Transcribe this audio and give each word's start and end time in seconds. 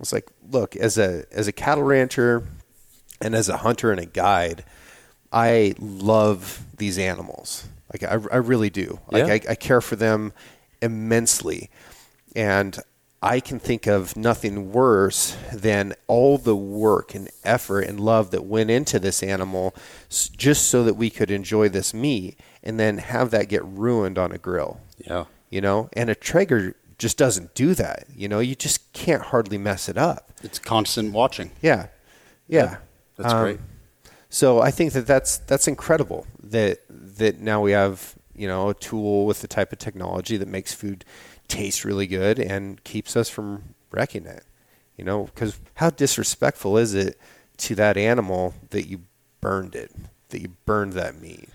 It's 0.00 0.12
like, 0.12 0.28
look, 0.50 0.76
as 0.76 0.98
a 0.98 1.24
as 1.32 1.48
a 1.48 1.52
cattle 1.52 1.84
rancher 1.84 2.44
and 3.20 3.34
as 3.34 3.48
a 3.48 3.58
hunter 3.58 3.90
and 3.90 4.00
a 4.00 4.06
guide, 4.06 4.64
I 5.32 5.74
love 5.78 6.62
these 6.76 6.98
animals. 6.98 7.66
Like 7.92 8.02
I, 8.02 8.14
I 8.32 8.36
really 8.38 8.70
do. 8.70 9.00
Like 9.10 9.26
Yeah. 9.26 9.32
I, 9.50 9.52
I 9.52 9.54
care 9.54 9.80
for 9.80 9.96
them 9.96 10.32
immensely, 10.82 11.70
and 12.34 12.78
I 13.22 13.40
can 13.40 13.58
think 13.58 13.86
of 13.86 14.16
nothing 14.16 14.70
worse 14.72 15.36
than 15.52 15.94
all 16.06 16.36
the 16.36 16.54
work 16.54 17.14
and 17.14 17.30
effort 17.44 17.80
and 17.80 17.98
love 17.98 18.30
that 18.32 18.44
went 18.44 18.70
into 18.70 18.98
this 18.98 19.22
animal 19.22 19.74
just 20.10 20.68
so 20.68 20.84
that 20.84 20.94
we 20.94 21.08
could 21.10 21.30
enjoy 21.30 21.68
this 21.68 21.94
meat, 21.94 22.38
and 22.62 22.78
then 22.78 22.98
have 22.98 23.30
that 23.30 23.48
get 23.48 23.64
ruined 23.64 24.18
on 24.18 24.32
a 24.32 24.38
grill 24.38 24.80
Yeah. 24.98 25.24
you 25.50 25.60
know 25.62 25.88
and 25.94 26.10
a 26.10 26.14
traeger 26.14 26.76
just 26.98 27.16
doesn't 27.18 27.54
do 27.54 27.74
that 27.74 28.06
you 28.14 28.28
know? 28.28 28.38
You 28.40 28.54
just 28.54 28.92
can't 28.92 29.22
hardly 29.22 29.58
mess 29.58 29.88
it 29.88 29.98
up. 29.98 30.32
It's 30.42 30.58
constant 30.58 31.12
watching. 31.12 31.50
yeah. 31.62 31.88
Yeah, 32.48 32.76
That's 33.16 33.32
Um, 33.34 33.42
great. 33.42 33.60
so 34.28 34.60
i 34.60 34.70
think 34.70 34.92
that 34.92 35.06
that's 35.06 35.38
that's 35.38 35.66
incredible 35.66 36.26
that 36.42 36.78
that 36.88 37.40
now 37.40 37.60
we 37.60 37.72
have 37.72 38.14
you 38.36 38.46
know 38.46 38.68
a 38.70 38.74
tool 38.74 39.26
with 39.26 39.40
the 39.40 39.48
type 39.48 39.72
of 39.72 39.78
technology 39.78 40.36
that 40.36 40.46
makes 40.48 40.72
food 40.72 41.04
taste 41.48 41.84
really 41.84 42.06
good 42.06 42.38
and 42.38 42.82
keeps 42.84 43.16
us 43.16 43.28
from 43.28 43.74
wrecking 43.90 44.26
it 44.26 44.44
you 44.96 45.04
know? 45.04 45.24
Because 45.24 45.60
how 45.74 45.90
disrespectful 45.90 46.78
is 46.78 46.94
it 46.94 47.18
to 47.58 47.74
that 47.74 47.96
animal 47.98 48.54
that 48.70 48.86
you 48.88 49.00
burned 49.42 49.74
it 49.74 49.90
that 50.30 50.40
you 50.40 50.48
burned 50.64 50.92
that 50.94 51.20
meat 51.20 51.48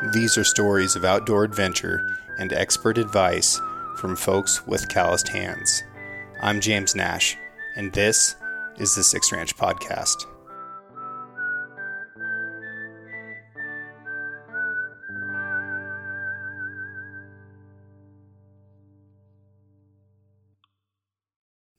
These 0.00 0.38
are 0.38 0.44
stories 0.44 0.94
of 0.94 1.04
outdoor 1.04 1.42
adventure 1.42 2.00
and 2.38 2.52
expert 2.52 2.98
advice 2.98 3.60
from 3.96 4.14
folks 4.14 4.64
with 4.64 4.88
calloused 4.88 5.26
hands. 5.26 5.82
I'm 6.40 6.60
James 6.60 6.94
Nash, 6.94 7.36
and 7.74 7.92
this 7.92 8.36
is 8.76 8.94
the 8.94 9.02
Six 9.02 9.32
Ranch 9.32 9.56
Podcast. 9.56 10.24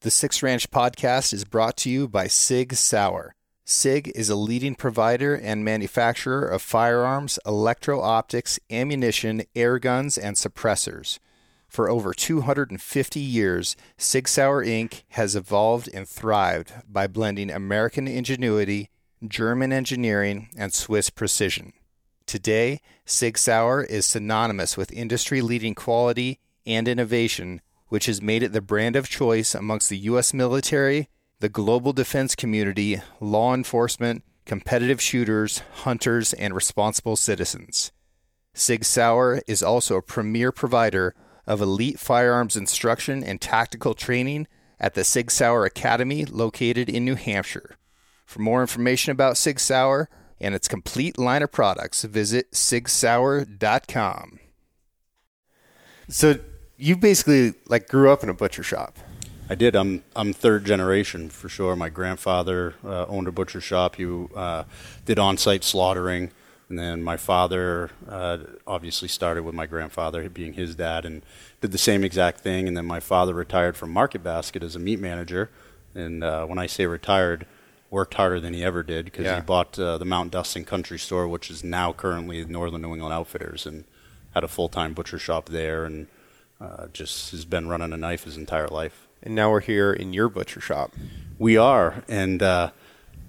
The 0.02 0.12
Six 0.12 0.44
Ranch 0.44 0.70
Podcast 0.70 1.32
is 1.32 1.46
brought 1.46 1.78
to 1.78 1.90
you 1.90 2.10
by 2.10 2.28
Sig 2.28 2.74
Sauer. 2.74 3.34
SIG 3.70 4.12
is 4.16 4.32
a 4.32 4.36
leading 4.36 4.74
provider 4.74 5.36
and 5.36 5.64
manufacturer 5.64 6.48
of 6.48 6.60
firearms, 6.60 7.38
electro 7.46 8.02
optics, 8.02 8.60
ammunition, 8.72 9.44
air 9.56 9.78
guns, 9.78 10.18
and 10.18 10.36
suppressors. 10.36 11.20
For 11.68 11.88
over 11.88 12.12
250 12.16 13.20
years, 13.20 13.76
Sig 13.96 14.28
Sauer 14.28 14.66
Inc. 14.66 15.04
has 15.10 15.36
evolved 15.36 15.88
and 15.94 16.10
thrived 16.10 16.74
by 16.92 17.06
blending 17.06 17.52
American 17.52 18.08
ingenuity, 18.08 18.90
German 19.28 19.72
engineering, 19.72 20.50
and 20.58 20.74
Swiss 20.74 21.12
precision. 21.12 21.74
Today, 22.26 22.82
Sig 23.06 23.38
Sauer 23.38 23.84
is 23.84 24.08
synonymous 24.08 24.78
with 24.78 24.92
industry 24.92 25.42
leading 25.42 25.76
quality 25.76 26.40
and 26.66 26.88
innovation, 26.88 27.62
which 27.90 28.08
has 28.08 28.20
made 28.20 28.42
it 28.42 28.52
the 28.52 28.62
brand 28.62 28.96
of 28.96 29.08
choice 29.08 29.54
amongst 29.54 29.90
the 29.90 29.98
U.S. 30.00 30.34
military, 30.34 31.08
the 31.40 31.50
global 31.50 31.94
defense 31.94 32.36
community, 32.36 33.02
law 33.22 33.54
enforcement, 33.54 34.24
competitive 34.46 35.02
shooters, 35.02 35.62
hunters, 35.84 36.34
and 36.34 36.54
responsible 36.54 37.16
citizens. 37.16 37.92
Sig 38.54 38.84
Sauer 38.84 39.42
is 39.48 39.64
also 39.64 39.96
a 39.96 40.02
premier 40.02 40.52
provider 40.52 41.16
of 41.48 41.62
elite 41.62 42.00
firearms 42.00 42.58
instruction 42.58 43.24
and 43.24 43.40
tactical 43.40 43.94
training 43.94 44.48
at 44.80 44.96
the 44.96 45.04
Sig 45.04 45.32
Sauer 45.32 45.66
Academy 45.66 46.26
located 46.26 46.90
in 46.90 47.06
New 47.06 47.16
Hampshire. 47.16 47.78
For 48.26 48.40
more 48.40 48.62
information 48.62 49.12
about 49.12 49.38
Sig 49.38 49.60
Sauer 49.60 50.10
and 50.42 50.54
its 50.54 50.68
complete 50.68 51.18
line 51.18 51.42
of 51.42 51.52
products, 51.52 52.04
visit 52.04 52.52
sigsauer.com. 52.52 54.40
so 56.10 56.36
you 56.78 56.96
basically 56.96 57.54
like 57.68 57.88
grew 57.88 58.10
up 58.10 58.24
in 58.24 58.30
a 58.30 58.34
butcher 58.34 58.64
shop 58.64 58.98
I 59.52 59.56
did. 59.56 59.76
I'm 59.76 60.04
I'm 60.16 60.32
third 60.32 60.64
generation 60.66 61.30
for 61.30 61.50
sure. 61.50 61.76
My 61.76 61.90
grandfather 61.90 62.76
uh, 62.86 63.06
owned 63.08 63.28
a 63.28 63.32
butcher 63.32 63.60
shop. 63.62 63.96
He 63.96 64.06
uh, 64.36 64.64
did 65.06 65.18
on-site 65.18 65.64
slaughtering, 65.64 66.32
and 66.70 66.78
then 66.78 67.02
my 67.02 67.18
father 67.18 67.90
uh, 68.08 68.38
obviously 68.68 69.08
started 69.08 69.42
with 69.44 69.56
my 69.56 69.66
grandfather 69.66 70.30
being 70.30 70.54
his 70.54 70.76
dad, 70.76 71.04
and 71.04 71.24
did 71.62 71.72
the 71.72 71.80
same 71.80 72.04
exact 72.04 72.42
thing. 72.42 72.68
And 72.68 72.78
then 72.78 72.86
my 72.86 73.00
father 73.00 73.34
retired 73.34 73.76
from 73.76 73.92
Market 73.92 74.24
Basket 74.24 74.62
as 74.62 74.76
a 74.76 74.80
meat 74.80 75.00
manager, 75.00 75.50
and 75.96 76.24
uh, 76.24 76.46
when 76.46 76.60
I 76.60 76.68
say 76.68 76.86
retired, 76.86 77.48
worked 77.90 78.14
harder 78.14 78.40
than 78.40 78.54
he 78.54 78.64
ever 78.64 78.84
did 78.84 79.06
because 79.06 79.26
Yeah. 79.26 79.38
he 79.38 79.42
bought 79.42 79.80
uh, 79.80 79.98
the 79.98 80.06
Mount 80.06 80.30
Dustan 80.32 80.64
Country 80.64 81.00
Store, 81.00 81.28
which 81.28 81.50
is 81.50 81.64
now 81.64 81.92
currently 81.92 82.46
Northern 82.46 82.84
New 82.84 82.94
England 82.94 83.16
Outfitters, 83.16 83.66
and 83.66 83.84
had 84.36 84.44
a 84.44 84.48
full-time 84.48 84.94
butcher 84.94 85.18
shop 85.18 85.50
there, 85.50 85.86
and 85.86 86.06
uh, 86.62 86.86
just 86.94 87.32
has 87.32 87.46
been 87.46 87.68
running 87.68 87.92
a 87.94 87.98
knife 87.98 88.26
his 88.26 88.38
entire 88.38 88.68
life. 88.68 89.08
And 89.24 89.36
now 89.36 89.52
we're 89.52 89.60
here 89.60 89.92
in 89.92 90.14
your 90.14 90.30
butcher 90.30 90.62
shop 90.62 90.94
We 91.38 91.58
are, 91.58 92.04
and 92.08 92.42
uh, 92.42 92.72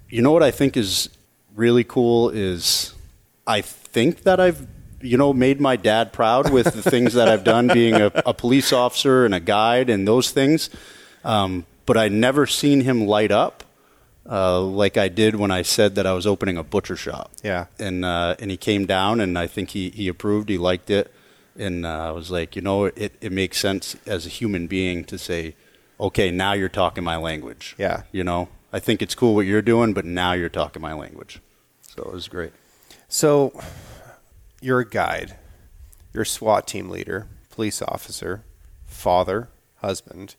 you 0.09 0.21
know 0.21 0.31
what 0.31 0.43
I 0.43 0.51
think 0.51 0.75
is 0.77 1.09
really 1.55 1.83
cool 1.83 2.29
is 2.29 2.93
I 3.47 3.61
think 3.61 4.23
that 4.23 4.39
I've 4.39 4.67
you 5.01 5.17
know 5.17 5.33
made 5.33 5.59
my 5.59 5.75
dad 5.75 6.13
proud 6.13 6.51
with 6.51 6.73
the 6.73 6.81
things 6.83 7.13
that 7.13 7.27
I've 7.27 7.43
done, 7.43 7.67
being 7.67 7.95
a, 7.95 8.11
a 8.25 8.33
police 8.33 8.71
officer 8.73 9.25
and 9.25 9.33
a 9.33 9.39
guide 9.39 9.89
and 9.89 10.07
those 10.07 10.31
things. 10.31 10.69
Um, 11.23 11.65
but 11.85 11.97
I 11.97 12.07
never 12.07 12.47
seen 12.47 12.81
him 12.81 13.05
light 13.05 13.31
up 13.31 13.63
uh, 14.29 14.61
like 14.61 14.97
I 14.97 15.07
did 15.09 15.35
when 15.35 15.51
I 15.51 15.61
said 15.61 15.95
that 15.95 16.05
I 16.05 16.13
was 16.13 16.27
opening 16.27 16.57
a 16.57 16.63
butcher 16.63 16.95
shop. 16.95 17.31
Yeah. 17.43 17.65
and 17.79 18.05
uh, 18.05 18.35
and 18.39 18.51
he 18.51 18.57
came 18.57 18.85
down, 18.85 19.19
and 19.19 19.37
I 19.37 19.47
think 19.47 19.71
he 19.71 19.89
he 19.89 20.07
approved. 20.07 20.49
He 20.49 20.57
liked 20.57 20.89
it, 20.89 21.11
and 21.57 21.85
uh, 21.85 22.09
I 22.09 22.11
was 22.11 22.31
like, 22.31 22.55
you 22.55 22.61
know, 22.61 22.85
it 22.85 23.13
it 23.21 23.31
makes 23.31 23.59
sense 23.59 23.95
as 24.05 24.25
a 24.25 24.29
human 24.29 24.67
being 24.67 25.03
to 25.05 25.17
say, 25.17 25.55
okay, 26.01 26.31
now 26.31 26.53
you're 26.53 26.67
talking 26.69 27.03
my 27.03 27.15
language. 27.15 27.75
Yeah. 27.77 28.03
You 28.11 28.23
know, 28.23 28.49
I 28.73 28.79
think 28.79 29.01
it's 29.01 29.15
cool 29.15 29.35
what 29.35 29.45
you're 29.45 29.61
doing, 29.61 29.93
but 29.93 30.03
now 30.03 30.33
you're 30.33 30.49
talking 30.49 30.81
my 30.81 30.93
language. 30.93 31.39
So 31.83 32.03
it 32.03 32.11
was 32.11 32.27
great. 32.27 32.51
So, 33.07 33.53
you're 34.61 34.79
a 34.79 34.89
guide, 34.89 35.35
you're 36.13 36.23
a 36.23 36.25
SWAT 36.25 36.65
team 36.65 36.89
leader, 36.89 37.27
police 37.49 37.81
officer, 37.81 38.43
father, 38.85 39.49
husband, 39.77 40.35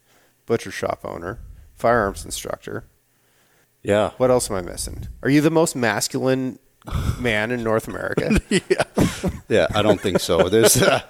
butcher 0.46 0.70
shop 0.70 1.00
owner, 1.04 1.38
firearms 1.74 2.24
instructor. 2.24 2.84
Yeah. 3.82 4.10
What 4.16 4.30
else 4.30 4.50
am 4.50 4.56
I 4.56 4.62
missing? 4.62 5.08
Are 5.22 5.28
you 5.28 5.40
the 5.42 5.50
most 5.50 5.76
masculine 5.76 6.58
man 7.20 7.50
in 7.50 7.62
North 7.62 7.88
America? 7.88 8.40
Yeah, 8.50 9.28
yeah, 9.48 9.66
I 9.74 9.82
don't 9.82 10.00
think 10.00 10.20
so. 10.20 10.48
There's, 10.48 10.80
uh, 10.80 11.00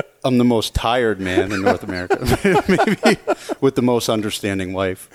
I'm 0.24 0.38
the 0.38 0.44
most 0.44 0.74
tired 0.74 1.20
man 1.20 1.52
in 1.52 1.62
North 1.62 1.82
America, 1.82 2.16
maybe 3.04 3.20
with 3.60 3.74
the 3.74 3.82
most 3.82 4.08
understanding 4.08 4.72
wife. 4.72 5.08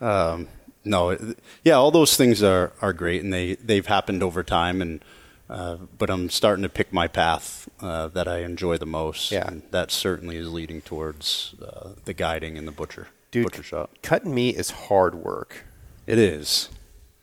Um, 0.00 0.48
no, 0.84 1.16
yeah, 1.64 1.74
all 1.74 1.90
those 1.90 2.16
things 2.16 2.42
are, 2.42 2.72
are 2.80 2.92
great, 2.92 3.22
and 3.22 3.32
they 3.32 3.54
they've 3.56 3.86
happened 3.86 4.22
over 4.22 4.42
time, 4.42 4.80
and 4.82 5.04
uh, 5.48 5.76
but 5.98 6.10
I'm 6.10 6.30
starting 6.30 6.62
to 6.62 6.68
pick 6.68 6.92
my 6.92 7.08
path 7.08 7.68
uh, 7.80 8.08
that 8.08 8.28
I 8.28 8.38
enjoy 8.38 8.76
the 8.78 8.86
most. 8.86 9.30
Yeah. 9.32 9.46
and 9.48 9.62
that 9.72 9.90
certainly 9.90 10.36
is 10.36 10.52
leading 10.52 10.80
towards 10.80 11.54
uh, 11.62 11.90
the 12.04 12.14
guiding 12.14 12.56
and 12.56 12.68
the 12.68 12.72
butcher 12.72 13.08
Dude, 13.30 13.44
butcher 13.44 13.62
shop. 13.62 13.90
cutting 14.02 14.34
meat 14.34 14.56
is 14.56 14.70
hard 14.70 15.14
work. 15.16 15.64
It 16.06 16.18
is. 16.18 16.68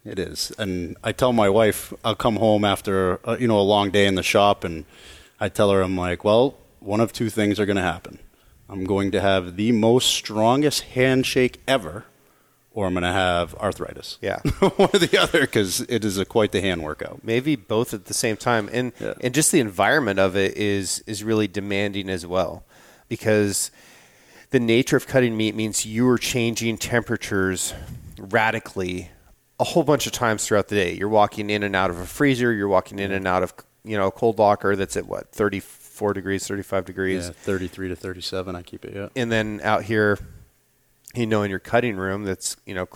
It 0.06 0.20
is. 0.20 0.52
And 0.58 0.96
I 1.04 1.12
tell 1.12 1.34
my 1.34 1.50
wife, 1.50 1.94
I'll 2.04 2.16
come 2.16 2.38
home 2.38 2.64
after, 2.64 3.20
uh, 3.28 3.38
you 3.40 3.48
know, 3.48 3.60
a 3.60 3.62
long 3.62 3.92
day 3.92 4.06
in 4.08 4.16
the 4.16 4.24
shop 4.24 4.64
and 4.64 4.86
I 5.40 5.50
tell 5.50 5.70
her, 5.72 5.82
I'm 5.82 5.98
like, 5.98 6.24
well, 6.24 6.56
one 6.80 7.00
of 7.00 7.14
two 7.14 7.30
things 7.30 7.60
are 7.60 7.66
going 7.66 7.78
to 7.78 7.82
happen. 7.82 8.20
I'm 8.70 8.84
going 8.84 9.12
to 9.12 9.22
have 9.22 9.56
the 9.56 9.72
most 9.72 10.08
strongest 10.10 10.82
handshake 10.84 11.62
ever 11.68 12.06
or 12.72 12.86
I'm 12.86 12.94
going 12.94 13.04
to 13.04 13.12
have 13.12 13.56
arthritis. 13.56 14.20
Yeah. 14.22 14.38
one 14.60 14.90
or 14.94 15.00
the 15.00 15.18
other 15.20 15.42
because 15.42 15.82
it 15.82 16.06
is 16.06 16.20
a 16.20 16.26
quite 16.26 16.52
the 16.52 16.62
hand 16.62 16.84
workout. 16.84 17.24
Maybe 17.24 17.56
both 17.56 17.92
at 17.94 18.06
the 18.06 18.14
same 18.14 18.38
time, 18.38 18.70
and 18.72 18.92
Yeah. 19.00 19.14
and 19.22 19.34
just 19.34 19.52
the 19.52 19.60
environment 19.60 20.20
of 20.20 20.36
it 20.38 20.56
is 20.58 21.04
is 21.08 21.24
really 21.24 21.48
demanding 21.48 22.08
as 22.08 22.28
well, 22.28 22.64
because 23.08 23.72
the 24.52 24.60
nature 24.60 24.96
of 24.96 25.08
cutting 25.08 25.36
meat 25.36 25.56
means 25.56 25.88
you 25.88 26.08
are 26.08 26.20
changing 26.20 26.78
temperatures 26.78 27.74
radically 28.20 29.10
a 29.60 29.64
whole 29.64 29.84
bunch 29.84 30.06
of 30.06 30.12
times 30.12 30.46
throughout 30.46 30.68
the 30.68 30.76
day. 30.76 30.94
You're 30.94 31.10
walking 31.10 31.50
in 31.50 31.64
and 31.64 31.76
out 31.76 31.90
of 31.90 31.98
a 32.00 32.06
freezer. 32.06 32.54
You're 32.54 32.68
walking 32.68 33.00
in 33.00 33.12
and 33.12 33.28
out 33.28 33.42
of 33.42 33.54
you 33.84 33.98
know 33.98 34.08
a 34.08 34.12
cold 34.12 34.38
locker 34.38 34.76
that's 34.76 34.96
at 34.98 35.08
what 35.08 35.32
34 35.98 36.14
degrees, 36.14 36.48
35 36.48 36.86
degrees, 36.86 37.26
Yeah, 37.28 37.32
33 37.34 37.90
to 37.90 37.96
37, 37.96 38.56
I 38.56 38.62
keep 38.62 38.86
it, 38.86 38.94
yeah. 38.96 39.10
and 39.16 39.32
then 39.32 39.60
out 39.64 39.84
here, 39.84 40.18
you 41.16 41.26
know, 41.26 41.42
in 41.44 41.50
your 41.50 41.60
cutting 41.60 41.96
room, 41.98 42.24
that's 42.24 42.56
you 42.66 42.76
know 42.76 42.88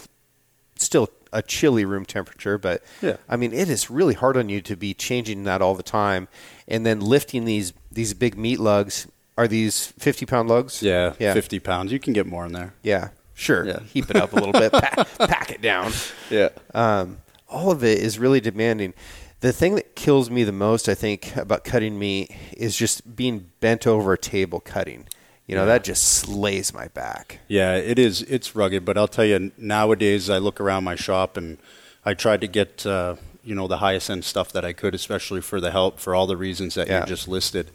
still 0.76 1.10
a 1.34 1.42
chilly 1.42 1.86
room 1.86 2.06
temperature, 2.06 2.58
but 2.58 2.84
Yeah. 3.02 3.18
I 3.30 3.38
mean, 3.38 3.54
it 3.54 3.70
is 3.70 3.90
really 3.90 4.14
hard 4.14 4.36
on 4.38 4.50
you 4.50 4.62
to 4.62 4.76
be 4.76 4.94
changing 4.94 5.44
that 5.46 5.62
all 5.62 5.76
the 5.76 5.84
time, 5.84 6.28
and 6.68 6.86
then 6.86 7.00
lifting 7.00 7.46
these 7.46 7.74
these 7.92 8.14
big 8.14 8.38
meat 8.38 8.60
lugs. 8.60 9.08
Are 9.38 9.48
these 9.48 9.88
fifty 9.98 10.26
pound 10.26 10.50
lugs? 10.50 10.84
Yeah, 10.84 11.14
yeah, 11.18 11.34
50 11.34 11.60
pounds. 11.60 11.92
You 11.92 12.00
can 12.00 12.14
get 12.14 12.28
more 12.28 12.46
in 12.46 12.52
there. 12.54 12.74
yeah. 12.84 13.10
Sure, 13.34 13.66
Yeah. 13.66 13.80
heap 13.80 14.08
it 14.12 14.16
up 14.18 14.34
a 14.34 14.36
little 14.36 14.52
bit, 14.52 14.72
pack, 14.84 15.08
pack 15.18 15.50
it 15.52 15.62
down. 15.64 15.92
Yeah. 16.30 16.50
Um, 16.76 17.18
all 17.50 17.72
of 17.72 17.84
it 17.84 17.98
is 17.98 18.20
really 18.20 18.40
demanding. 18.40 18.94
The 19.42 19.52
thing 19.52 19.76
that 19.76 19.96
kills 19.96 20.30
me 20.30 20.44
the 20.44 20.52
most, 20.52 20.88
I 20.88 20.94
think, 20.94 21.36
about 21.36 21.64
cutting 21.64 21.98
meat 21.98 22.32
is 22.56 22.78
just 22.78 23.16
being 23.16 23.50
bent 23.60 23.88
over 23.88 24.14
a 24.14 24.18
table 24.18 24.60
cutting. 24.60 25.08
You 25.48 25.56
know, 25.56 25.66
that 25.66 25.84
just 25.84 26.04
slays 26.04 26.74
my 26.74 26.88
back. 26.90 27.40
Yeah, 27.48 27.76
it 27.76 28.00
is. 28.00 28.22
It's 28.22 28.56
rugged, 28.56 28.86
but 28.86 28.98
I'll 28.98 29.08
tell 29.08 29.26
you, 29.26 29.52
nowadays 29.58 30.30
I 30.30 30.38
look 30.38 30.62
around 30.62 30.84
my 30.84 30.96
shop 30.96 31.36
and 31.38 31.58
I 32.06 32.14
tried 32.14 32.42
to 32.42 32.48
get, 32.48 32.86
uh, 32.86 33.16
you 33.44 33.56
know, 33.56 33.68
the 33.68 33.80
highest 33.80 34.10
end 34.10 34.24
stuff 34.24 34.52
that 34.54 34.64
I 34.64 34.74
could, 34.74 34.94
especially 34.96 35.42
for 35.42 35.60
the 35.60 35.72
help, 35.72 36.00
for 36.00 36.14
all 36.16 36.28
the 36.28 36.38
reasons 36.38 36.76
that 36.76 36.88
Yeah. 36.88 37.02
you 37.02 37.08
just 37.08 37.28
listed. 37.28 37.72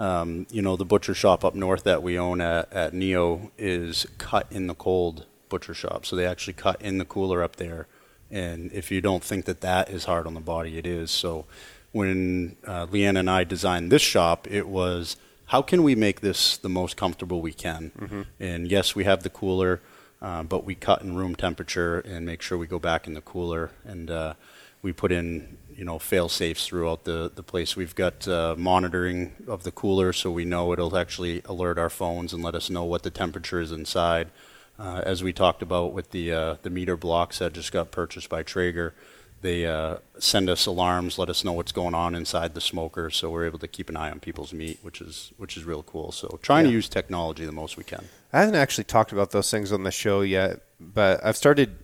Um, 0.00 0.46
you 0.50 0.60
know, 0.60 0.74
the 0.76 0.84
butcher 0.84 1.14
shop 1.14 1.44
up 1.44 1.54
north 1.54 1.84
that 1.84 2.02
we 2.02 2.18
own 2.18 2.40
at, 2.40 2.70
at 2.72 2.92
Neo 2.92 3.52
is 3.56 4.06
cut 4.18 4.48
in 4.50 4.66
the 4.66 4.74
cold 4.74 5.26
butcher 5.48 5.72
shop. 5.74 6.04
So 6.04 6.16
they 6.16 6.26
actually 6.26 6.54
cut 6.54 6.82
in 6.82 6.98
the 6.98 7.04
cooler 7.04 7.42
up 7.42 7.56
there. 7.56 7.86
And 8.34 8.72
if 8.72 8.90
you 8.90 9.00
don't 9.00 9.22
think 9.22 9.44
that 9.44 9.60
that 9.60 9.88
is 9.88 10.06
hard 10.06 10.26
on 10.26 10.34
the 10.34 10.40
body, 10.40 10.76
it 10.76 10.86
is. 10.86 11.12
So 11.12 11.44
when 11.92 12.56
uh, 12.66 12.86
Leanne 12.86 13.16
and 13.16 13.30
I 13.30 13.44
designed 13.44 13.92
this 13.92 14.02
shop, 14.02 14.48
it 14.50 14.66
was 14.66 15.16
how 15.46 15.62
can 15.62 15.84
we 15.84 15.94
make 15.94 16.20
this 16.20 16.56
the 16.56 16.68
most 16.68 16.96
comfortable 16.96 17.40
we 17.40 17.52
can? 17.52 17.92
And 18.40 18.68
yes, 18.68 18.96
we 18.96 19.04
have 19.04 19.22
the 19.22 19.30
cooler, 19.30 19.80
uh, 20.20 20.42
but 20.42 20.64
we 20.64 20.74
cut 20.74 21.02
in 21.02 21.14
room 21.14 21.36
temperature 21.36 22.00
and 22.00 22.26
make 22.26 22.42
sure 22.42 22.58
we 22.58 22.66
go 22.66 22.80
back 22.80 23.06
in 23.06 23.14
the 23.14 23.20
cooler. 23.20 23.70
And 23.84 24.10
uh, 24.10 24.34
we 24.82 24.92
put 24.92 25.12
in, 25.12 25.56
you 25.76 25.84
know, 25.84 26.00
fail 26.00 26.28
safes 26.28 26.66
throughout 26.66 27.04
the, 27.04 27.30
the 27.32 27.44
place. 27.44 27.76
We've 27.76 27.94
got 27.94 28.26
uh, 28.26 28.56
monitoring 28.58 29.32
of 29.46 29.62
the 29.62 29.70
cooler 29.70 30.12
so 30.12 30.32
we 30.32 30.44
know 30.44 30.72
it'll 30.72 30.96
actually 30.96 31.40
alert 31.44 31.78
our 31.78 31.90
phones 31.90 32.32
and 32.32 32.42
let 32.42 32.56
us 32.56 32.68
know 32.68 32.82
what 32.82 33.04
the 33.04 33.10
temperature 33.10 33.60
is 33.60 33.70
inside. 33.70 34.30
Uh, 34.78 35.02
as 35.04 35.22
we 35.22 35.32
talked 35.32 35.62
about 35.62 35.92
with 35.92 36.10
the 36.10 36.32
uh, 36.32 36.56
the 36.62 36.70
MEATER 36.70 36.96
Blocks 36.96 37.38
that 37.38 37.52
just 37.52 37.70
got 37.72 37.90
purchased 37.90 38.28
by 38.28 38.42
Traeger, 38.42 38.94
they 39.40 39.66
uh, 39.66 39.98
send 40.18 40.50
us 40.50 40.66
alarms, 40.66 41.18
let 41.18 41.28
us 41.28 41.44
know 41.44 41.52
what's 41.52 41.70
going 41.70 41.94
on 41.94 42.14
inside 42.14 42.54
the 42.54 42.60
smoker, 42.60 43.10
so 43.10 43.30
we're 43.30 43.46
able 43.46 43.58
to 43.60 43.68
keep 43.68 43.88
an 43.88 43.96
eye 43.96 44.10
on 44.10 44.18
people's 44.18 44.52
meat, 44.52 44.78
which 44.82 45.00
is 45.00 45.32
which 45.36 45.56
is 45.56 45.64
real 45.64 45.82
cool. 45.82 46.10
So 46.10 46.38
trying 46.42 46.64
to 46.64 46.70
use 46.70 46.88
technology 46.88 47.44
the 47.44 47.52
most 47.52 47.76
we 47.76 47.84
can. 47.84 48.06
I 48.32 48.40
haven't 48.40 48.56
actually 48.56 48.84
talked 48.84 49.12
about 49.12 49.30
those 49.30 49.50
things 49.50 49.70
on 49.70 49.84
the 49.84 49.92
show 49.92 50.22
yet, 50.22 50.60
but 50.80 51.24
I've 51.24 51.36
started 51.36 51.76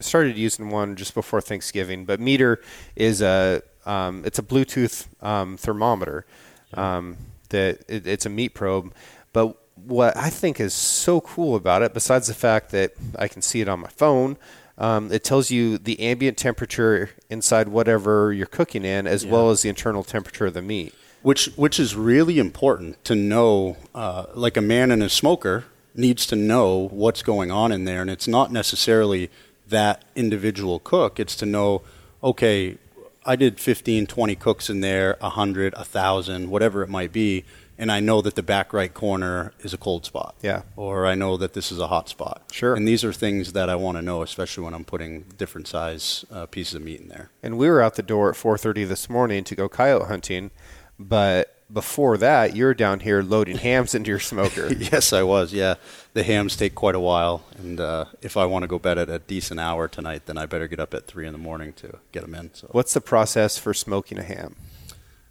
started 0.00 0.36
using 0.36 0.68
one 0.68 0.96
just 0.96 1.14
before 1.14 1.40
Thanksgiving. 1.40 2.04
But 2.04 2.20
MEATER 2.20 2.60
is 2.94 3.22
a 3.22 3.62
um, 3.86 4.22
it's 4.26 4.38
a 4.38 4.42
Bluetooth 4.42 5.06
um, 5.22 5.56
thermometer. 5.56 6.26
Um, 6.74 7.16
that 7.50 7.84
it, 7.88 8.06
it's 8.06 8.26
a 8.26 8.30
meat 8.30 8.54
probe, 8.54 8.92
but 9.32 9.56
what 9.74 10.16
I 10.16 10.30
think 10.30 10.60
is 10.60 10.74
so 10.74 11.20
cool 11.20 11.56
about 11.56 11.82
it, 11.82 11.92
besides 11.94 12.28
the 12.28 12.34
fact 12.34 12.70
that 12.70 12.94
I 13.18 13.28
can 13.28 13.42
see 13.42 13.60
it 13.60 13.68
on 13.68 13.80
my 13.80 13.88
phone, 13.88 14.36
um, 14.78 15.12
it 15.12 15.22
tells 15.22 15.50
you 15.50 15.78
the 15.78 16.00
ambient 16.00 16.36
temperature 16.36 17.10
inside 17.30 17.68
whatever 17.68 18.32
you're 18.32 18.46
cooking 18.46 18.84
in, 18.84 19.06
as 19.06 19.24
well 19.24 19.50
as 19.50 19.62
the 19.62 19.68
internal 19.68 20.02
temperature 20.02 20.46
of 20.46 20.54
the 20.54 20.62
meat. 20.62 20.94
which 21.22 21.46
which 21.56 21.80
is 21.80 21.96
really 21.96 22.38
important 22.38 23.02
to 23.04 23.14
know. 23.14 23.76
Uh, 23.94 24.26
like 24.34 24.56
a 24.56 24.60
man 24.60 24.90
in 24.90 25.00
a 25.02 25.08
smoker 25.08 25.64
needs 25.94 26.26
to 26.26 26.36
know 26.36 26.88
what's 26.90 27.22
going 27.22 27.50
on 27.50 27.72
in 27.72 27.84
there, 27.84 28.02
and 28.02 28.10
it's 28.10 28.28
not 28.28 28.52
necessarily 28.52 29.30
that 29.68 30.04
individual 30.14 30.78
cook. 30.78 31.18
It's 31.18 31.36
to 31.36 31.46
know, 31.46 31.82
okay, 32.22 32.76
I 33.24 33.36
did 33.36 33.58
15, 33.58 34.06
20 34.06 34.36
cooks 34.36 34.68
in 34.68 34.80
there, 34.80 35.16
100, 35.20 35.74
1,000, 35.74 36.50
whatever 36.50 36.82
it 36.82 36.88
might 36.88 37.12
be, 37.12 37.44
and 37.78 37.90
I 37.90 38.00
know 38.00 38.20
that 38.20 38.34
the 38.34 38.42
back 38.42 38.72
right 38.72 38.92
corner 38.92 39.52
is 39.60 39.74
a 39.74 39.78
cold 39.78 40.04
spot. 40.04 40.34
Yeah. 40.42 40.62
Or 40.76 41.06
I 41.06 41.14
know 41.14 41.36
that 41.36 41.52
this 41.54 41.72
is 41.72 41.78
a 41.78 41.88
hot 41.88 42.08
spot. 42.08 42.42
Sure. 42.52 42.74
And 42.74 42.86
these 42.86 43.04
are 43.04 43.12
things 43.12 43.52
that 43.52 43.68
I 43.68 43.74
want 43.74 43.98
to 43.98 44.02
know, 44.02 44.22
especially 44.22 44.64
when 44.64 44.74
I'm 44.74 44.84
putting 44.84 45.22
different 45.36 45.66
size 45.66 46.24
uh, 46.30 46.46
pieces 46.46 46.74
of 46.74 46.82
meat 46.82 47.00
in 47.00 47.08
there. 47.08 47.30
and 47.42 47.58
we 47.58 47.68
were 47.68 47.82
out 47.82 47.94
the 47.96 48.02
door 48.02 48.30
at 48.30 48.36
4:30 48.36 48.86
this 48.86 49.08
morning 49.10 49.44
to 49.44 49.54
go 49.54 49.68
coyote 49.68 50.06
hunting, 50.06 50.50
but 50.98 51.50
before 51.72 52.16
that, 52.18 52.54
you're 52.54 52.74
down 52.74 53.00
here 53.00 53.22
loading 53.22 53.56
hams 53.68 53.94
into 53.94 54.08
your 54.10 54.20
smoker. 54.20 54.68
Yes, 54.92 55.12
I 55.12 55.22
was. 55.22 55.52
Yeah, 55.52 55.74
the 56.12 56.22
hams 56.22 56.56
take 56.56 56.74
quite 56.74 56.94
a 56.94 57.00
while, 57.00 57.42
and 57.56 57.80
uh, 57.80 58.04
if 58.22 58.36
I 58.36 58.44
want 58.44 58.62
to 58.64 58.68
go 58.68 58.78
bed 58.78 58.98
at 58.98 59.08
a 59.08 59.18
decent 59.18 59.58
hour 59.58 59.88
tonight, 59.88 60.26
then 60.26 60.36
I 60.38 60.46
better 60.46 60.68
get 60.68 60.78
up 60.78 60.92
at 60.94 61.06
three 61.06 61.26
in 61.26 61.32
the 61.32 61.38
morning 61.38 61.72
to 61.74 61.98
get 62.12 62.20
them 62.22 62.34
in. 62.34 62.52
So, 62.54 62.68
What's 62.70 62.92
the 62.94 63.00
process 63.00 63.58
for 63.58 63.72
smoking 63.74 64.18
a 64.18 64.22
ham? 64.22 64.56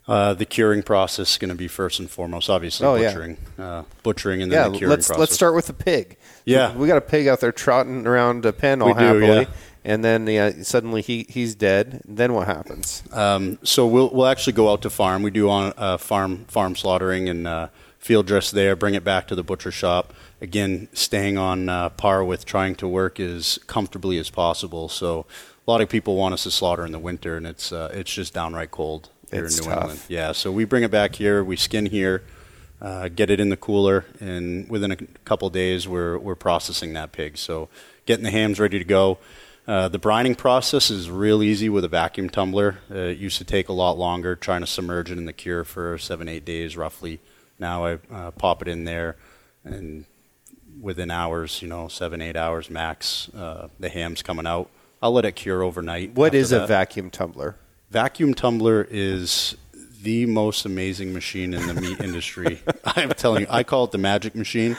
Uh, 0.07 0.33
the 0.33 0.45
curing 0.45 0.83
process 0.83 1.31
is 1.31 1.37
going 1.37 1.49
to 1.49 1.55
be 1.55 1.67
first 1.67 1.99
and 1.99 2.09
foremost. 2.09 2.49
Obviously, 2.49 2.85
Oh, 2.85 2.95
yeah. 2.95 3.09
butchering, 3.09 3.37
uh, 3.57 3.83
butchering, 4.03 4.41
and 4.41 4.51
then 4.51 4.59
Yeah, 4.65 4.69
the 4.69 4.77
curing 4.77 4.89
let's 4.89 5.07
process. 5.07 5.19
let's 5.19 5.33
start 5.33 5.55
with 5.55 5.67
the 5.67 5.73
pig. 5.73 6.17
Yeah. 6.45 6.75
we 6.75 6.87
got 6.87 6.97
a 6.97 7.01
pig 7.01 7.27
out 7.27 7.39
there 7.39 7.51
trotting 7.51 8.05
around 8.05 8.45
a 8.45 8.51
pen 8.53 8.81
all 8.81 8.89
We 8.89 8.93
do, 8.95 8.99
happily, 8.99 9.27
yeah. 9.27 9.45
and 9.85 10.03
then 10.03 10.27
yeah, 10.27 10.51
suddenly 10.63 11.01
he 11.01 11.25
he's 11.29 11.55
dead. 11.55 12.01
Then 12.05 12.33
what 12.33 12.47
happens? 12.47 13.03
Um, 13.11 13.59
so 13.63 13.87
we'll 13.87 14.09
we'll 14.09 14.27
actually 14.27 14.53
go 14.53 14.71
out 14.71 14.81
to 14.81 14.89
farm. 14.89 15.23
We 15.23 15.31
do 15.31 15.49
on 15.49 15.73
uh, 15.77 15.97
farm 15.97 16.45
farm 16.49 16.75
slaughtering 16.75 17.29
and 17.29 17.47
uh, 17.47 17.67
field 17.97 18.27
dress 18.27 18.51
there. 18.51 18.75
Bring 18.75 18.95
it 18.95 19.05
back 19.05 19.27
to 19.29 19.35
the 19.35 19.43
butcher 19.43 19.71
shop. 19.71 20.13
Again, 20.41 20.89
staying 20.91 21.37
on 21.37 21.69
uh, 21.69 21.87
par 21.89 22.25
with 22.25 22.43
trying 22.43 22.75
to 22.75 22.87
work 22.89 23.17
as 23.21 23.57
comfortably 23.67 24.17
as 24.17 24.29
possible. 24.29 24.89
So 24.89 25.25
a 25.65 25.71
lot 25.71 25.79
of 25.79 25.87
people 25.87 26.17
want 26.17 26.33
us 26.33 26.43
to 26.43 26.51
slaughter 26.51 26.85
in 26.85 26.91
the 26.91 26.99
winter, 26.99 27.37
and 27.37 27.47
it's 27.47 27.71
uh, 27.71 27.89
it's 27.93 28.13
just 28.13 28.33
downright 28.33 28.69
cold 28.71 29.07
here 29.33 29.45
It's 29.45 29.57
in 29.59 29.65
New 29.65 29.71
tough. 29.71 29.81
England. 29.83 30.01
Yeah. 30.07 30.31
So 30.31 30.51
we 30.51 30.65
bring 30.65 30.83
it 30.83 30.91
back 30.91 31.15
here. 31.15 31.43
We 31.43 31.55
skin 31.55 31.85
here. 31.87 32.23
Uh, 32.81 33.07
get 33.07 33.29
it 33.29 33.39
in 33.39 33.47
the 33.47 33.55
cooler, 33.55 34.03
and 34.19 34.67
within 34.69 34.91
a 34.91 34.97
couple 35.23 35.49
days, 35.49 35.87
we're 35.87 36.17
we're 36.17 36.35
processing 36.35 36.91
that 36.91 37.13
pig. 37.13 37.37
So, 37.37 37.69
getting 38.05 38.25
the 38.25 38.31
hams 38.31 38.59
ready 38.59 38.77
to 38.77 38.83
go. 38.83 39.19
Uh, 39.65 39.87
the 39.87 39.99
brining 39.99 40.37
process 40.37 40.91
is 40.91 41.09
real 41.09 41.41
easy 41.41 41.69
with 41.69 41.85
a 41.85 41.87
vacuum 41.87 42.29
tumbler. 42.29 42.79
Uh, 42.91 42.95
it 42.95 43.17
used 43.17 43.37
to 43.37 43.45
take 43.45 43.69
a 43.69 43.73
lot 43.73 43.97
longer, 43.97 44.35
trying 44.35 44.59
to 44.59 44.67
submerge 44.67 45.09
it 45.11 45.17
in 45.17 45.23
the 45.23 45.31
cure 45.31 45.63
for 45.63 45.97
seven, 45.97 46.27
eight 46.27 46.43
days 46.43 46.75
roughly. 46.75 47.21
Now 47.57 47.85
I 47.85 47.99
uh, 48.11 48.31
pop 48.31 48.61
it 48.61 48.67
in 48.67 48.83
there, 48.83 49.15
and 49.63 50.03
within 50.81 51.09
hours, 51.09 51.61
you 51.61 51.69
know, 51.69 51.87
seven, 51.87 52.21
eight 52.21 52.35
hours 52.35 52.69
max, 52.69 53.29
uh, 53.29 53.69
the 53.79 53.87
ham's 53.87 54.21
coming 54.21 54.45
out. 54.45 54.69
I'll 55.01 55.13
let 55.13 55.23
it 55.23 55.37
cure 55.37 55.63
overnight. 55.63 56.15
What 56.15 56.35
is 56.35 56.51
is 56.51 56.63
a 56.63 56.67
vacuum 56.67 57.09
tumbler? 57.09 57.55
Vacuum 57.93 58.33
tumbler 58.33 58.87
is 58.89 59.55
the 60.01 60.25
most 60.25 60.65
amazing 60.65 61.13
machine 61.13 61.53
in 61.53 61.67
the 61.67 61.79
meat 61.79 61.99
industry. 61.99 62.59
I'm 62.85 63.09
telling 63.09 63.41
you, 63.41 63.47
I 63.51 63.61
call 63.61 63.83
it 63.83 63.91
the 63.91 63.99
magic 63.99 64.33
machine. 64.33 64.75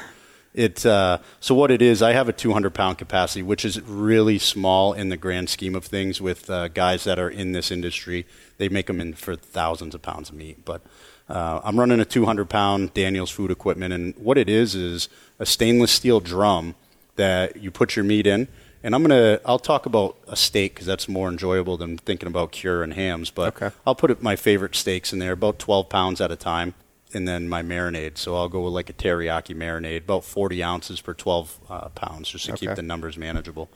It 0.53 0.85
uh, 0.85 1.19
so 1.39 1.55
what 1.55 1.71
it 1.71 1.81
is. 1.81 2.03
I 2.03 2.13
have 2.13 2.29
a 2.29 2.33
200 2.33 2.75
pound 2.75 2.99
capacity, 2.99 3.45
which 3.45 3.65
is 3.65 3.81
really 3.83 4.41
small 4.41 4.95
in 4.95 5.11
the 5.11 5.17
grand 5.17 5.49
scheme 5.49 5.77
of 5.77 5.85
things. 5.85 6.21
With 6.21 6.51
uh, 6.51 6.67
guys 6.67 7.05
that 7.05 7.21
are 7.21 7.31
in 7.31 7.53
this 7.53 7.71
industry, 7.71 8.27
they 8.59 8.69
make 8.69 8.89
them 8.89 9.01
in 9.01 9.15
for 9.15 9.37
thousands 9.37 9.95
of 9.95 10.03
pounds 10.03 10.31
of 10.31 10.35
meat. 10.35 10.65
But 10.65 10.83
uh, 11.29 11.61
I'm 11.63 11.79
running 11.79 12.01
a 12.01 12.05
200 12.05 12.51
pound 12.51 12.95
Daniel's 12.95 13.31
Food 13.31 13.53
Equipment, 13.53 13.95
and 13.95 14.17
what 14.17 14.37
it 14.37 14.49
is 14.49 14.75
is 14.75 15.09
a 15.39 15.47
stainless 15.47 15.93
steel 15.93 16.19
drum 16.19 16.75
that 17.15 17.59
you 17.63 17.71
put 17.71 17.95
your 17.95 18.05
meat 18.05 18.27
in. 18.27 18.49
And 18.85 18.95
I'm 18.95 19.03
gonna 19.03 19.41
I'll 19.47 19.59
talk 19.59 19.87
about 19.87 20.19
a 20.29 20.37
steak 20.37 20.75
because 20.75 20.87
that's 20.87 21.09
more 21.09 21.31
enjoyable 21.31 21.79
than 21.79 21.97
thinking 21.97 22.27
about 22.27 22.53
cure 22.53 22.83
and 22.83 22.93
hams. 22.93 23.31
But 23.31 23.57
Okay. 23.57 23.75
I'll 23.87 23.95
put 23.95 24.23
my 24.23 24.37
favorite 24.37 24.77
steaks 24.77 25.11
in 25.11 25.21
there, 25.21 25.33
about 25.33 25.59
12 25.59 25.89
pounds 25.89 26.21
at 26.21 26.31
a 26.31 26.37
time, 26.37 26.75
and 27.15 27.27
then 27.27 27.49
my 27.49 27.63
marinade. 27.63 28.19
So 28.19 28.37
I'll 28.37 28.51
go 28.51 28.61
with 28.61 28.75
like 28.75 28.91
a 28.91 28.93
teriyaki 28.93 29.57
marinade, 29.57 30.03
about 30.03 30.23
40 30.23 30.63
ounces 30.63 31.01
per 31.01 31.15
12 31.15 31.61
uh, 31.71 31.89
pounds, 31.89 32.29
just 32.29 32.45
to 32.45 32.53
keep 32.53 32.75
the 32.75 32.83
numbers 32.83 33.17
manageable. 33.17 33.71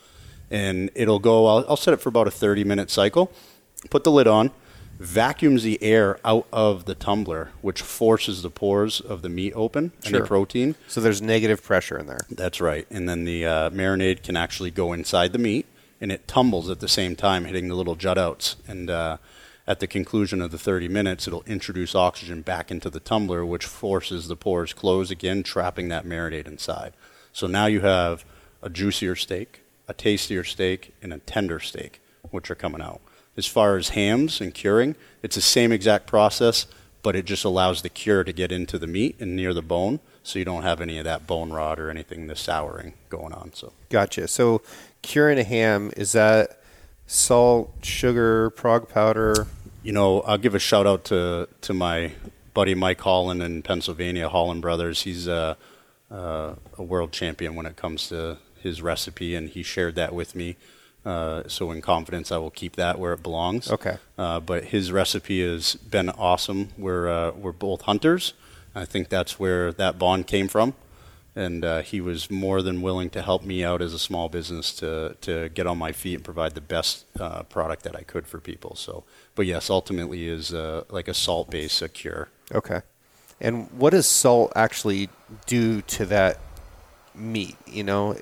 And 0.50 0.91
it'll 0.95 1.19
go. 1.19 1.47
I'll, 1.47 1.65
I'll 1.71 1.77
set 1.79 1.95
it 1.95 2.03
for 2.03 2.11
about 2.11 2.27
a 2.29 2.31
30 2.31 2.65
minute 2.65 2.91
cycle. 2.91 3.33
Put 3.88 4.05
the 4.05 4.11
lid 4.12 4.27
on, 4.27 4.50
vacuums 4.99 5.62
the 5.62 5.83
air 5.83 6.19
out 6.25 6.47
of 6.52 6.85
the 6.87 6.95
tumbler, 6.95 7.50
which 7.62 7.83
forces 7.83 8.43
the 8.43 8.50
pores 8.50 9.00
of 9.00 9.23
the 9.23 9.28
meat 9.28 9.52
open, 9.55 9.93
Sure. 10.02 10.21
the 10.21 10.26
protein. 10.26 10.75
So 10.88 11.00
there's 11.00 11.23
negative 11.23 11.62
pressure 11.62 11.99
in 11.99 12.07
there. 12.07 12.21
That's 12.31 12.61
right. 12.61 12.87
And 12.90 13.09
then 13.09 13.25
the 13.25 13.47
uh, 13.47 13.71
marinade 13.71 14.23
can 14.23 14.37
actually 14.37 14.71
go 14.71 14.93
inside 14.93 15.33
the 15.33 15.38
meat, 15.38 15.67
and 16.00 16.11
it 16.11 16.26
tumbles 16.26 16.69
at 16.69 16.81
the 16.81 16.88
same 16.88 17.14
time, 17.17 17.45
hitting 17.45 17.69
the 17.69 17.75
little 17.75 17.95
jut 17.95 18.19
outs. 18.19 18.57
And 18.67 18.90
uh, 18.90 19.19
at 19.67 19.81
the 19.81 19.87
conclusion 19.87 20.40
of 20.43 20.50
the 20.50 20.59
30 20.59 20.88
minutes, 20.88 21.26
it'll 21.28 21.45
introduce 21.45 21.95
oxygen 21.95 22.43
back 22.43 22.71
into 22.71 22.90
the 22.90 23.00
tumbler, 23.00 23.45
which 23.45 23.67
forces 23.67 24.26
the 24.28 24.37
pores 24.37 24.73
close 24.73 25.11
again, 25.11 25.43
trapping 25.43 25.88
that 25.88 26.05
marinade 26.07 26.47
inside. 26.49 26.93
So 27.33 27.47
now 27.47 27.67
you 27.67 27.81
have 27.83 28.25
a 28.62 28.69
juicier 28.71 29.14
steak, 29.14 29.62
a 29.87 29.95
tastier 29.95 30.43
steak, 30.43 30.95
and 31.02 31.12
a 31.12 31.19
tender 31.19 31.61
steak, 31.61 32.00
which 32.31 32.50
are 32.50 32.57
coming 32.57 32.81
out. 32.83 33.00
As 33.38 33.47
far 33.47 33.76
as 33.76 33.90
hams 33.90 34.40
and 34.40 34.52
curing, 34.52 34.97
it's 35.23 35.37
the 35.37 35.40
same 35.40 35.73
exact 35.73 36.07
process, 36.09 36.66
but 37.02 37.14
it 37.14 37.25
just 37.25 37.45
allows 37.45 37.83
the 37.83 37.88
cure 37.88 38.25
to 38.25 38.33
get 38.33 38.50
into 38.52 38.78
the 38.78 38.88
meat 38.88 39.14
and 39.21 39.37
near 39.37 39.54
the 39.54 39.62
bone, 39.62 40.00
so 40.25 40.38
you 40.38 40.45
don't 40.45 40.64
have 40.64 40.80
any 40.80 40.99
of 40.99 41.04
that 41.04 41.26
bone 41.26 41.50
rot 41.50 41.78
or 41.78 41.88
anything, 41.88 42.26
the 42.26 42.35
souring 42.35 42.95
going 43.09 43.33
on. 43.33 43.52
So 43.54 43.73
Gotcha. 43.90 44.26
So 44.26 44.61
curing 45.00 45.38
a 45.38 45.45
ham 45.45 45.92
is 45.97 46.12
that 46.12 46.61
Salt, 47.07 47.73
sugar, 47.83 48.50
Prague 48.50 48.88
powder. 48.88 49.47
You 49.83 49.92
know, 49.92 50.21
I'll 50.23 50.37
give 50.37 50.54
a 50.54 50.59
shout 50.59 50.87
out 50.87 51.04
to 51.07 51.49
to 51.62 51.73
my 51.73 52.12
buddy 52.52 52.75
Mike 52.75 53.00
Holland 53.00 53.42
in 53.42 53.62
Pennsylvania, 53.62 54.28
Holland 54.28 54.61
Brothers. 54.61 55.02
He's 55.02 55.26
a, 55.26 55.57
a, 56.11 56.57
a 56.76 56.83
world 56.83 57.12
champion 57.12 57.54
when 57.54 57.64
it 57.64 57.76
comes 57.76 58.09
to 58.09 58.38
his 58.61 58.83
recipe, 58.83 59.35
and 59.35 59.49
he 59.49 59.62
shared 59.62 59.95
that 59.95 60.12
with 60.12 60.35
me. 60.35 60.57
Uh, 61.09 61.43
so 61.49 61.71
in 61.71 61.81
confidence, 61.81 62.31
I 62.31 62.37
will 62.37 62.50
keep 62.50 62.77
that 62.77 62.99
where 62.99 63.15
it 63.15 63.23
belongs. 63.23 63.71
Okay. 63.73 63.97
Uh, 64.19 64.41
but 64.41 64.65
his 64.65 64.93
recipe 64.93 65.41
has 65.41 65.75
been 65.75 66.11
awesome. 66.11 66.69
We're 66.77 67.09
uh, 67.09 67.31
we're 67.31 67.53
both 67.53 67.83
hunters. 67.83 68.35
I 68.75 68.85
think 68.85 69.09
that's 69.09 69.41
where 69.41 69.73
that 69.73 69.99
bond 69.99 70.27
came 70.27 70.49
from, 70.49 70.75
and 71.35 71.65
uh, 71.65 71.81
he 71.81 72.03
was 72.03 72.31
more 72.31 72.61
than 72.61 72.83
willing 72.83 73.09
to 73.11 73.23
help 73.23 73.43
me 73.43 73.65
out 73.65 73.81
as 73.81 73.95
a 73.95 73.99
small 73.99 74.29
business 74.29 74.75
to 74.75 75.17
to 75.23 75.49
get 75.49 75.67
on 75.67 75.79
my 75.79 75.93
feet 75.93 76.17
and 76.17 76.25
provide 76.25 76.55
the 76.55 76.61
best 76.61 77.07
uh, 77.19 77.43
product 77.45 77.85
that 77.85 77.97
I 77.97 78.03
could 78.03 78.27
for 78.27 78.38
people. 78.38 78.77
So, 78.77 79.05
but 79.35 79.47
yes, 79.47 79.71
ultimately 79.71 80.29
is 80.29 80.53
uh, 80.53 80.85
like 80.91 81.09
a 81.09 81.15
salt 81.15 81.49
base, 81.49 81.81
a 81.81 81.88
cure. 81.88 82.29
Okay. 82.53 82.83
And 83.41 83.71
what 83.71 83.91
does 83.91 84.07
salt 84.07 84.53
actually 84.55 85.09
do 85.47 85.81
to 85.97 86.05
that 86.07 86.38
meat? 87.15 87.57
You 87.67 87.85
know, 87.85 88.19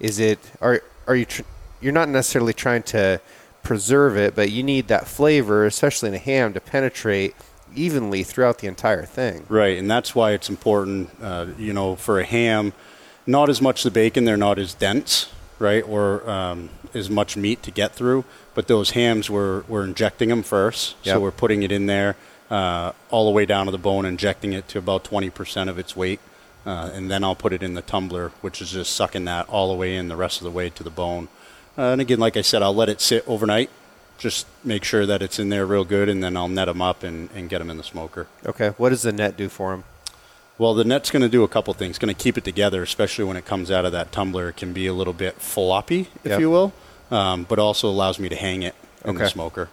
is 0.00 0.18
it 0.18 0.38
are 0.60 0.82
are 1.06 1.16
you 1.16 1.24
tr- 1.24 1.42
you're 1.80 1.92
not 1.92 2.08
necessarily 2.08 2.52
trying 2.52 2.82
to 2.84 3.20
preserve 3.62 4.16
it, 4.16 4.34
but 4.34 4.50
you 4.50 4.62
need 4.62 4.88
that 4.88 5.06
flavor, 5.06 5.66
especially 5.66 6.08
in 6.08 6.14
a 6.14 6.18
ham, 6.18 6.52
to 6.54 6.60
penetrate 6.60 7.34
evenly 7.74 8.22
throughout 8.22 8.58
the 8.58 8.66
entire 8.68 9.04
thing. 9.04 9.44
Right, 9.48 9.76
and 9.76 9.90
that's 9.90 10.14
why 10.14 10.32
it's 10.32 10.48
important. 10.48 11.10
Uh, 11.20 11.46
you 11.58 11.72
know, 11.72 11.96
for 11.96 12.20
a 12.20 12.24
ham, 12.24 12.72
not 13.26 13.48
as 13.48 13.60
much 13.60 13.82
the 13.82 13.90
bacon; 13.90 14.24
they're 14.24 14.36
not 14.36 14.58
as 14.58 14.72
dense, 14.74 15.30
right, 15.58 15.86
or 15.86 16.28
um, 16.30 16.70
as 16.94 17.10
much 17.10 17.36
meat 17.36 17.62
to 17.64 17.70
get 17.70 17.92
through. 17.92 18.24
But 18.54 18.68
those 18.68 18.90
hams, 18.90 19.28
we're 19.28 19.62
we're 19.62 19.84
injecting 19.84 20.28
them 20.30 20.42
first, 20.42 20.96
Yep. 21.02 21.14
so 21.14 21.20
we're 21.20 21.30
putting 21.32 21.62
it 21.62 21.72
in 21.72 21.86
there 21.86 22.16
uh, 22.50 22.92
all 23.10 23.26
the 23.26 23.32
way 23.32 23.44
down 23.46 23.66
to 23.66 23.72
the 23.72 23.78
bone, 23.78 24.06
injecting 24.06 24.52
it 24.52 24.68
to 24.68 24.78
about 24.78 25.04
twenty 25.04 25.28
percent 25.28 25.68
of 25.68 25.78
its 25.78 25.96
weight, 25.96 26.20
uh, 26.64 26.90
and 26.94 27.10
then 27.10 27.24
I'll 27.24 27.34
put 27.34 27.52
it 27.52 27.62
in 27.62 27.74
the 27.74 27.82
tumbler, 27.82 28.30
which 28.40 28.62
is 28.62 28.70
just 28.70 28.94
sucking 28.94 29.24
that 29.26 29.48
all 29.48 29.68
the 29.68 29.74
way 29.76 29.96
in, 29.96 30.08
the 30.08 30.16
rest 30.16 30.38
of 30.38 30.44
the 30.44 30.50
way 30.52 30.70
to 30.70 30.82
the 30.82 30.90
bone. 30.90 31.28
Uh, 31.78 31.82
and 31.92 32.00
again, 32.00 32.18
like 32.18 32.36
I 32.36 32.42
said, 32.42 32.62
I'll 32.62 32.74
let 32.74 32.88
it 32.88 33.00
sit 33.00 33.26
overnight. 33.28 33.70
Just 34.18 34.46
make 34.64 34.82
sure 34.82 35.04
that 35.04 35.20
it's 35.20 35.38
in 35.38 35.50
there 35.50 35.66
real 35.66 35.84
good, 35.84 36.08
and 36.08 36.24
then 36.24 36.36
I'll 36.36 36.48
net 36.48 36.66
them 36.68 36.80
up 36.80 37.02
and, 37.02 37.28
and 37.34 37.50
get 37.50 37.58
them 37.58 37.68
in 37.68 37.76
the 37.76 37.84
smoker. 37.84 38.26
Okay. 38.46 38.68
What 38.78 38.88
does 38.88 39.02
the 39.02 39.12
net 39.12 39.36
do 39.36 39.48
for 39.50 39.72
them? 39.72 39.84
Well, 40.58 40.72
the 40.72 40.84
net's 40.84 41.10
going 41.10 41.20
to 41.22 41.28
do 41.28 41.42
a 41.44 41.48
couple 41.48 41.74
things. 41.74 41.90
It's 41.90 41.98
going 41.98 42.14
to 42.14 42.18
keep 42.22 42.38
it 42.38 42.44
together, 42.44 42.82
especially 42.82 43.24
when 43.24 43.36
it 43.36 43.44
comes 43.44 43.70
out 43.70 43.84
of 43.84 43.92
that 43.92 44.10
tumbler. 44.10 44.48
It 44.48 44.56
can 44.56 44.72
be 44.72 44.86
a 44.86 44.94
little 44.94 45.12
bit 45.12 45.34
floppy, 45.34 46.08
if 46.24 46.30
Yep. 46.30 46.40
you 46.40 46.48
will, 46.50 46.72
um, 47.10 47.44
but 47.46 47.58
also 47.58 47.88
allows 47.90 48.18
me 48.18 48.30
to 48.30 48.36
hang 48.36 48.62
it 48.62 48.74
in 49.04 49.16
the 49.16 49.28
smoker. 49.28 49.68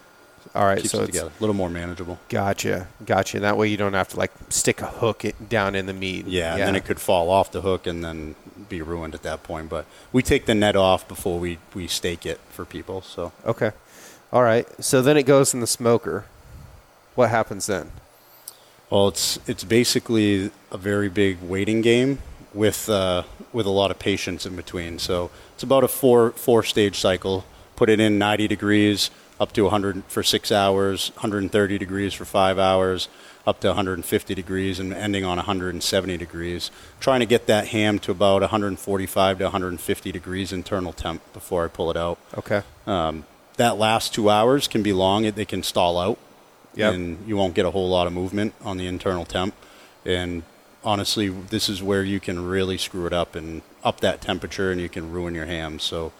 All 0.55 0.65
right. 0.65 0.77
Keeps 0.77 0.91
so 0.91 1.00
it 1.00 1.03
it's 1.03 1.12
together. 1.12 1.31
A 1.38 1.41
little 1.41 1.55
more 1.55 1.69
manageable. 1.69 2.19
gotcha, 2.29 2.88
gotcha. 3.05 3.39
That 3.39 3.57
way 3.57 3.67
you 3.69 3.77
don't 3.77 3.93
have 3.93 4.10
to 4.10 4.17
like 4.17 4.31
stick 4.50 4.81
a 4.81 4.88
hook 4.88 5.25
it 5.25 5.50
down 5.50 5.74
in 5.74 5.88
the 5.88 5.93
meat. 5.93 6.27
Yeah, 6.27 6.53
and 6.53 6.62
then 6.62 6.75
it 6.75 6.86
could 6.86 7.00
fall 7.00 7.29
off 7.29 7.51
the 7.51 7.62
hook 7.62 7.88
and 7.88 8.03
then 8.03 8.36
be 8.69 8.81
ruined 8.81 9.15
at 9.15 9.24
that 9.24 9.43
point. 9.43 9.69
But 9.69 9.86
we 10.12 10.22
take 10.22 10.45
the 10.45 10.53
net 10.53 10.75
off 10.75 11.07
before 11.07 11.39
we, 11.39 11.57
we 11.74 11.88
stake 11.88 12.25
it 12.25 12.39
for 12.51 12.65
people. 12.65 13.01
So 13.01 13.31
Okay. 13.45 13.72
All 14.31 14.43
right. 14.43 14.67
So 14.83 15.01
then 15.01 15.17
it 15.17 15.24
goes 15.24 15.53
in 15.53 15.60
the 15.60 15.67
smoker. 15.67 16.25
What 17.15 17.29
happens 17.29 17.65
then? 17.67 17.91
Well, 18.89 19.07
it's 19.07 19.39
it's 19.48 19.63
basically 19.63 20.51
a 20.72 20.77
very 20.77 21.10
big 21.10 21.41
waiting 21.41 21.81
game 21.81 22.19
with 22.53 22.89
uh, 22.89 23.24
with 23.51 23.65
a 23.65 23.72
lot 23.72 23.89
of 23.89 23.98
patience 23.98 24.45
in 24.45 24.55
between. 24.55 25.00
So 25.00 25.31
it's 25.55 25.63
about 25.63 25.83
a 25.83 25.88
four 25.88 26.31
four 26.31 26.62
stage 26.63 27.00
cycle. 27.00 27.45
Put 27.75 27.89
it 27.89 28.00
in 28.00 28.19
90 28.19 28.48
degrees 28.48 29.10
up 29.40 29.52
to 29.54 29.63
100 29.63 30.04
for 30.08 30.24
six 30.24 30.52
hours, 30.52 31.10
130 31.16 31.78
degrees 31.78 32.13
for 32.13 32.25
five 32.25 32.58
hours, 32.60 33.08
up 33.46 33.60
to 33.62 33.68
150 33.68 34.34
degrees, 34.36 34.80
and 34.80 34.94
ending 34.94 35.25
on 35.25 35.38
170 35.38 36.18
degrees. 36.18 36.72
Trying 37.00 37.20
to 37.20 37.25
get 37.25 37.48
that 37.48 37.68
ham 37.70 38.00
to 38.00 38.12
about 38.12 38.42
145 38.42 39.38
to 39.40 39.44
150 39.46 40.12
degrees 40.12 40.54
internal 40.54 40.94
temp 40.94 41.22
before 41.34 41.66
I 41.66 41.68
pull 41.68 41.92
it 41.92 41.98
out. 41.98 42.18
Okay. 42.38 42.62
Um, 42.88 43.25
that 43.58 43.78
last 43.78 44.13
two 44.13 44.30
hours 44.30 44.68
can 44.68 44.82
be 44.82 44.94
long. 44.94 45.25
It- 45.25 45.36
They 45.36 45.46
can 45.46 45.62
stall 45.63 45.98
out, 46.00 46.18
Yep. 46.75 46.94
and 46.94 47.28
you 47.28 47.36
won't 47.38 47.54
get 47.54 47.66
a 47.66 47.72
whole 47.72 47.90
lot 47.90 48.08
of 48.08 48.13
movement 48.13 48.54
on 48.63 48.78
the 48.78 48.88
internal 48.88 49.25
temp. 49.25 49.54
And 50.06 50.44
honestly, 50.84 51.30
this 51.30 51.70
is 51.70 51.84
where 51.84 52.04
you 52.04 52.20
can 52.20 52.46
really 52.48 52.78
screw 52.78 53.06
it 53.08 53.13
up 53.13 53.36
and 53.36 53.62
up 53.84 54.00
that 54.02 54.22
temperature, 54.22 54.72
and 54.72 54.80
you 54.80 54.90
can 54.90 55.12
ruin 55.12 55.36
your 55.36 55.46
ham. 55.46 55.80
So 55.80 56.12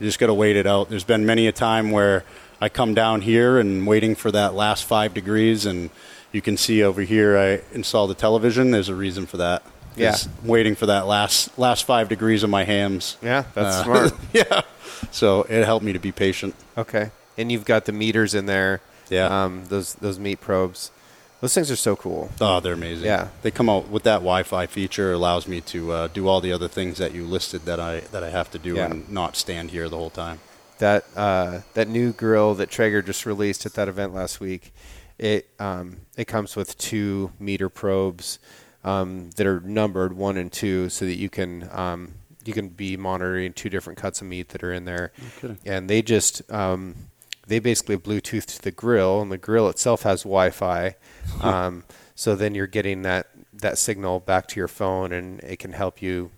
you 0.00 0.06
just 0.06 0.18
got 0.18 0.26
to 0.26 0.34
wait 0.34 0.56
it 0.56 0.66
out. 0.66 0.88
There's 0.90 1.04
been 1.04 1.24
many 1.26 1.46
a 1.46 1.52
time 1.52 1.90
where 1.92 2.24
I 2.62 2.68
come 2.68 2.94
down 2.94 3.22
here 3.22 3.58
and 3.58 3.86
waiting 3.88 4.14
for 4.14 4.30
that 4.30 4.54
last 4.54 4.84
five 4.84 5.12
degrees, 5.14 5.66
and 5.66 5.90
you 6.30 6.40
can 6.40 6.56
see 6.56 6.82
over 6.84 7.02
here 7.02 7.36
I 7.36 7.60
installed 7.76 8.10
the 8.10 8.14
television. 8.14 8.70
There's 8.70 8.88
a 8.88 8.94
reason 8.94 9.26
for 9.26 9.36
that. 9.38 9.64
Yeah. 9.96 10.16
Waiting 10.44 10.76
for 10.76 10.86
that 10.86 11.06
last 11.08 11.58
last 11.58 11.84
five 11.84 12.08
degrees 12.08 12.44
of 12.44 12.50
my 12.50 12.62
hams. 12.64 13.16
Yeah, 13.20 13.44
that's 13.54 13.76
Uh, 13.78 13.84
smart. 13.84 14.12
yeah. 14.32 14.62
So 15.10 15.42
it 15.42 15.64
helped 15.64 15.84
me 15.84 15.92
to 15.92 15.98
be 15.98 16.12
patient. 16.12 16.54
Okay. 16.78 17.10
And 17.36 17.50
you've 17.50 17.64
got 17.64 17.84
the 17.86 17.92
MEATERs 17.92 18.34
in 18.34 18.46
there. 18.46 18.80
Yeah. 19.10 19.26
Um, 19.44 19.64
those 19.66 19.94
those 19.94 20.18
meat 20.20 20.40
probes. 20.40 20.90
Those 21.40 21.54
things 21.54 21.72
are 21.72 21.76
so 21.76 21.96
cool. 21.96 22.30
Oh, 22.40 22.60
they're 22.60 22.74
amazing. 22.74 23.06
Yeah. 23.06 23.28
They 23.42 23.50
come 23.50 23.68
out 23.68 23.88
with 23.88 24.04
that 24.04 24.18
Wi-Fi 24.20 24.66
feature 24.66 25.12
allows 25.12 25.48
me 25.48 25.60
to 25.62 25.90
uh, 25.92 26.06
do 26.06 26.28
all 26.28 26.40
the 26.40 26.52
other 26.52 26.68
things 26.68 26.98
that 26.98 27.12
you 27.12 27.24
listed 27.26 27.64
that 27.64 27.80
I 27.80 28.00
that 28.12 28.22
I 28.22 28.30
have 28.30 28.50
to 28.52 28.58
do 28.60 28.76
Yeah. 28.76 28.86
and 28.86 29.10
not 29.10 29.34
stand 29.36 29.72
here 29.72 29.88
the 29.88 29.96
whole 29.96 30.10
time. 30.10 30.38
That 30.82 31.04
uh, 31.14 31.60
that 31.74 31.86
new 31.86 32.12
grill 32.12 32.56
that 32.56 32.68
Traeger 32.68 33.02
just 33.02 33.24
released 33.24 33.66
at 33.66 33.74
that 33.74 33.86
event 33.86 34.12
last 34.12 34.40
week, 34.40 34.74
it 35.16 35.48
um, 35.60 35.98
it 36.16 36.24
comes 36.24 36.56
with 36.56 36.76
two 36.76 37.30
MEATER 37.38 37.68
probes 37.68 38.40
um, 38.82 39.30
that 39.36 39.46
are 39.46 39.60
numbered 39.60 40.12
one 40.12 40.36
and 40.36 40.50
two, 40.50 40.88
so 40.88 41.04
that 41.04 41.14
you 41.14 41.30
can 41.30 41.68
um, 41.70 42.14
you 42.44 42.52
can 42.52 42.68
be 42.68 42.96
monitoring 42.96 43.52
two 43.52 43.68
different 43.68 43.96
cuts 43.96 44.22
of 44.22 44.26
meat 44.26 44.48
that 44.48 44.64
are 44.64 44.72
in 44.72 44.84
there, 44.84 45.12
kidding. 45.40 45.60
and 45.64 45.88
they 45.88 46.02
just 46.02 46.50
um, 46.50 46.96
they 47.46 47.60
basically 47.60 47.96
Bluetooth 47.96 48.46
to 48.46 48.60
the 48.60 48.72
grill, 48.72 49.22
and 49.22 49.30
the 49.30 49.38
grill 49.38 49.68
itself 49.68 50.02
has 50.02 50.24
Wi-Fi. 50.24 50.96
Um, 51.42 51.84
so 52.16 52.34
then 52.34 52.56
you're 52.56 52.66
getting 52.66 53.02
that 53.02 53.28
that 53.52 53.78
signal 53.78 54.18
back 54.18 54.48
to 54.48 54.58
your 54.58 54.66
phone, 54.66 55.12
and 55.12 55.38
it 55.44 55.60
can 55.60 55.74
help 55.74 56.02
you 56.02 56.32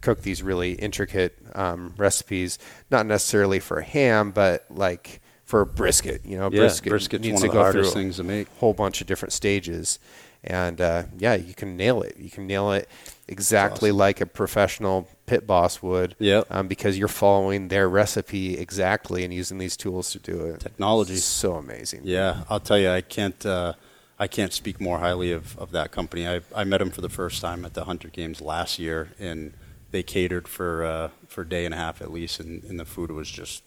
cook 0.00 0.22
these 0.22 0.42
really 0.42 0.72
intricate 0.72 1.36
um, 1.54 1.94
recipes. 1.96 2.58
Not 2.90 3.06
necessarily 3.06 3.60
for 3.60 3.80
ham, 3.80 4.30
but 4.30 4.64
like 4.70 5.20
for 5.44 5.64
brisket. 5.64 6.24
You 6.24 6.38
know, 6.38 6.50
Yeah, 6.50 6.60
brisket 6.60 6.90
brisket's 6.90 7.22
needs 7.22 7.42
one 7.42 7.42
to 7.42 7.48
of 7.48 7.54
the 7.54 7.62
go 7.62 7.72
through 7.72 7.90
things 7.92 8.16
to 8.16 8.24
make. 8.24 8.48
a 8.48 8.60
whole 8.60 8.74
bunch 8.74 9.00
of 9.00 9.06
different 9.06 9.32
stages. 9.32 9.98
And 10.42 10.80
uh, 10.80 11.02
yeah, 11.18 11.34
you 11.34 11.52
can 11.54 11.76
nail 11.76 12.02
it. 12.02 12.16
You 12.16 12.30
can 12.30 12.46
nail 12.46 12.72
it 12.72 12.88
exactly 13.28 13.90
awesome. 13.90 13.98
like 13.98 14.20
a 14.22 14.26
professional 14.26 15.06
pit 15.26 15.46
boss 15.46 15.82
would. 15.82 16.16
Yep. 16.18 16.46
Um, 16.50 16.66
because 16.66 16.96
you're 16.96 17.08
following 17.08 17.68
their 17.68 17.88
recipe 17.88 18.56
exactly 18.56 19.22
and 19.22 19.34
using 19.34 19.58
these 19.58 19.76
tools 19.76 20.12
to 20.12 20.18
do 20.18 20.46
it. 20.46 20.60
Technology. 20.60 21.14
It's 21.14 21.24
so 21.24 21.54
amazing. 21.56 22.02
Yeah, 22.04 22.44
I'll 22.48 22.60
tell 22.60 22.78
you, 22.78 22.90
I 22.90 23.02
can't 23.02 23.44
uh, 23.44 23.74
I 24.18 24.28
can't 24.28 24.52
speak 24.52 24.80
more 24.80 24.98
highly 24.98 25.32
of, 25.32 25.58
of 25.58 25.72
that 25.72 25.90
company. 25.92 26.26
I, 26.26 26.40
I 26.54 26.64
met 26.64 26.78
them 26.78 26.90
for 26.90 27.00
the 27.02 27.08
first 27.08 27.40
time 27.42 27.64
at 27.64 27.74
the 27.74 27.84
Hunter 27.84 28.08
Games 28.08 28.40
last 28.40 28.78
year, 28.78 29.10
and 29.18 29.52
they 29.90 30.02
catered 30.02 30.48
for 30.48 30.84
uh, 30.84 31.08
for 31.26 31.42
a 31.42 31.48
day 31.48 31.64
and 31.64 31.74
a 31.74 31.76
half 31.76 32.00
at 32.00 32.12
least, 32.12 32.40
and, 32.40 32.64
and 32.64 32.78
the 32.78 32.84
food 32.84 33.10
was 33.10 33.30
just 33.30 33.62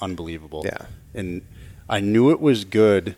unbelievable. 0.00 0.62
Yeah. 0.64 0.86
and 1.14 1.42
I 1.88 2.00
knew 2.00 2.30
it 2.30 2.40
was 2.40 2.64
good 2.64 3.16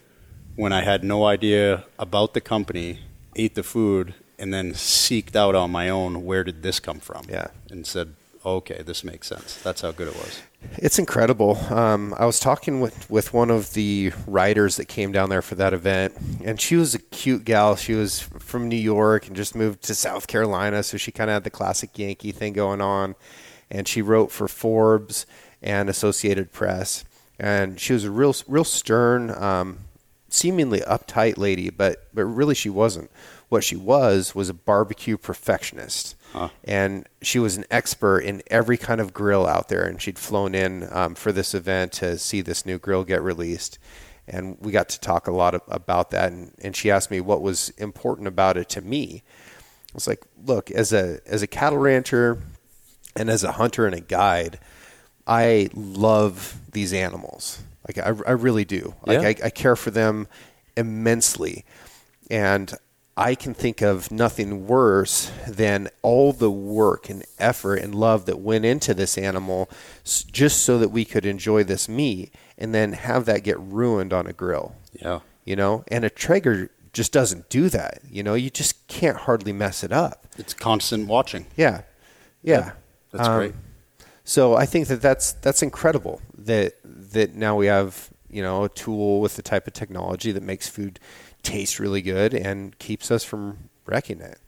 when 0.57 0.73
I 0.73 0.83
had 0.83 1.05
no 1.05 1.25
idea 1.25 1.85
about 1.99 2.35
the 2.35 2.41
company, 2.41 3.01
ate 3.37 3.55
the 3.55 3.63
food, 3.63 4.15
and 4.39 4.53
then 4.53 4.73
seeked 4.73 5.37
out 5.37 5.55
on 5.55 5.71
my 5.71 5.89
own 5.89 6.25
where 6.25 6.45
did 6.45 6.63
this 6.63 6.81
come 6.81 7.01
from. 7.01 7.25
Yeah. 7.29 7.49
and 7.71 7.87
said, 7.87 8.15
okay, 8.45 8.83
this 8.83 9.05
makes 9.05 9.27
sense. 9.27 9.61
That's 9.63 9.81
how 9.81 9.93
good 9.93 10.09
it 10.09 10.15
was. 10.15 10.43
It's 10.79 10.99
incredible. 10.99 11.57
Um, 11.71 12.15
I 12.19 12.27
was 12.27 12.41
talking 12.41 12.81
with, 12.81 13.09
with 13.11 13.33
one 13.33 13.51
of 13.51 13.75
the 13.75 14.13
writers 14.27 14.77
that 14.77 14.87
came 14.87 15.13
down 15.13 15.31
there 15.31 15.43
for 15.43 15.55
that 15.57 15.75
event, 15.75 16.15
and 16.43 16.61
she 16.61 16.77
was 16.77 16.95
a 16.95 16.99
cute 16.99 17.45
gal. 17.45 17.77
She 17.77 17.95
was 17.95 18.21
from 18.21 18.69
New 18.69 18.77
York 18.77 19.27
and 19.27 19.37
just 19.37 19.55
moved 19.55 19.83
to 19.83 19.95
South 19.95 20.27
Carolina, 20.27 20.83
so 20.83 20.97
she 20.97 21.13
kind 21.13 21.31
of 21.31 21.35
had 21.35 21.45
the 21.45 21.51
classic 21.51 21.99
Yankee 21.99 22.33
thing 22.33 22.53
going 22.53 22.81
on. 22.81 23.15
And 23.71 23.89
she 23.89 24.03
wrote 24.03 24.31
for 24.31 24.47
Forbes 24.47 25.27
and 25.63 25.89
Associated 25.89 26.53
Press, 26.53 27.05
and 27.39 27.81
she 27.81 27.93
was 27.93 28.05
a 28.05 28.11
real, 28.11 28.35
real 28.47 28.65
stern, 28.65 29.31
um, 29.31 29.79
seemingly 30.29 30.81
uptight 30.81 31.39
lady, 31.39 31.71
but 31.71 32.09
but 32.13 32.25
really 32.25 32.55
she 32.55 32.69
wasn't. 32.69 33.11
What 33.49 33.65
she 33.65 33.77
was 33.77 34.35
was 34.35 34.49
a 34.49 34.55
barbecue 34.55 35.17
perfectionist 35.17 36.17
and 36.65 37.07
she 37.23 37.39
was 37.39 37.57
an 37.57 37.65
expert 37.71 38.21
in 38.21 38.43
every 38.49 38.77
kind 38.77 39.01
of 39.01 39.13
grill 39.13 39.47
out 39.47 39.69
there. 39.69 39.85
And 39.85 40.01
she'd 40.01 40.19
flown 40.19 40.55
in 40.55 40.89
um, 40.93 41.15
for 41.15 41.33
this 41.33 41.55
event 41.55 41.93
to 41.95 42.19
see 42.19 42.41
this 42.41 42.67
new 42.67 42.79
grill 42.79 43.05
get 43.05 43.23
released, 43.23 43.79
and 44.27 44.57
we 44.61 44.73
got 44.73 44.89
to 44.91 45.01
talk 45.01 45.27
a 45.27 45.33
lot 45.33 45.55
of, 45.55 45.63
about 45.69 46.11
that. 46.11 46.33
And, 46.33 46.53
and 46.63 46.75
she 46.75 46.91
asked 46.91 47.11
me 47.11 47.21
what 47.21 47.43
was 47.43 47.71
important 47.79 48.29
about 48.29 48.57
it 48.57 48.69
to 48.71 48.81
me. 48.81 49.23
I 49.91 49.95
was 49.95 50.09
like, 50.09 50.25
look, 50.45 50.71
as 50.71 50.93
a 50.93 51.21
as 51.27 51.43
a 51.43 51.47
cattle 51.47 51.79
rancher 51.79 52.39
and 53.15 53.31
as 53.31 53.45
a 53.45 53.53
hunter 53.53 53.87
and 53.87 53.95
a 53.95 54.01
guide, 54.01 54.59
I 55.27 55.69
love 55.73 56.59
these 56.73 56.93
animals. 56.93 57.63
Like 57.87 57.99
I, 57.99 58.09
I 58.27 58.33
really 58.33 58.65
do. 58.65 58.95
Like 59.07 59.23
Yeah. 59.23 59.45
I, 59.45 59.47
I 59.47 59.51
care 59.51 59.77
for 59.77 59.91
them 59.91 60.27
immensely, 60.77 61.65
and 62.31 62.75
I 63.17 63.35
can 63.37 63.55
think 63.55 63.81
of 63.81 64.11
nothing 64.11 64.67
worse 64.67 65.31
than 65.49 65.89
all 66.03 66.33
the 66.33 66.51
work 66.51 67.09
and 67.09 67.25
effort 67.39 67.77
and 67.77 67.95
love 67.95 68.27
that 68.27 68.41
went 68.41 68.65
into 68.65 68.93
this 68.93 69.17
animal 69.17 69.71
just 70.05 70.65
so 70.65 70.79
that 70.79 70.89
we 70.89 71.05
could 71.05 71.25
enjoy 71.25 71.63
this 71.65 71.89
meat, 71.89 72.35
and 72.59 72.75
then 72.75 72.93
have 72.95 73.25
that 73.27 73.45
get 73.45 73.59
ruined 73.61 74.13
on 74.13 74.27
a 74.27 74.33
grill. 74.33 74.75
Yeah. 75.01 75.21
you 75.45 75.55
know? 75.57 75.85
And 75.89 76.05
a 76.05 76.11
traeger 76.11 76.71
just 76.93 77.13
doesn't 77.13 77.49
do 77.51 77.69
that 77.71 78.01
you 78.09 78.23
know? 78.23 78.35
You 78.35 78.51
just 78.51 78.87
can't 78.89 79.17
hardly 79.17 79.53
mess 79.53 79.83
it 79.85 79.93
up. 79.93 80.27
It's 80.39 80.55
constant 80.55 81.07
watching. 81.09 81.47
yeah. 81.57 81.83
Yeah, 82.43 82.73
That's 83.13 83.29
Um, 83.29 83.39
great. 83.39 83.55
so 84.25 84.55
i 84.55 84.67
think 84.67 84.89
that 84.89 85.01
that's 85.01 85.33
that's 85.33 85.63
incredible 85.63 86.21
that 86.37 86.75
that 86.85 87.35
now 87.35 87.57
we 87.57 87.67
have 87.67 88.11
you 88.29 88.43
know 88.43 88.65
a 88.65 88.69
tool 88.69 89.21
with 89.21 89.37
the 89.37 89.43
type 89.43 89.67
of 89.67 89.73
technology 89.73 90.31
that 90.33 90.43
makes 90.43 90.69
food 90.69 90.99
taste 91.45 91.79
really 91.79 92.03
good 92.03 92.35
and 92.35 92.77
keeps 92.79 93.11
us 93.11 93.23
from 93.23 93.71
wrecking 93.87 94.21
it 94.21 94.39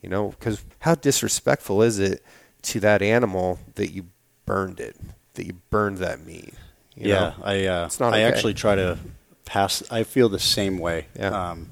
you 0.00 0.08
know 0.08 0.28
because 0.30 0.64
how 0.78 0.94
disrespectful 0.94 1.82
is 1.82 1.98
it 1.98 2.24
to 2.62 2.80
that 2.80 3.02
animal 3.02 3.58
that 3.74 3.90
you 3.90 4.06
burned 4.46 4.80
it 4.80 4.96
that 5.34 5.46
you 5.46 5.54
burned 5.70 5.98
that 5.98 6.24
meat 6.24 6.54
you 6.96 7.10
yeah, 7.10 7.14
know? 7.14 7.34
I 7.42 7.66
uh, 7.66 7.86
It's 7.86 8.00
not 8.00 8.14
I 8.14 8.18
okay. 8.18 8.24
actually 8.24 8.54
try 8.54 8.74
to 8.76 8.98
pass. 9.44 9.82
I 9.90 10.04
feel 10.04 10.28
the 10.28 10.38
same 10.38 10.78
way. 10.78 11.06
Yeah. 11.18 11.50
Um, 11.50 11.70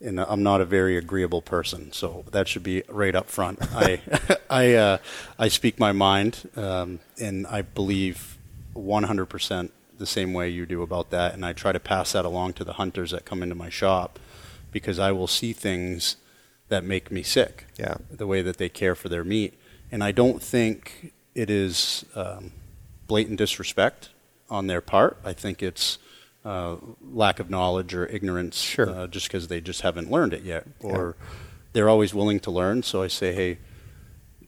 and 0.00 0.20
I'm 0.20 0.42
not 0.42 0.60
a 0.60 0.66
very 0.66 0.98
agreeable 0.98 1.40
person, 1.40 1.90
so 1.92 2.24
that 2.30 2.48
should 2.48 2.62
be 2.62 2.82
right 2.88 3.14
up 3.14 3.30
front. 3.30 3.58
I 3.74 4.00
I 4.50 4.74
uh, 4.74 4.98
I 5.38 5.48
speak 5.48 5.78
my 5.78 5.92
mind, 5.92 6.50
um, 6.56 7.00
and 7.18 7.46
I 7.46 7.62
believe 7.62 8.36
100% 8.74 9.70
the 9.98 10.06
same 10.06 10.32
way 10.32 10.48
you 10.48 10.66
do 10.66 10.82
about 10.82 11.10
that, 11.10 11.34
and 11.34 11.44
I 11.44 11.52
try 11.52 11.72
to 11.72 11.80
pass 11.80 12.12
that 12.12 12.24
along 12.24 12.54
to 12.54 12.64
the 12.64 12.74
hunters 12.74 13.10
that 13.12 13.24
come 13.24 13.42
into 13.42 13.54
my 13.54 13.68
shop, 13.70 14.18
because 14.72 14.98
I 14.98 15.12
will 15.12 15.26
see 15.26 15.52
things 15.52 16.16
that 16.68 16.84
make 16.84 17.10
me 17.10 17.22
sick. 17.22 17.66
Yeah. 17.78 17.96
The 18.10 18.26
way 18.26 18.42
that 18.42 18.56
they 18.58 18.68
care 18.68 18.94
for 18.94 19.08
their 19.08 19.24
meat, 19.24 19.54
and 19.90 20.02
I 20.02 20.12
don't 20.12 20.42
think 20.42 21.12
it 21.34 21.48
is 21.50 22.04
um, 22.14 22.52
blatant 23.06 23.38
disrespect 23.38 24.10
on 24.50 24.66
their 24.66 24.80
part. 24.80 25.18
I 25.24 25.32
think 25.32 25.62
it's 25.62 25.98
uh, 26.44 26.76
lack 27.12 27.40
of 27.40 27.50
knowledge 27.50 27.94
or 27.94 28.06
ignorance, 28.06 28.58
Sure. 28.58 28.88
uh, 28.90 29.06
just 29.06 29.26
because 29.28 29.48
they 29.48 29.60
just 29.60 29.80
haven't 29.82 30.10
learned 30.10 30.32
it 30.32 30.42
yet, 30.42 30.66
or 30.80 31.16
they're 31.72 31.88
always 31.88 32.14
willing 32.14 32.40
to 32.40 32.50
learn. 32.50 32.82
So 32.82 33.02
I 33.02 33.08
say, 33.08 33.32
hey, 33.32 33.58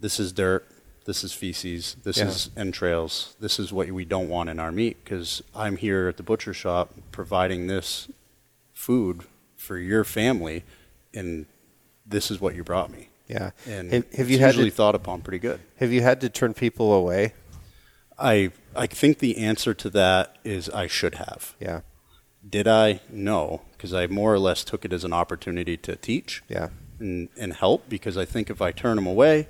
this 0.00 0.20
is 0.20 0.32
dirt, 0.32 0.66
this 1.08 1.24
is 1.24 1.32
feces, 1.32 1.96
this 2.04 2.18
Yeah. 2.18 2.28
is 2.28 2.50
entrails, 2.54 3.34
this 3.40 3.58
is 3.58 3.72
what 3.72 3.90
we 3.90 4.04
don't 4.04 4.28
want 4.28 4.50
in 4.50 4.60
our 4.60 4.70
meat, 4.70 4.98
because 5.02 5.42
I'm 5.54 5.76
here 5.78 6.06
at 6.08 6.18
the 6.18 6.22
butcher 6.22 6.52
shop 6.52 6.92
providing 7.12 7.66
this 7.66 8.08
food 8.74 9.22
for 9.56 9.78
your 9.78 10.04
family, 10.04 10.64
and 11.14 11.46
this 12.04 12.30
is 12.30 12.40
what 12.42 12.54
you 12.54 12.62
brought 12.62 12.90
me. 12.92 13.08
yeah 13.26 13.50
And 13.66 13.90
have, 13.92 14.04
have 14.12 14.20
it's 14.20 14.30
you 14.30 14.38
had 14.38 14.46
usually 14.54 14.70
to, 14.70 14.76
thought 14.76 14.94
upon 14.94 15.22
pretty 15.22 15.38
good. 15.38 15.60
have 15.76 15.90
you 15.92 16.02
had 16.02 16.20
to 16.20 16.28
turn 16.28 16.52
people 16.54 16.92
away 16.92 17.32
I 18.18 18.50
I 18.76 18.86
think 18.86 19.18
the 19.18 19.38
answer 19.38 19.72
to 19.74 19.88
that 19.90 20.36
is 20.44 20.68
I 20.70 20.86
should 20.88 21.14
have. 21.26 21.54
yeah 21.68 21.80
Did 22.56 22.66
I? 22.68 23.00
No, 23.10 23.62
because 23.72 23.92
I 23.94 24.06
more 24.08 24.32
or 24.34 24.38
less 24.38 24.62
took 24.64 24.84
it 24.84 24.92
as 24.92 25.04
an 25.04 25.12
opportunity 25.22 25.76
to 25.78 25.96
teach 25.96 26.42
yeah 26.48 26.68
and, 27.00 27.28
and 27.42 27.52
help. 27.54 27.88
Because 27.88 28.16
I 28.16 28.24
think 28.24 28.50
if 28.50 28.60
I 28.60 28.72
turn 28.72 28.96
them 28.96 29.06
away, 29.06 29.48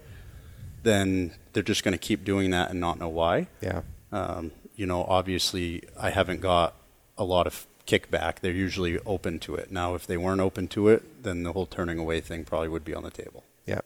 then 0.83 1.35
they're 1.53 1.63
just 1.63 1.85
going 1.85 1.93
to 1.93 1.99
keep 1.99 2.25
doing 2.25 2.51
that 2.51 2.71
and 2.71 2.81
not 2.81 2.99
know 2.99 3.09
why. 3.09 3.49
yeah 3.61 3.83
Um, 4.13 4.53
you 4.77 4.87
know, 4.87 5.05
obviously, 5.05 5.83
I 5.99 6.11
haven't 6.11 6.41
got 6.41 6.75
a 7.17 7.25
lot 7.25 7.47
of 7.47 7.67
kickback. 7.87 8.41
They're 8.41 8.53
usually 8.53 8.99
open 9.01 9.41
to 9.41 9.57
it. 9.57 9.73
Now, 9.73 9.95
if 9.95 10.07
they 10.07 10.17
weren't 10.17 10.41
open 10.41 10.69
to 10.69 10.89
it, 10.89 11.23
then 11.25 11.43
the 11.43 11.53
whole 11.53 11.67
turning 11.67 11.99
away 11.99 12.21
thing 12.21 12.45
probably 12.45 12.69
would 12.69 12.85
be 12.85 12.95
on 12.95 13.03
the 13.03 13.11
table. 13.11 13.43
Yeah, 13.67 13.81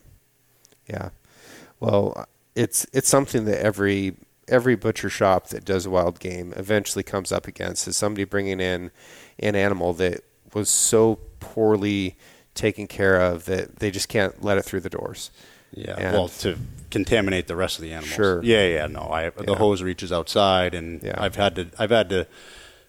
yeah. 0.87 1.11
Well, 1.81 2.27
it's 2.55 2.87
it's 2.93 3.09
something 3.09 3.47
that 3.47 3.61
every 3.61 4.17
every 4.49 4.75
butcher 4.75 5.09
shop 5.09 5.49
that 5.49 5.65
does 5.65 5.89
wild 5.89 6.21
game 6.21 6.53
eventually 6.57 7.03
comes 7.03 7.33
up 7.33 7.47
against 7.47 7.89
is 7.89 7.97
somebody 7.97 8.25
bringing 8.25 8.61
in 8.61 8.91
an 9.39 9.55
animal 9.55 9.95
that 9.95 10.23
was 10.53 10.69
so 10.69 11.19
poorly 11.41 12.17
taken 12.55 12.87
care 12.87 13.21
of 13.21 13.47
that 13.47 13.77
they 13.77 13.91
just 13.91 14.09
can't 14.09 14.45
let 14.45 14.59
it 14.59 14.65
through 14.65 14.81
the 14.81 14.91
doors. 14.91 15.31
Yeah, 15.75 15.95
And- 15.97 16.13
well, 16.13 16.29
to 16.29 16.57
contaminate 16.91 17.47
the 17.47 17.57
rest 17.57 17.79
of 17.79 17.83
the 17.83 17.93
animals. 17.93 18.13
Sure. 18.15 18.43
Yeah, 18.45 18.67
yeah, 18.67 18.87
no. 18.87 19.09
I 19.11 19.31
the 19.31 19.53
Yeah. 19.53 19.55
hose 19.57 19.83
reaches 19.83 20.13
outside, 20.13 20.75
and 20.75 21.03
Yeah. 21.03 21.15
I've 21.17 21.37
had 21.37 21.55
to 21.57 21.67
I've 21.79 21.91
had 21.91 22.09
to 22.11 22.27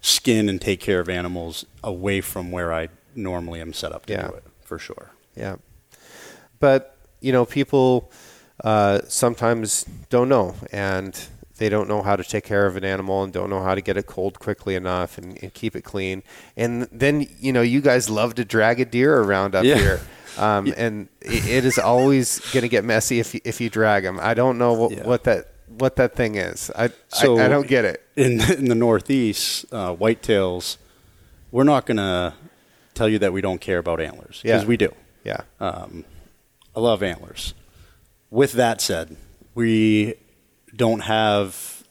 skin 0.01 0.49
and 0.49 0.59
take 0.59 0.81
care 0.81 0.99
of 0.99 1.07
animals 1.07 1.65
away 1.83 2.19
from 2.19 2.51
where 2.51 2.73
I 2.73 2.89
normally 3.15 3.61
am 3.61 3.71
set 3.71 3.93
up 3.93 4.05
to 4.07 4.13
Yeah. 4.13 4.27
do 4.27 4.33
it 4.33 4.43
for 4.65 4.77
sure. 4.77 5.11
Yeah. 5.35 5.55
But, 6.59 6.97
you 7.21 7.31
know, 7.31 7.45
people 7.45 8.11
uh, 8.63 8.99
sometimes 9.07 9.85
don't 10.09 10.29
know 10.29 10.55
and 10.71 11.19
they 11.57 11.69
don't 11.69 11.87
know 11.87 12.01
how 12.01 12.15
to 12.15 12.23
take 12.23 12.43
care 12.43 12.65
of 12.65 12.75
an 12.75 12.83
animal 12.83 13.23
and 13.23 13.31
don't 13.33 13.49
know 13.49 13.63
how 13.63 13.75
to 13.75 13.81
get 13.81 13.97
it 13.97 14.05
cold 14.05 14.39
quickly 14.39 14.75
enough 14.75 15.17
and, 15.17 15.41
and 15.41 15.53
keep 15.53 15.75
it 15.75 15.81
clean. 15.83 16.21
And 16.57 16.87
then, 16.91 17.27
you 17.39 17.51
know, 17.53 17.61
you 17.61 17.81
guys 17.81 18.09
love 18.09 18.35
to 18.35 18.45
drag 18.45 18.79
a 18.79 18.85
deer 18.85 19.17
around 19.21 19.55
up 19.55 19.63
Yeah. 19.65 19.77
here. 19.77 20.01
Um, 20.37 20.73
and 20.75 21.09
it, 21.21 21.63
is 21.65 21.77
always 21.77 22.39
going 22.51 22.63
to 22.63 22.69
get 22.69 22.83
messy 22.83 23.19
if 23.19 23.33
you, 23.35 23.41
if 23.43 23.61
you 23.61 23.69
drag 23.69 24.03
them. 24.03 24.19
I 24.21 24.33
don't 24.33 24.57
know 24.57 24.73
what, 24.73 24.91
Yeah. 24.91 25.03
what 25.05 25.23
that 25.25 25.49
what 25.67 25.95
that 25.95 26.15
thing 26.15 26.35
is. 26.35 26.69
I, 26.75 26.89
So- 27.07 27.37
I 27.39 27.45
I 27.45 27.47
don't 27.47 27.67
get 27.67 27.85
it. 27.85 28.01
In 28.15 28.41
in 28.41 28.65
the 28.65 28.75
Northeast, 28.75 29.65
uh, 29.71 29.95
whitetails, 29.95 30.77
we're 31.51 31.63
not 31.63 31.85
gonna 31.85 32.35
tell 32.93 33.09
you 33.09 33.17
that 33.19 33.33
we 33.33 33.41
don't 33.41 33.59
care 33.61 33.79
about 33.79 33.99
antlers 33.99 34.39
because 34.43 34.63
Yeah. 34.63 34.67
we 34.67 34.77
do. 34.77 34.93
Yeah. 35.23 35.41
Um, 35.59 36.05
I 36.75 36.79
love 36.79 37.01
antlers. 37.03 37.53
With 38.29 38.53
that 38.53 38.81
said, 38.81 39.15
we 39.55 40.15
don't 40.75 41.01
have 41.01 41.83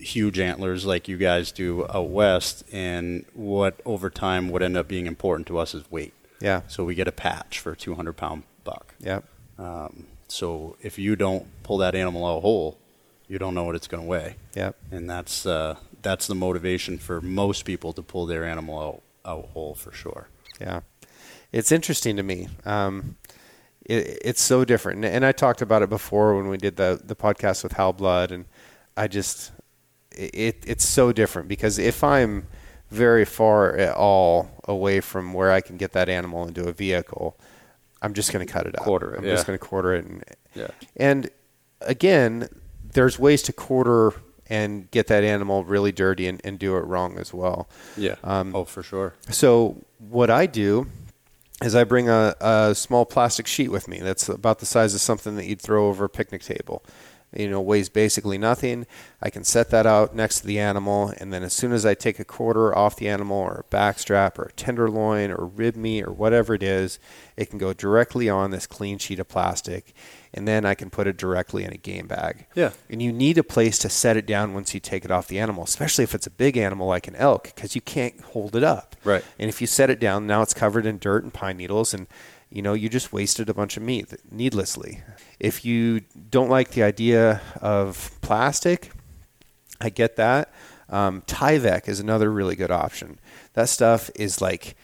huge 0.00 0.38
antlers 0.38 0.84
like 0.86 1.08
you 1.08 1.16
guys 1.16 1.50
do 1.52 1.86
out 1.92 2.08
west, 2.10 2.62
and 2.72 3.24
what 3.34 3.80
over 3.84 4.10
time 4.10 4.48
would 4.50 4.62
end 4.62 4.76
up 4.76 4.86
being 4.88 5.06
important 5.06 5.46
to 5.48 5.58
us 5.58 5.74
is 5.74 5.88
weight. 5.90 6.12
Yeah. 6.40 6.62
So 6.68 6.84
we 6.84 6.94
get 6.94 7.08
a 7.08 7.12
patch 7.12 7.58
for 7.60 7.72
a 7.72 7.76
200 7.76 8.12
pound 8.16 8.44
buck. 8.64 8.94
Yeah. 9.00 9.20
Um, 9.58 10.06
so 10.28 10.76
if 10.82 10.98
you 10.98 11.16
don't 11.16 11.46
pull 11.62 11.78
that 11.78 11.94
animal 11.94 12.24
out 12.26 12.40
whole, 12.42 12.78
you 13.28 13.38
don't 13.38 13.54
know 13.54 13.64
what 13.64 13.74
it's 13.74 13.88
going 13.88 14.02
to 14.02 14.08
weigh, 14.08 14.36
Yeah. 14.54 14.72
and 14.90 15.08
that's 15.10 15.44
uh, 15.46 15.76
that's 16.00 16.26
the 16.26 16.34
motivation 16.34 16.96
for 16.98 17.20
most 17.20 17.64
people 17.64 17.92
to 17.92 18.02
pull 18.02 18.24
their 18.26 18.44
animal 18.44 18.78
out 18.78 19.02
out 19.24 19.48
whole 19.52 19.74
for 19.74 19.92
sure. 19.92 20.28
Yeah, 20.60 20.80
it's 21.52 21.70
interesting 21.72 22.16
to 22.16 22.22
me. 22.22 22.48
Um, 22.64 23.16
it, 23.84 24.18
it's 24.24 24.40
so 24.40 24.64
different, 24.64 25.04
and 25.04 25.24
I 25.26 25.32
talked 25.32 25.60
about 25.60 25.82
it 25.82 25.90
before 25.90 26.36
when 26.36 26.48
we 26.48 26.56
did 26.56 26.76
the 26.76 27.00
the 27.04 27.16
podcast 27.16 27.62
with 27.62 27.72
Hal 27.72 27.92
Blood, 27.92 28.32
and 28.32 28.46
I 28.96 29.08
just 29.08 29.52
it 30.12 30.62
it's 30.66 30.86
so 30.86 31.12
different 31.12 31.48
because 31.48 31.78
if 31.78 32.02
I'm 32.02 32.46
very 32.90 33.24
far 33.24 33.76
at 33.76 33.94
all 33.94 34.50
away 34.64 35.00
from 35.00 35.32
where 35.34 35.50
I 35.52 35.60
can 35.60 35.76
get 35.76 35.92
that 35.92 36.08
animal 36.08 36.46
into 36.46 36.68
a 36.68 36.72
vehicle, 36.72 37.38
I'm 38.00 38.14
just 38.14 38.32
going 38.32 38.46
to 38.46 38.52
cut 38.52 38.66
it 38.66 38.78
out. 38.78 38.84
Quarter 38.84 39.14
it, 39.14 39.18
I'm 39.18 39.24
just 39.24 39.46
going 39.46 39.58
to 39.58 39.64
quarter 39.64 39.94
it, 39.94 40.04
and 40.04 40.24
Yeah. 40.54 40.68
and 40.96 41.30
again, 41.80 42.48
there's 42.92 43.18
ways 43.18 43.42
to 43.42 43.52
quarter 43.52 44.12
and 44.50 44.90
get 44.90 45.08
that 45.08 45.24
animal 45.24 45.62
really 45.64 45.92
dirty 45.92 46.26
and, 46.26 46.40
and 46.44 46.58
do 46.58 46.76
it 46.76 46.80
wrong 46.80 47.18
as 47.18 47.34
well. 47.34 47.68
Yeah. 47.96 48.14
Um, 48.24 48.54
oh, 48.56 48.64
for 48.64 48.82
sure. 48.82 49.14
So 49.30 49.84
what 49.98 50.30
I 50.30 50.46
do 50.46 50.86
is 51.62 51.74
I 51.74 51.84
bring 51.84 52.08
a, 52.08 52.34
a 52.40 52.74
small 52.74 53.04
plastic 53.04 53.46
sheet 53.46 53.70
with 53.70 53.88
me 53.88 53.98
that's 53.98 54.28
about 54.28 54.60
the 54.60 54.66
size 54.66 54.94
of 54.94 55.00
something 55.02 55.36
that 55.36 55.44
you'd 55.46 55.60
throw 55.60 55.88
over 55.88 56.04
a 56.06 56.08
picnic 56.08 56.42
table. 56.42 56.82
You 57.36 57.50
know, 57.50 57.60
weighs 57.60 57.90
basically 57.90 58.38
nothing. 58.38 58.86
I 59.20 59.28
can 59.28 59.44
set 59.44 59.68
that 59.70 59.86
out 59.86 60.16
next 60.16 60.40
to 60.40 60.46
the 60.46 60.58
animal, 60.58 61.12
and 61.18 61.30
then 61.30 61.42
as 61.42 61.52
soon 61.52 61.72
as 61.72 61.84
I 61.84 61.92
take 61.92 62.18
a 62.18 62.24
quarter 62.24 62.74
off 62.74 62.96
the 62.96 63.08
animal, 63.08 63.36
or 63.36 63.64
a 63.66 63.70
back 63.70 63.98
strap, 63.98 64.38
or 64.38 64.44
a 64.44 64.52
tenderloin, 64.52 65.30
or 65.30 65.44
rib 65.44 65.76
meat, 65.76 66.04
or 66.04 66.12
whatever 66.12 66.54
it 66.54 66.62
is, 66.62 66.98
it 67.36 67.50
can 67.50 67.58
go 67.58 67.74
directly 67.74 68.30
on 68.30 68.50
this 68.50 68.66
clean 68.66 68.96
sheet 68.96 69.18
of 69.18 69.28
plastic, 69.28 69.92
and 70.32 70.48
then 70.48 70.64
I 70.64 70.74
can 70.74 70.88
put 70.88 71.06
it 71.06 71.18
directly 71.18 71.64
in 71.64 71.72
a 71.72 71.76
game 71.76 72.06
bag. 72.06 72.46
Yeah. 72.54 72.70
And 72.88 73.02
you 73.02 73.12
need 73.12 73.36
a 73.36 73.44
place 73.44 73.78
to 73.80 73.90
set 73.90 74.16
it 74.16 74.24
down 74.24 74.54
once 74.54 74.72
you 74.72 74.80
take 74.80 75.04
it 75.04 75.10
off 75.10 75.28
the 75.28 75.38
animal, 75.38 75.64
especially 75.64 76.04
if 76.04 76.14
it's 76.14 76.26
a 76.26 76.30
big 76.30 76.56
animal 76.56 76.86
like 76.86 77.08
an 77.08 77.16
elk, 77.16 77.52
because 77.54 77.74
you 77.74 77.82
can't 77.82 78.18
hold 78.22 78.56
it 78.56 78.64
up. 78.64 78.96
Right. 79.04 79.22
And 79.38 79.50
if 79.50 79.60
you 79.60 79.66
set 79.66 79.90
it 79.90 80.00
down, 80.00 80.26
now 80.26 80.40
it's 80.40 80.54
covered 80.54 80.86
in 80.86 80.98
dirt 80.98 81.24
and 81.24 81.34
pine 81.34 81.58
needles, 81.58 81.92
and 81.92 82.06
you 82.48 82.62
know 82.62 82.72
you 82.72 82.88
just 82.88 83.12
wasted 83.12 83.50
a 83.50 83.54
bunch 83.54 83.76
of 83.76 83.82
meat 83.82 84.14
needlessly. 84.30 85.02
If 85.40 85.64
you 85.64 86.00
don't 86.30 86.50
like 86.50 86.70
the 86.70 86.82
idea 86.82 87.40
of 87.60 88.10
plastic, 88.20 88.90
I 89.80 89.90
get 89.90 90.16
that. 90.16 90.52
Um, 90.88 91.22
Tyvek 91.22 91.88
is 91.88 92.00
another 92.00 92.30
really 92.30 92.56
good 92.56 92.70
option. 92.70 93.18
That 93.52 93.68
stuff 93.68 94.10
is 94.14 94.40
like 94.40 94.76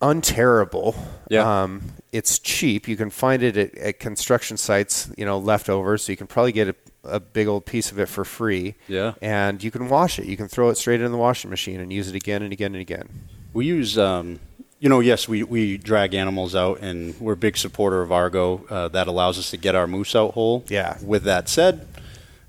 unterrible. 0.00 0.94
Yeah. 1.28 1.62
Um, 1.62 1.82
it's 2.10 2.38
cheap. 2.38 2.88
You 2.88 2.96
can 2.96 3.10
find 3.10 3.42
it 3.42 3.56
at, 3.56 3.74
at 3.76 4.00
construction 4.00 4.56
sites, 4.56 5.10
you 5.16 5.24
know, 5.24 5.38
leftovers. 5.38 6.04
So 6.04 6.12
you 6.12 6.16
can 6.16 6.26
probably 6.26 6.52
get 6.52 6.68
it 6.68 6.76
a 7.04 7.20
big 7.20 7.48
old 7.48 7.66
piece 7.66 7.90
of 7.90 7.98
it 7.98 8.06
for 8.06 8.24
free. 8.24 8.74
Yeah. 8.88 9.14
And 9.20 9.62
you 9.62 9.70
can 9.70 9.88
wash 9.88 10.18
it. 10.18 10.26
You 10.26 10.36
can 10.36 10.48
throw 10.48 10.70
it 10.70 10.76
straight 10.76 11.00
in 11.00 11.10
the 11.10 11.18
washing 11.18 11.50
machine 11.50 11.80
and 11.80 11.92
use 11.92 12.08
it 12.08 12.14
again 12.14 12.42
and 12.42 12.52
again 12.52 12.74
and 12.74 12.80
again. 12.80 13.08
We 13.52 13.66
use, 13.66 13.98
um, 13.98 14.38
you 14.82 14.88
know, 14.88 14.98
yes, 14.98 15.28
we, 15.28 15.44
we 15.44 15.78
drag 15.78 16.12
animals 16.12 16.56
out, 16.56 16.80
and 16.80 17.14
we're 17.20 17.34
a 17.34 17.36
big 17.36 17.56
supporter 17.56 18.02
of 18.02 18.10
Argo. 18.10 18.64
Uh, 18.68 18.88
that 18.88 19.06
allows 19.06 19.38
us 19.38 19.52
to 19.52 19.56
get 19.56 19.76
our 19.76 19.86
moose 19.86 20.16
out 20.16 20.34
whole. 20.34 20.64
Yeah. 20.66 20.98
With 21.04 21.22
that 21.22 21.48
said, 21.48 21.86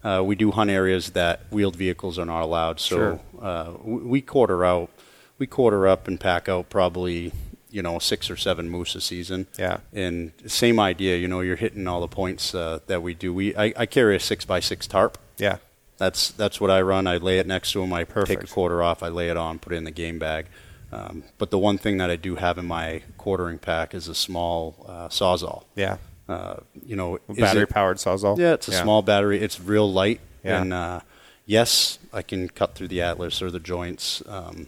uh, 0.04 0.24
we 0.26 0.34
do 0.36 0.50
hunt 0.50 0.72
areas 0.72 1.12
that 1.12 1.42
wheeled 1.52 1.76
vehicles 1.76 2.18
are 2.18 2.26
not 2.26 2.42
allowed. 2.42 2.80
So 2.80 2.96
Sure. 2.96 3.20
uh, 3.40 3.74
we, 3.84 3.98
we 4.02 4.22
quarter 4.22 4.66
out, 4.66 4.90
we 5.38 5.46
quarter 5.46 5.88
up 5.88 6.08
and 6.08 6.20
pack 6.20 6.50
out 6.50 6.72
probably, 6.72 7.34
you 7.70 7.84
know, 7.84 8.00
six 8.00 8.32
or 8.32 8.36
seven 8.36 8.68
moose 8.68 8.96
a 8.96 9.02
season. 9.02 9.46
Yeah. 9.60 9.82
And 9.94 10.32
same 10.48 10.80
idea, 10.80 11.18
you 11.18 11.28
know, 11.28 11.42
you're 11.42 11.56
hitting 11.56 11.88
all 11.88 12.02
the 12.02 12.08
points 12.08 12.56
uh, 12.56 12.80
that 12.88 13.04
we 13.04 13.14
do. 13.14 13.32
We 13.32 13.56
I, 13.56 13.74
I 13.78 13.86
carry 13.86 14.16
a 14.16 14.20
six 14.20 14.44
by 14.44 14.60
six 14.60 14.88
tarp. 14.88 15.20
Yeah. 15.38 15.58
That's 16.00 16.32
that's 16.32 16.60
what 16.60 16.72
I 16.72 16.82
run. 16.82 17.06
I 17.06 17.18
lay 17.18 17.38
it 17.38 17.46
next 17.46 17.74
to 17.74 17.84
him. 17.84 17.94
I 17.94 18.06
take 18.06 18.44
a 18.44 18.48
quarter 18.48 18.82
off. 18.82 19.04
I 19.04 19.10
lay 19.10 19.30
it 19.30 19.38
on, 19.38 19.60
put 19.60 19.74
it 19.74 19.76
in 19.76 19.84
the 19.84 19.92
game 19.92 20.18
bag. 20.18 20.48
Um, 20.94 21.24
but 21.38 21.50
the 21.50 21.58
one 21.58 21.78
thing 21.78 21.98
that 21.98 22.10
I 22.10 22.16
do 22.16 22.36
have 22.36 22.58
in 22.58 22.66
my 22.66 23.02
quartering 23.18 23.58
pack 23.58 23.94
is 23.94 24.08
a 24.08 24.16
small 24.16 24.86
uh, 24.88 25.08
sawzall. 25.10 25.64
Yeah. 25.76 25.98
Uh, 26.30 26.58
you 26.86 26.96
know, 26.96 27.20
Battery 27.28 27.64
it- 27.64 27.70
powered 27.70 27.98
sawzall. 27.98 28.38
Yeah, 28.38 28.54
it's 28.54 28.68
a 28.68 28.72
small 28.74 29.02
battery. 29.02 29.40
It's 29.42 29.60
real 29.60 29.92
light, 29.92 30.22
Yeah. 30.44 30.62
and 30.62 30.74
uh, 30.74 31.00
yes, 31.46 32.00
I 32.14 32.22
can 32.22 32.48
cut 32.50 32.76
through 32.76 32.90
the 32.90 33.02
atlas 33.02 33.42
or 33.42 33.50
the 33.52 33.60
joints. 33.60 34.22
Um, 34.28 34.68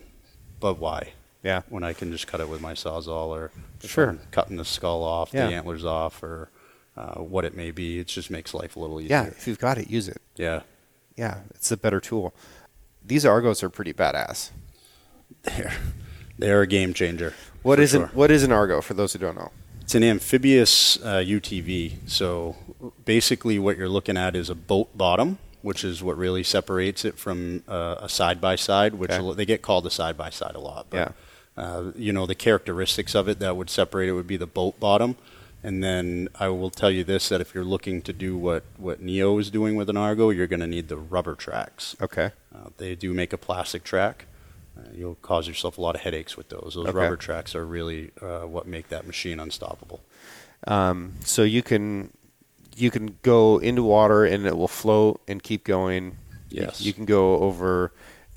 but 0.60 0.80
why? 0.80 1.14
Yeah. 1.44 1.62
When 1.70 1.84
I 1.84 1.94
can 1.94 2.12
just 2.12 2.28
cut 2.28 2.40
it 2.42 2.50
with 2.50 2.60
my 2.62 2.74
sawzall, 2.74 3.28
or 3.28 3.52
Sure. 3.84 4.18
Cutting 4.32 4.58
the 4.58 4.66
skull 4.66 5.04
off, 5.04 5.30
Yeah. 5.34 5.48
the 5.48 5.54
antlers 5.54 5.86
off, 5.86 6.24
or 6.24 6.50
uh, 6.98 7.16
what 7.22 7.46
it 7.46 7.56
may 7.56 7.72
be. 7.72 8.00
It 8.00 8.08
just 8.08 8.32
makes 8.32 8.54
life 8.54 8.76
a 8.76 8.80
little 8.80 9.00
easier. 9.00 9.16
Yeah. 9.24 9.26
If 9.28 9.48
you've 9.48 9.60
got 9.60 9.78
it, 9.78 9.90
use 9.90 10.08
it. 10.08 10.22
Yeah. 10.38 10.62
Yeah. 11.16 11.42
It's 11.54 11.72
a 11.72 11.78
better 11.78 12.00
tool. 12.02 12.34
These 13.06 13.26
Argos 13.26 13.62
are 13.64 13.70
pretty 13.70 13.94
badass. 13.94 14.50
They're 15.44 15.74
they're 16.38 16.62
a 16.62 16.68
game 16.68 16.94
changer. 16.94 17.34
What 17.64 17.80
for 17.80 17.88
sure. 17.88 18.04
an, 18.04 18.10
what 18.10 18.32
is 18.32 18.44
an 18.44 18.52
Argo 18.52 18.82
for 18.82 18.94
those 18.94 19.14
who 19.14 19.20
don't 19.20 19.36
know? 19.36 19.52
It's 19.82 19.96
an 19.96 20.04
amphibious 20.04 20.98
uh, 21.04 21.18
UTV. 21.18 22.10
So 22.10 22.56
basically, 23.06 23.60
what 23.60 23.78
you're 23.78 23.90
looking 23.90 24.18
at 24.18 24.36
is 24.36 24.50
a 24.50 24.56
boat 24.56 24.96
bottom, 24.98 25.38
which 25.62 25.84
is 25.84 26.02
what 26.04 26.18
really 26.18 26.44
separates 26.44 27.06
it 27.06 27.18
from 27.18 27.64
uh, 27.68 27.96
a 28.00 28.10
side 28.10 28.42
by 28.42 28.56
side, 28.56 28.96
which 28.96 29.12
Okay. 29.12 29.34
they 29.36 29.46
get 29.46 29.62
called 29.62 29.86
a 29.86 29.92
side 29.92 30.18
by 30.18 30.30
side 30.30 30.56
a 30.56 30.60
lot. 30.60 30.88
But, 30.90 30.98
Yeah. 30.98 31.10
Uh, 31.58 31.92
you 31.96 32.12
know, 32.12 32.26
the 32.26 32.36
characteristics 32.36 33.16
of 33.16 33.30
it 33.30 33.40
that 33.40 33.56
would 33.56 33.70
separate 33.70 34.10
it 34.10 34.12
would 34.12 34.28
be 34.28 34.36
the 34.38 34.48
boat 34.48 34.78
bottom. 34.80 35.16
And 35.64 35.82
then 35.84 36.28
I 36.36 36.50
will 36.50 36.70
tell 36.70 36.92
you 36.92 37.04
this: 37.04 37.30
that 37.30 37.40
if 37.42 37.56
you're 37.56 37.64
looking 37.64 38.02
to 38.04 38.14
do 38.14 38.38
what 38.38 38.64
what 38.78 39.02
Neo 39.02 39.38
is 39.40 39.50
doing 39.50 39.76
with 39.76 39.90
an 39.90 39.98
Argo, 39.98 40.30
you're 40.32 40.46
going 40.48 40.60
to 40.60 40.68
need 40.68 40.90
the 40.90 40.98
rubber 40.98 41.34
tracks. 41.34 41.96
Okay. 42.02 42.32
Uh, 42.54 42.70
they 42.78 42.94
do 42.94 43.14
make 43.14 43.32
a 43.34 43.38
plastic 43.38 43.84
track. 43.84 44.26
Uh, 44.78 44.82
you'll 44.94 45.16
cause 45.16 45.48
yourself 45.48 45.78
a 45.78 45.82
lot 45.82 45.96
of 45.96 46.02
headaches 46.02 46.36
with 46.38 46.50
those. 46.50 46.74
Those 46.76 46.88
Okay. 46.88 46.98
rubber 46.98 47.16
tracks 47.18 47.56
are 47.56 47.66
really 47.66 48.12
uh, 48.22 48.42
what 48.42 48.68
make 48.68 48.90
that 48.90 49.06
machine 49.08 49.40
unstoppable. 49.40 50.02
Um, 50.68 51.14
so 51.24 51.44
you 51.44 51.62
can 51.64 52.12
you 52.76 52.92
can 52.92 53.18
go 53.22 53.58
into 53.60 53.84
water 53.84 54.26
and 54.26 54.46
it 54.46 54.58
will 54.58 54.68
float 54.68 55.22
and 55.28 55.42
keep 55.42 55.64
going. 55.64 56.18
You- 56.50 56.64
Yes. 56.64 56.82
You, 56.82 56.94
can 56.94 57.06
go 57.06 57.40
over 57.40 57.92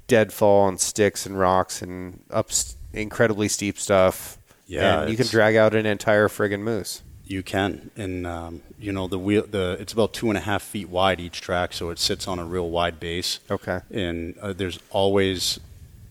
deadfall 0.09 0.69
and 0.69 0.81
sticks 0.81 1.27
and 1.27 1.39
rocks 1.39 1.83
and 1.83 2.21
up 2.31 2.51
incredibly 2.93 3.49
steep 3.49 3.79
stuff. 3.79 4.39
Yeah, 4.67 5.07
you 5.07 5.17
can 5.17 5.27
drag 5.27 5.57
out 5.57 5.75
an 5.75 5.87
entire 5.87 6.29
friggin' 6.29 6.61
moose. 6.61 7.03
You 7.27 7.43
can, 7.43 7.91
and 7.97 8.27
um, 8.27 8.63
you 8.79 8.91
know 8.93 9.07
the 9.07 9.19
wheel. 9.19 9.45
The 9.49 9.77
it's 9.81 9.93
about 9.93 10.13
two 10.15 10.29
and 10.29 10.37
a 10.37 10.41
half 10.41 10.63
feet 10.63 10.89
wide 10.89 11.21
each 11.21 11.41
track, 11.41 11.73
so 11.73 11.91
it 11.91 11.99
sits 11.99 12.27
on 12.27 12.39
a 12.39 12.45
real 12.45 12.69
wide 12.71 12.99
base. 12.99 13.39
Okay. 13.51 13.81
And 13.91 14.37
uh, 14.39 14.53
there's 14.53 14.79
always 14.91 15.61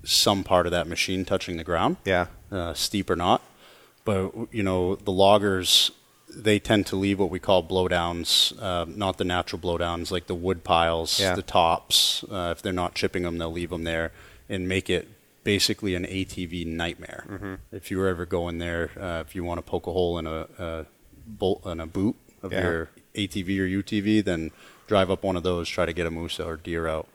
some 0.08 0.44
part 0.44 0.66
of 0.66 0.72
that 0.72 0.88
machine 0.88 1.26
touching 1.26 1.58
the 1.58 1.64
ground, 1.64 1.98
Yeah. 2.06 2.28
uh, 2.52 2.74
steep 2.74 3.10
or 3.10 3.16
not. 3.16 3.42
But 4.06 4.32
you 4.52 4.64
know 4.64 4.96
the 4.96 5.12
loggers, 5.12 5.92
they 6.34 6.60
tend 6.60 6.86
to 6.88 6.96
leave 6.96 7.20
what 7.20 7.30
we 7.30 7.40
call 7.40 7.62
blowdowns, 7.64 8.54
uh, 8.62 8.86
not 8.88 9.18
the 9.18 9.26
natural 9.26 9.60
blowdowns 9.60 10.12
like 10.12 10.28
the 10.28 10.36
wood 10.36 10.64
piles, 10.64 11.20
Yeah. 11.20 11.36
the 11.36 11.42
tops. 11.42 12.24
Uh, 12.32 12.54
if 12.56 12.62
they're 12.62 12.72
not 12.74 12.96
chipping 12.96 13.24
them, 13.24 13.38
they'll 13.38 13.52
leave 13.52 13.70
them 13.70 13.84
there 13.84 14.12
and 14.48 14.68
make 14.68 14.90
it 14.90 15.10
basically 15.44 15.94
an 15.96 16.06
ATV 16.06 16.64
nightmare. 16.66 17.26
Mm-hmm. 17.30 17.54
If 17.74 17.92
you 17.92 17.98
were 17.98 18.08
ever 18.08 18.26
going 18.26 18.60
there, 18.60 18.92
uh, 19.00 19.24
if 19.28 19.36
you 19.36 19.44
want 19.44 19.58
to 19.58 19.62
poke 19.62 19.88
a 19.88 19.92
hole 19.92 20.18
in 20.18 20.26
a, 20.28 20.48
a 20.58 20.86
bolt 21.26 21.66
in 21.66 21.80
a 21.82 21.88
boot 21.88 22.16
of 22.44 22.54
Yeah. 22.54 22.64
your 22.64 22.90
ATV 23.16 23.60
or 23.60 23.66
UTV, 23.68 24.24
then 24.24 24.52
drive 24.88 25.10
up 25.12 25.24
one 25.24 25.36
of 25.36 25.44
those, 25.44 25.68
try 25.68 25.86
to 25.86 25.92
get 25.94 26.06
a 26.06 26.12
moose 26.12 26.40
or 26.40 26.56
deer 26.56 26.88
out. 26.88 27.08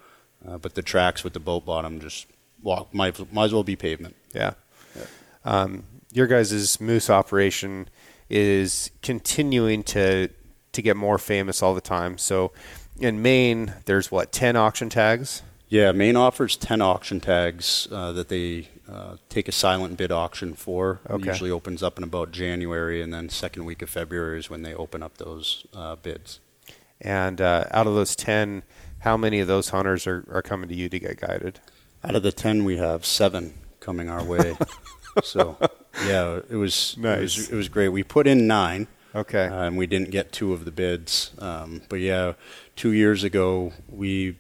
Uh, 0.47 0.59
but 0.59 0.75
the 0.75 0.83
tracks 0.83 1.23
with 1.25 1.33
the 1.33 1.41
boat 1.41 1.65
bottom 1.65 2.01
just 2.01 2.27
walk 2.63 2.93
might 2.95 3.33
might 3.33 3.45
as 3.47 3.53
well 3.55 3.65
be 3.65 3.77
pavement. 3.77 4.17
Yeah. 4.35 4.55
Um, 5.45 5.85
your 6.13 6.27
guys' 6.27 6.81
moose 6.81 7.11
operation 7.11 7.89
is 8.31 8.91
continuing 9.03 9.83
to 9.85 10.29
to 10.73 10.83
get 10.83 10.97
more 10.97 11.19
famous 11.19 11.63
all 11.63 11.75
the 11.75 11.81
time. 11.81 12.17
So 12.19 12.53
in 12.99 13.21
Maine, 13.23 13.75
there's 13.87 14.11
what 14.11 14.33
ten 14.33 14.57
auction 14.57 14.89
tags. 14.89 15.43
Yeah, 15.69 15.93
Maine 15.93 16.17
offers 16.17 16.55
10 16.57 16.83
auction 16.83 17.19
tags 17.19 17.89
uh, 17.91 18.13
that 18.13 18.29
they 18.29 18.69
uh, 18.87 19.17
take 19.31 19.49
a 19.49 19.53
silent 19.53 19.97
bid 19.97 20.13
auction 20.13 20.53
for. 20.53 21.01
It 21.07 21.13
Okay. 21.13 21.29
usually 21.29 21.51
opens 21.51 21.83
up 21.83 21.97
in 21.97 22.05
about 22.05 22.31
January, 22.31 23.01
and 23.01 23.11
then 23.11 23.31
second 23.31 23.65
week 23.65 23.81
of 23.81 23.89
February 23.89 24.39
is 24.39 24.51
when 24.51 24.61
they 24.61 24.75
open 24.75 25.03
up 25.03 25.17
those 25.17 25.65
uh, 25.73 25.97
bids. 25.97 26.41
And 27.01 27.41
uh, 27.41 27.65
out 27.71 27.87
of 27.87 27.95
those 27.95 28.15
10, 28.15 28.65
how 28.99 29.17
many 29.17 29.41
of 29.41 29.49
those 29.49 29.71
hunters 29.71 30.07
are, 30.07 30.27
are 30.31 30.43
coming 30.43 30.69
to 30.69 30.75
you 30.75 30.91
to 30.91 30.99
get 30.99 31.19
guided? 31.19 31.59
Out 32.05 32.15
of 32.17 32.23
the 32.23 32.33
10, 32.33 32.65
we 32.65 32.77
have 32.79 33.05
seven 33.07 33.55
coming 33.81 34.09
our 34.09 34.25
way. 34.25 34.57
so, 35.23 35.57
yeah, 36.07 36.41
it 36.51 36.57
was, 36.57 36.95
it 36.99 37.03
Nice. 37.03 37.21
was 37.37 37.49
it 37.51 37.55
was 37.57 37.69
great. 37.69 37.89
We 37.91 38.03
put 38.03 38.27
in 38.27 38.47
nine. 38.47 38.89
Okay. 39.15 39.47
uh, 39.47 39.65
and 39.65 39.77
we 39.77 39.87
didn't 39.87 40.11
get 40.11 40.33
two 40.33 40.53
of 40.55 40.65
the 40.65 40.71
bids. 40.71 41.33
Um, 41.39 41.83
but 41.91 41.97
yeah, 42.01 42.33
two 42.77 42.93
years 42.93 43.25
ago 43.25 43.73
we 43.89 44.39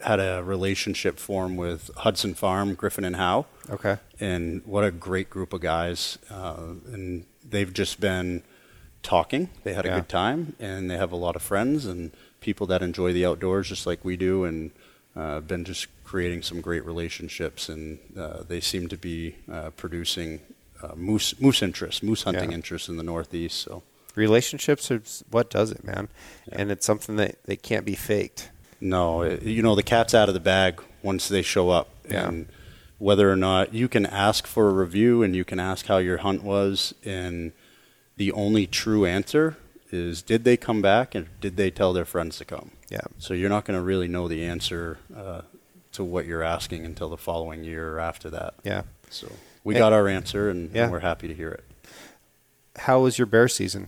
had 0.00 0.18
a 0.20 0.42
relationship 0.42 1.18
form 1.20 1.56
with 1.56 1.88
Hudson 1.98 2.34
Farm, 2.34 2.74
Griffin 2.74 3.04
and 3.04 3.16
Howe, 3.16 3.46
Okay. 3.70 3.96
and 4.20 4.60
what 4.66 4.84
a 4.84 4.90
great 4.90 5.30
group 5.30 5.52
of 5.52 5.60
guys. 5.60 6.18
Uh, 6.28 6.74
and 6.92 7.24
they've 7.48 7.72
just 7.72 8.00
been 8.00 8.42
talking. 9.04 9.48
They 9.64 9.72
had 9.72 9.86
a 9.86 9.88
Yeah. 9.88 9.94
good 10.00 10.08
time, 10.08 10.56
and 10.58 10.90
they 10.90 10.96
have 10.98 11.12
a 11.12 11.16
lot 11.16 11.36
of 11.36 11.42
friends 11.42 11.86
and 11.86 12.10
people 12.40 12.66
that 12.66 12.82
enjoy 12.82 13.12
the 13.12 13.24
outdoors 13.24 13.68
just 13.68 13.86
like 13.86 14.04
we 14.04 14.16
do, 14.16 14.44
and 14.44 14.72
uh, 15.16 15.40
been 15.40 15.64
just 15.64 15.86
creating 16.04 16.42
some 16.42 16.60
great 16.60 16.84
relationships. 16.84 17.68
And 17.68 17.98
uh, 18.18 18.42
they 18.46 18.60
seem 18.60 18.88
to 18.88 18.96
be 18.96 19.36
uh, 19.50 19.70
producing 19.70 20.40
uh, 20.82 20.94
moose 20.96 21.38
moose 21.40 21.62
interest, 21.62 22.02
moose 22.02 22.22
hunting 22.24 22.50
Yeah. 22.50 22.56
interest 22.56 22.88
in 22.88 22.96
the 22.96 23.02
Northeast. 23.02 23.58
So. 23.60 23.82
Relationships 24.14 24.90
are 24.90 25.02
what 25.30 25.48
does 25.50 25.70
it, 25.70 25.84
man. 25.84 26.08
And 26.50 26.70
it's 26.70 26.84
something 26.84 27.16
that, 27.16 27.42
that 27.44 27.62
can't 27.62 27.84
be 27.86 27.94
faked. 27.94 28.50
No, 28.80 29.22
it- 29.22 29.42
you 29.42 29.62
know 29.62 29.74
the 29.74 29.82
cat's 29.82 30.12
out 30.14 30.28
of 30.28 30.34
the 30.34 30.40
bag 30.40 30.82
once 31.02 31.28
they 31.28 31.42
show 31.42 31.70
up, 31.70 31.88
Yeah. 32.10 32.28
and 32.28 32.46
whether 32.98 33.30
or 33.30 33.36
not 33.36 33.72
you 33.74 33.88
can 33.88 34.04
ask 34.06 34.46
for 34.46 34.68
a 34.68 34.72
review 34.72 35.22
and 35.22 35.34
you 35.34 35.44
can 35.44 35.58
ask 35.60 35.86
how 35.86 35.98
your 35.98 36.18
hunt 36.18 36.42
was, 36.42 36.94
and 37.04 37.52
the 38.16 38.32
only 38.32 38.66
true 38.66 39.06
answer 39.06 39.56
is 39.92 40.22
did 40.22 40.44
they 40.44 40.56
come 40.56 40.80
back 40.82 41.14
and 41.14 41.28
did 41.40 41.56
they 41.56 41.70
tell 41.70 41.92
their 41.92 42.04
friends 42.04 42.38
to 42.38 42.44
come? 42.44 42.70
Yeah. 42.88 43.00
So 43.18 43.34
you're 43.34 43.48
not 43.50 43.64
going 43.64 43.78
to 43.78 43.82
really 43.82 44.08
know 44.08 44.26
the 44.28 44.44
answer 44.44 44.98
uh, 45.16 45.42
to 45.92 46.02
what 46.04 46.26
you're 46.26 46.42
asking 46.42 46.84
until 46.84 47.08
the 47.08 47.16
following 47.18 47.62
year 47.64 47.94
or 47.94 48.00
after 48.00 48.30
that. 48.30 48.54
Yeah. 48.64 48.82
So 49.10 49.30
we 49.64 49.74
And- 49.74 49.80
got 49.80 49.92
our 49.92 50.08
answer, 50.08 50.48
and, 50.50 50.70
Yeah. 50.74 50.84
and 50.84 50.92
we're 50.92 51.00
happy 51.00 51.28
to 51.28 51.34
hear 51.34 51.50
it. 51.50 51.64
How 52.76 53.00
was 53.00 53.18
your 53.18 53.26
bear 53.26 53.48
season 53.48 53.86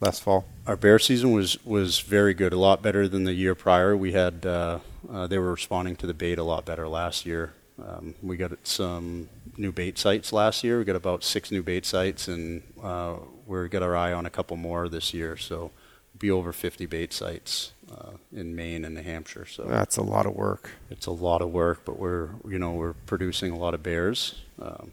last 0.00 0.22
fall? 0.22 0.44
Our 0.66 0.76
bear 0.76 0.98
season 0.98 1.30
was 1.32 1.62
was 1.64 2.00
very 2.00 2.34
good, 2.34 2.52
a 2.52 2.58
lot 2.58 2.82
better 2.82 3.06
than 3.06 3.24
the 3.24 3.32
year 3.34 3.54
prior. 3.54 3.96
We 3.96 4.12
had 4.12 4.44
uh, 4.44 4.80
uh, 5.12 5.26
they 5.28 5.38
were 5.38 5.52
responding 5.52 5.94
to 5.96 6.06
the 6.06 6.14
bait 6.14 6.38
a 6.38 6.42
lot 6.42 6.64
better 6.64 6.88
last 6.88 7.26
year. 7.26 7.52
Um, 7.82 8.14
we 8.22 8.36
got 8.36 8.52
some 8.66 9.28
new 9.56 9.72
bait 9.72 9.98
sites 9.98 10.32
last 10.32 10.62
year. 10.62 10.78
We 10.78 10.84
got 10.84 10.96
about 10.96 11.24
six 11.24 11.50
new 11.50 11.62
bait 11.62 11.84
sites, 11.84 12.28
and 12.28 12.62
uh, 12.82 13.16
we're 13.46 13.66
got 13.68 13.82
our 13.82 13.96
eye 13.96 14.12
on 14.12 14.26
a 14.26 14.30
couple 14.30 14.56
more 14.56 14.88
this 14.88 15.12
year. 15.12 15.36
So 15.36 15.70
be 16.18 16.30
over 16.30 16.52
50 16.52 16.86
bait 16.86 17.12
sites 17.12 17.72
uh, 17.90 18.12
in 18.32 18.54
Maine 18.54 18.84
and 18.84 18.94
New 18.94 19.02
Hampshire. 19.02 19.44
So 19.46 19.64
That's 19.64 19.96
a 19.96 20.02
lot 20.02 20.24
of 20.26 20.34
work. 20.36 20.70
it's 20.88 21.06
a 21.06 21.10
lot 21.10 21.42
of 21.42 21.50
work, 21.50 21.84
but 21.84 21.98
we're 21.98 22.30
you 22.48 22.58
know 22.58 22.72
we're 22.72 22.92
producing 22.92 23.50
a 23.52 23.58
lot 23.58 23.74
of 23.74 23.82
bears. 23.82 24.36
Um, 24.62 24.92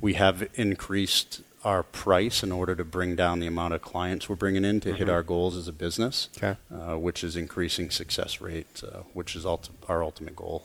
we 0.00 0.14
have 0.14 0.48
increased 0.54 1.42
our 1.64 1.82
price 1.82 2.42
in 2.42 2.52
order 2.52 2.74
to 2.74 2.84
bring 2.84 3.16
down 3.16 3.40
the 3.40 3.46
amount 3.46 3.74
of 3.74 3.82
clients 3.82 4.28
we're 4.30 4.36
bringing 4.36 4.64
in 4.64 4.80
to 4.80 4.94
hit 4.94 5.10
our 5.10 5.22
goals 5.22 5.56
as 5.56 5.68
a 5.68 5.72
business, 5.72 6.30
Okay. 6.38 6.56
uh, 6.72 6.96
which 6.96 7.22
is 7.22 7.36
increasing 7.36 7.90
success 7.90 8.40
rate, 8.40 8.82
uh, 8.82 9.00
which 9.12 9.36
is 9.36 9.44
our 9.44 10.02
ultimate 10.02 10.34
goal. 10.36 10.64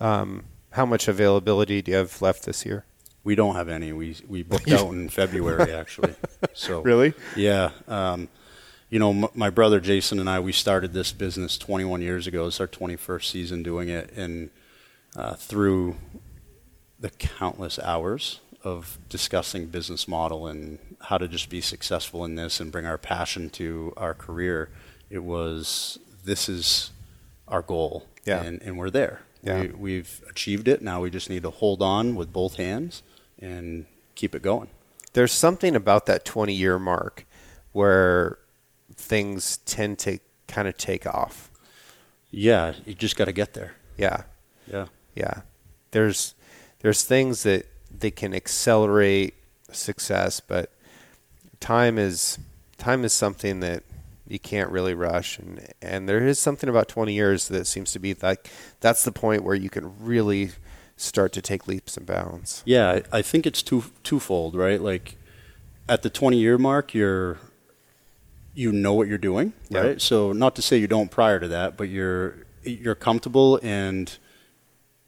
Um, 0.00 0.44
how 0.72 0.86
much 0.86 1.08
availability 1.08 1.82
do 1.82 1.90
you 1.92 1.96
have 1.98 2.20
left 2.22 2.44
this 2.44 2.64
year? 2.64 2.84
We 3.24 3.34
don't 3.34 3.54
have 3.56 3.68
any. 3.68 3.92
We 3.92 4.16
we 4.28 4.42
booked 4.42 4.70
out 4.72 4.92
in 4.92 5.08
February 5.08 5.72
actually. 5.72 6.14
So 6.54 6.80
Really? 6.90 7.12
Yeah. 7.36 7.70
Um, 7.88 8.28
you 8.88 8.98
know, 8.98 9.10
m- 9.10 9.26
my 9.34 9.50
brother 9.50 9.78
Jason 9.80 10.18
and 10.18 10.28
I, 10.28 10.40
we 10.40 10.52
started 10.52 10.92
this 10.92 11.12
business 11.12 11.56
21 11.58 12.02
years 12.02 12.26
ago. 12.26 12.46
It's 12.46 12.60
our 12.60 12.66
21st 12.66 13.24
season 13.24 13.62
doing 13.62 13.88
it, 13.88 14.10
and 14.16 14.50
uh, 15.16 15.34
through 15.34 15.96
the 16.98 17.10
countless 17.10 17.78
hours 17.78 18.40
of 18.64 18.98
discussing 19.08 19.66
business 19.66 20.06
model 20.08 20.46
and 20.46 20.78
how 21.02 21.16
to 21.18 21.26
just 21.28 21.48
be 21.48 21.60
successful 21.60 22.24
in 22.24 22.34
this 22.34 22.60
and 22.60 22.70
bring 22.72 22.84
our 22.84 22.98
passion 22.98 23.48
to 23.50 23.92
our 23.96 24.12
career, 24.12 24.68
it 25.08 25.20
was 25.22 25.98
this 26.24 26.48
is 26.48 26.90
our 27.48 27.62
goal, 27.62 28.06
Yeah. 28.26 28.42
and, 28.42 28.60
and 28.62 28.76
we're 28.76 28.90
there. 28.90 29.20
Yeah. 29.42 29.62
We, 29.62 29.68
we've 29.68 30.22
achieved 30.28 30.68
it. 30.68 30.82
Now 30.82 31.00
we 31.00 31.10
just 31.10 31.30
need 31.30 31.42
to 31.42 31.50
hold 31.50 31.82
on 31.82 32.14
with 32.14 32.32
both 32.32 32.56
hands 32.56 33.02
and 33.38 33.86
keep 34.14 34.34
it 34.34 34.42
going. 34.42 34.68
There's 35.12 35.32
something 35.32 35.74
about 35.74 36.06
that 36.06 36.24
20 36.24 36.54
year 36.54 36.78
mark 36.78 37.26
where 37.72 38.38
things 38.94 39.58
tend 39.58 39.98
to 40.00 40.18
kind 40.46 40.68
of 40.68 40.76
take 40.76 41.06
off. 41.06 41.50
Yeah, 42.30 42.74
you 42.84 42.94
just 42.94 43.16
got 43.16 43.24
to 43.24 43.32
get 43.32 43.54
there. 43.54 43.74
Yeah. 43.96 44.22
Yeah. 44.70 44.86
Yeah. 45.14 45.42
There's 45.90 46.34
there's 46.80 47.02
things 47.04 47.42
that 47.42 47.66
they 47.90 48.10
can 48.10 48.32
accelerate 48.34 49.34
success, 49.72 50.40
but 50.40 50.72
time 51.58 51.98
is 51.98 52.38
time 52.78 53.04
is 53.04 53.12
something 53.12 53.60
that 53.60 53.82
you 54.30 54.38
can't 54.38 54.70
really 54.70 54.94
rush 54.94 55.38
and 55.38 55.66
and 55.82 56.08
there 56.08 56.26
is 56.26 56.38
something 56.38 56.68
about 56.68 56.88
20 56.88 57.12
years 57.12 57.48
that 57.48 57.66
seems 57.66 57.92
to 57.92 57.98
be 57.98 58.14
like 58.22 58.48
that's 58.80 59.02
the 59.04 59.12
point 59.12 59.42
where 59.42 59.54
you 59.56 59.68
can 59.70 59.92
really 60.00 60.50
start 60.96 61.32
to 61.32 61.40
take 61.42 61.66
leaps 61.66 61.96
and 61.96 62.04
bounds. 62.06 62.62
Yeah, 62.66 63.00
I 63.10 63.22
think 63.22 63.46
it's 63.46 63.62
two 63.62 63.84
twofold, 64.02 64.54
right? 64.54 64.80
Like 64.80 65.16
at 65.88 66.02
the 66.02 66.10
20 66.10 66.36
year 66.38 66.58
mark, 66.58 66.92
you're 66.94 67.38
you 68.54 68.72
know 68.72 68.92
what 68.94 69.08
you're 69.08 69.16
doing, 69.18 69.52
Yeah. 69.68 69.80
right? 69.80 70.00
So 70.00 70.32
not 70.32 70.54
to 70.56 70.62
say 70.62 70.76
you 70.76 70.86
don't 70.86 71.10
prior 71.10 71.40
to 71.40 71.48
that, 71.48 71.76
but 71.76 71.88
you're 71.88 72.46
you're 72.62 72.94
comfortable 72.94 73.58
and 73.62 74.16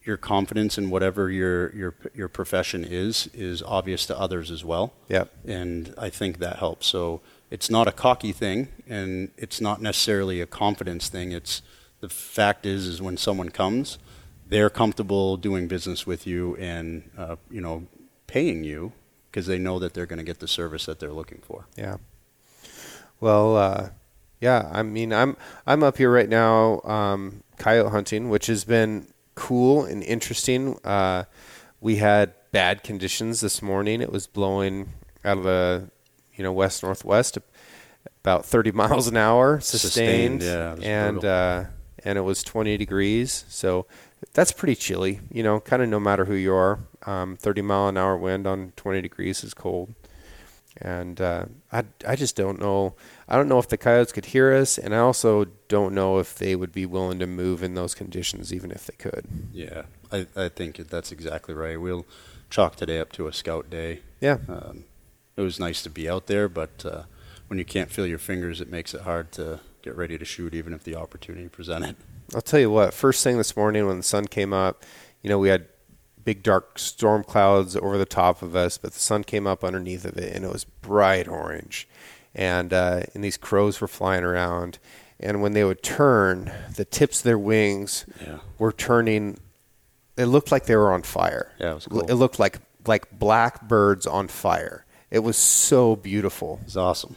your 0.04 0.16
confidence 0.16 0.78
in 0.78 0.90
whatever 0.90 1.30
your 1.30 1.74
your 1.76 1.94
your 2.14 2.28
profession 2.28 2.84
is 2.84 3.28
is 3.34 3.62
obvious 3.62 4.06
to 4.06 4.18
others 4.18 4.50
as 4.50 4.64
well. 4.64 4.94
Yep. 5.08 5.30
And 5.46 5.94
I 5.98 6.08
think 6.08 6.38
that 6.38 6.56
helps. 6.58 6.86
So 6.86 7.20
it's 7.52 7.68
not 7.68 7.86
a 7.86 7.92
cocky 7.92 8.32
thing 8.32 8.68
and 8.88 9.30
it's 9.36 9.60
not 9.60 9.82
necessarily 9.82 10.40
a 10.40 10.46
confidence 10.46 11.10
thing. 11.10 11.32
It's 11.32 11.60
the 12.00 12.08
fact 12.08 12.64
is 12.64 12.86
is 12.86 13.02
when 13.02 13.18
someone 13.18 13.50
comes, 13.50 13.98
they're 14.48 14.70
comfortable 14.70 15.36
doing 15.36 15.68
business 15.68 16.06
with 16.06 16.26
you 16.26 16.56
and 16.56 17.10
uh, 17.16 17.36
you 17.50 17.60
know 17.60 17.86
paying 18.26 18.64
you 18.64 18.92
because 19.30 19.46
they 19.46 19.58
know 19.58 19.78
that 19.78 19.92
they're 19.92 20.06
going 20.06 20.18
to 20.18 20.24
get 20.24 20.38
the 20.40 20.48
service 20.48 20.86
that 20.86 20.98
they're 20.98 21.12
looking 21.12 21.42
for. 21.42 21.66
Yeah. 21.76 21.98
Well, 23.20 23.58
uh, 23.58 23.90
yeah. 24.40 24.70
I 24.72 24.82
mean, 24.82 25.12
I'm 25.12 25.36
I'm 25.66 25.82
up 25.82 25.98
here 25.98 26.10
right 26.10 26.30
now, 26.30 26.80
um, 26.84 27.42
coyote 27.58 27.90
hunting, 27.90 28.30
which 28.30 28.46
has 28.46 28.64
been 28.64 29.08
cool 29.34 29.84
and 29.84 30.02
interesting. 30.02 30.78
Uh, 30.84 31.24
we 31.82 31.96
had 31.96 32.32
bad 32.50 32.82
conditions 32.82 33.42
this 33.42 33.60
morning. 33.60 34.00
It 34.00 34.10
was 34.10 34.26
blowing 34.26 34.94
out 35.22 35.36
of 35.36 35.44
the 35.44 35.90
you 36.34 36.42
know 36.44 36.52
west 36.52 36.82
northwest, 36.82 37.38
about 38.22 38.44
30 38.44 38.72
miles 38.82 39.08
an 39.08 39.16
hour, 39.16 39.60
sustained, 39.60 40.42
Sustained, 40.42 40.82
yeah, 40.82 40.88
and 40.88 41.24
uh, 41.24 41.64
and 42.04 42.18
it 42.18 42.22
was 42.22 42.42
20 42.42 42.76
degrees. 42.76 43.44
So 43.48 43.86
that's 44.34 44.52
pretty 44.52 44.74
chilly. 44.74 45.20
You 45.30 45.42
know, 45.42 45.60
kind 45.60 45.82
of 45.82 45.88
no 45.88 46.00
matter 46.00 46.24
who 46.24 46.34
you 46.34 46.54
are. 46.54 46.80
Um, 47.04 47.36
30 47.36 47.62
mile 47.62 47.88
an 47.88 47.96
hour 47.96 48.16
wind 48.16 48.46
on 48.46 48.72
20 48.76 49.02
degrees 49.02 49.42
is 49.42 49.54
cold 49.54 49.92
and 50.80 51.20
uh, 51.20 51.46
I 51.70 51.84
I 52.06 52.16
just 52.16 52.36
don't 52.36 52.60
know. 52.60 52.94
I 53.28 53.36
don't 53.36 53.48
know 53.48 53.58
if 53.58 53.68
the 53.68 53.76
coyotes 53.76 54.12
could 54.12 54.26
hear 54.26 54.52
us, 54.54 54.78
and 54.78 54.94
I 54.94 54.98
also 54.98 55.46
don't 55.68 55.94
know 55.94 56.18
if 56.18 56.36
they 56.36 56.56
would 56.56 56.72
be 56.72 56.86
willing 56.86 57.18
to 57.18 57.26
move 57.26 57.62
in 57.62 57.74
those 57.74 57.94
conditions, 57.94 58.52
even 58.52 58.70
if 58.70 58.86
they 58.86 58.96
could. 58.96 59.26
Yeah, 59.52 59.82
I, 60.10 60.26
I 60.34 60.48
think 60.48 60.76
that's 60.88 61.12
exactly 61.12 61.54
right. 61.54 61.80
We'll 61.80 62.06
chalk 62.50 62.76
today 62.76 63.00
up 63.00 63.12
to 63.12 63.26
a 63.26 63.32
scout 63.32 63.70
day. 63.70 64.00
Yeah, 64.20 64.38
Um, 64.48 64.84
it 65.36 65.40
was 65.40 65.58
nice 65.58 65.82
to 65.82 65.90
be 65.90 66.08
out 66.08 66.26
there, 66.26 66.48
but 66.48 66.84
uh, 66.84 67.02
when 67.48 67.58
you 67.58 67.64
can't 67.64 67.90
feel 67.90 68.06
your 68.06 68.18
fingers, 68.18 68.60
it 68.60 68.70
makes 68.70 68.94
it 68.94 69.02
hard 69.02 69.32
to 69.32 69.60
get 69.82 69.96
ready 69.96 70.18
to 70.18 70.24
shoot, 70.24 70.54
even 70.54 70.72
if 70.72 70.84
the 70.84 70.94
opportunity 70.94 71.48
presented. 71.48 71.96
I'll 72.34 72.40
tell 72.40 72.60
you 72.60 72.70
what. 72.70 72.94
First 72.94 73.22
thing 73.24 73.36
this 73.38 73.56
morning 73.56 73.86
when 73.86 73.96
the 73.98 74.02
sun 74.02 74.26
came 74.26 74.52
up, 74.52 74.84
you 75.22 75.28
know, 75.30 75.38
we 75.38 75.48
had 75.48 75.66
big 76.24 76.42
dark 76.42 76.78
storm 76.78 77.24
clouds 77.24 77.74
over 77.76 77.98
the 77.98 78.04
top 78.06 78.42
of 78.42 78.54
us, 78.54 78.78
but 78.78 78.92
the 78.92 78.98
sun 79.00 79.24
came 79.24 79.46
up 79.46 79.64
underneath 79.64 80.04
of 80.04 80.16
it, 80.16 80.34
and 80.34 80.44
it 80.44 80.52
was 80.52 80.64
bright 80.64 81.26
orange, 81.28 81.88
and 82.34 82.72
uh, 82.72 83.02
and 83.14 83.22
these 83.24 83.36
crows 83.36 83.80
were 83.80 83.88
flying 83.88 84.22
around, 84.24 84.78
and 85.18 85.42
when 85.42 85.52
they 85.52 85.64
would 85.64 85.82
turn, 85.82 86.52
the 86.76 86.84
tips 86.84 87.18
of 87.20 87.24
their 87.24 87.38
wings 87.38 88.06
Yeah. 88.24 88.38
were 88.58 88.72
turning. 88.72 89.38
It 90.16 90.26
looked 90.26 90.52
like 90.52 90.66
they 90.66 90.76
were 90.76 90.92
on 90.92 91.02
fire. 91.02 91.52
Yeah, 91.58 91.72
it 91.72 91.74
was 91.74 91.86
cool. 91.86 92.00
It 92.02 92.14
looked 92.14 92.38
like 92.38 92.58
like 92.86 93.18
black 93.18 93.62
birds 93.68 94.06
on 94.06 94.28
fire. 94.28 94.84
It 95.12 95.22
was 95.22 95.36
so 95.36 95.94
beautiful. 95.94 96.58
It's 96.64 96.74
awesome. 96.74 97.16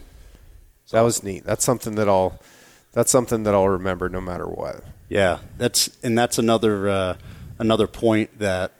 That 0.91 1.01
was 1.01 1.23
neat. 1.23 1.45
That's 1.45 1.63
something 1.63 1.95
that 1.95 2.09
I'll 2.09 2.39
that's 2.91 3.09
something 3.09 3.43
that 3.43 3.55
I'll 3.55 3.69
remember 3.69 4.09
no 4.09 4.19
matter 4.19 4.45
what. 4.45 4.83
Yeah, 5.07 5.39
that's 5.57 5.89
and 6.03 6.17
that's 6.17 6.37
another 6.37 6.89
uh, 6.89 7.17
another 7.57 7.87
point 7.87 8.37
that 8.39 8.73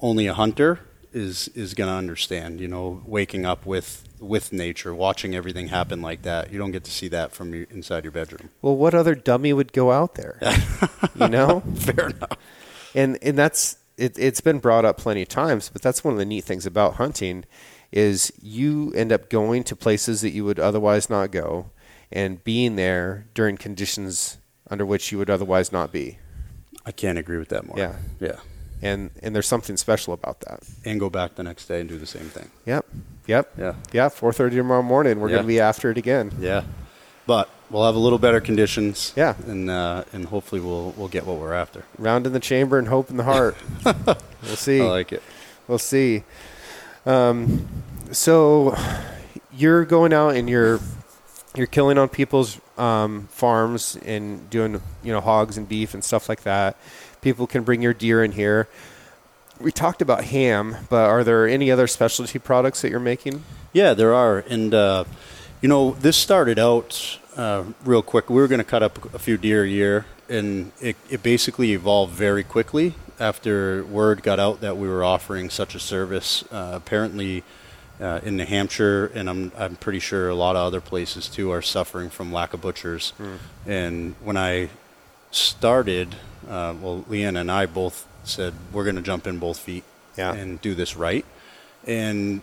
only 0.00 0.26
a 0.26 0.34
hunter 0.34 0.80
is 1.14 1.48
is 1.48 1.72
going 1.72 1.88
to 1.88 1.94
understand. 1.94 2.60
You 2.60 2.68
know, 2.68 3.02
waking 3.06 3.46
up 3.46 3.64
with 3.64 4.04
with 4.20 4.52
nature, 4.52 4.94
watching 4.94 5.34
everything 5.34 5.68
happen 5.68 6.02
like 6.02 6.20
that. 6.22 6.52
You 6.52 6.58
don't 6.58 6.72
get 6.72 6.84
to 6.84 6.90
see 6.90 7.08
that 7.08 7.32
from 7.32 7.54
your, 7.54 7.66
inside 7.70 8.04
your 8.04 8.12
bedroom. 8.12 8.50
Well, 8.60 8.76
what 8.76 8.94
other 8.94 9.14
dummy 9.14 9.54
would 9.54 9.72
go 9.72 9.90
out 9.92 10.14
there? 10.14 10.38
you 11.14 11.28
know? 11.28 11.60
Fair 11.76 12.10
enough. 12.10 12.36
and 12.94 13.18
and 13.22 13.38
that's 13.38 13.78
it, 13.96 14.18
it's 14.18 14.42
been 14.42 14.58
brought 14.58 14.84
up 14.84 14.98
plenty 14.98 15.22
of 15.22 15.28
times 15.28 15.70
but 15.70 15.80
that's 15.82 16.04
one 16.04 16.12
of 16.12 16.18
the 16.18 16.24
neat 16.24 16.44
things 16.44 16.66
about 16.66 16.94
hunting 16.94 17.44
is 17.92 18.32
you 18.42 18.90
end 18.94 19.12
up 19.12 19.28
going 19.28 19.62
to 19.64 19.76
places 19.76 20.20
that 20.22 20.30
you 20.30 20.44
would 20.44 20.58
otherwise 20.58 21.10
not 21.10 21.30
go 21.30 21.66
and 22.10 22.42
being 22.44 22.76
there 22.76 23.26
during 23.34 23.56
conditions 23.56 24.38
under 24.70 24.84
which 24.86 25.12
you 25.12 25.18
would 25.18 25.30
otherwise 25.30 25.70
not 25.72 25.92
be 25.92 26.18
I 26.84 26.90
can't 26.92 27.18
agree 27.18 27.38
with 27.38 27.50
that 27.50 27.66
more. 27.66 27.78
Yeah. 27.78 27.96
yeah. 28.18 28.36
and 28.80 29.10
and 29.22 29.34
there's 29.34 29.46
something 29.46 29.76
special 29.76 30.12
about 30.14 30.40
that 30.40 30.60
And 30.84 30.98
go 30.98 31.10
back 31.10 31.34
the 31.36 31.42
next 31.42 31.66
day 31.66 31.80
and 31.80 31.88
do 31.88 31.98
the 31.98 32.06
same 32.06 32.28
thing. 32.28 32.50
yep 32.66 32.86
yep 33.26 33.52
Yeah. 33.58 33.74
yeah 33.92 34.08
4.30 34.08 34.50
tomorrow 34.56 34.82
morning 34.82 35.20
we're 35.20 35.28
Yeah. 35.28 35.36
going 35.36 35.44
to 35.44 35.48
be 35.48 35.60
after 35.60 35.90
it 35.90 35.98
again 35.98 36.32
Yeah, 36.40 36.64
but 37.26 37.48
we'll 37.70 37.84
have 37.86 37.94
a 37.94 37.98
little 38.00 38.18
better 38.18 38.40
conditions. 38.40 39.12
Yeah. 39.16 39.34
and 39.46 39.68
uh, 39.70 40.04
and 40.12 40.24
hopefully 40.26 40.60
we'll 40.60 40.92
we'll 40.96 41.08
get 41.08 41.26
what 41.26 41.36
we're 41.38 41.52
after. 41.54 41.84
round 41.98 42.26
in 42.26 42.32
the 42.32 42.40
chamber 42.40 42.78
and 42.78 42.88
hope 42.88 43.10
in 43.10 43.16
the 43.18 43.24
heart 43.24 43.56
we'll 43.84 44.56
see 44.56 44.80
I 44.80 44.84
like 44.86 45.12
it. 45.12 45.22
We'll 45.68 45.78
see. 45.78 46.24
Um, 47.04 47.68
so 48.12 48.76
you're 49.52 49.84
going 49.84 50.12
out 50.12 50.36
and 50.36 50.48
you're 50.48 50.80
you're 51.54 51.66
killing 51.66 51.98
on 51.98 52.08
people's 52.08 52.60
um, 52.78 53.26
farms 53.30 53.96
and 54.04 54.48
doing 54.50 54.80
you 55.02 55.12
know 55.12 55.20
hogs 55.20 55.56
and 55.56 55.68
beef 55.68 55.94
and 55.94 56.04
stuff 56.04 56.28
like 56.28 56.42
that. 56.42 56.76
People 57.20 57.46
can 57.46 57.62
bring 57.62 57.82
your 57.82 57.94
deer 57.94 58.22
in 58.22 58.32
here. 58.32 58.68
We 59.60 59.70
talked 59.70 60.02
about 60.02 60.24
ham, 60.24 60.76
but 60.88 61.08
are 61.08 61.22
there 61.22 61.46
any 61.46 61.70
other 61.70 61.86
specialty 61.86 62.38
products 62.38 62.82
that 62.82 62.90
you're 62.90 63.00
making? 63.00 63.44
Yeah, 63.72 63.94
there 63.94 64.12
are, 64.12 64.38
and 64.48 64.74
uh, 64.74 65.04
you 65.60 65.68
know 65.68 65.92
this 65.92 66.16
started 66.16 66.58
out 66.58 67.18
uh, 67.36 67.64
real 67.84 68.02
quick. 68.02 68.30
We 68.30 68.36
were 68.36 68.48
going 68.48 68.58
to 68.58 68.64
cut 68.64 68.82
up 68.82 69.14
a 69.14 69.18
few 69.18 69.36
deer 69.36 69.64
a 69.64 69.68
year, 69.68 70.06
and 70.28 70.72
it, 70.80 70.96
it 71.10 71.22
basically 71.22 71.72
evolved 71.72 72.12
very 72.12 72.44
quickly 72.44 72.94
after 73.22 73.84
word 73.84 74.22
got 74.22 74.38
out 74.40 74.60
that 74.60 74.76
we 74.76 74.88
were 74.88 75.04
offering 75.04 75.48
such 75.50 75.74
a 75.74 75.80
service. 75.80 76.44
Uh, 76.52 76.72
apparently. 76.74 77.42
Uh, 78.00 78.18
in 78.24 78.36
New 78.36 78.46
Hampshire, 78.46 79.12
and 79.14 79.30
I'm 79.30 79.52
I'm 79.56 79.76
pretty 79.76 80.00
sure 80.00 80.28
a 80.28 80.34
lot 80.34 80.56
of 80.56 80.66
other 80.66 80.80
places 80.80 81.28
too 81.28 81.52
are 81.52 81.62
suffering 81.62 82.10
from 82.10 82.32
lack 82.32 82.52
of 82.52 82.60
butchers. 82.60 83.12
And 83.64 84.16
when 84.24 84.36
I 84.36 84.70
started, 85.30 86.16
uh, 86.48 86.74
well, 86.80 87.04
Leanne 87.08 87.38
and 87.38 87.48
I 87.50 87.66
both 87.66 88.06
said 88.24 88.54
we're 88.72 88.82
going 88.84 88.96
to 88.96 89.02
jump 89.02 89.26
in 89.26 89.38
both 89.38 89.58
feet 89.58 89.84
Yeah. 90.16 90.32
and 90.34 90.60
do 90.60 90.74
this 90.74 90.96
right. 90.96 91.24
And 91.86 92.40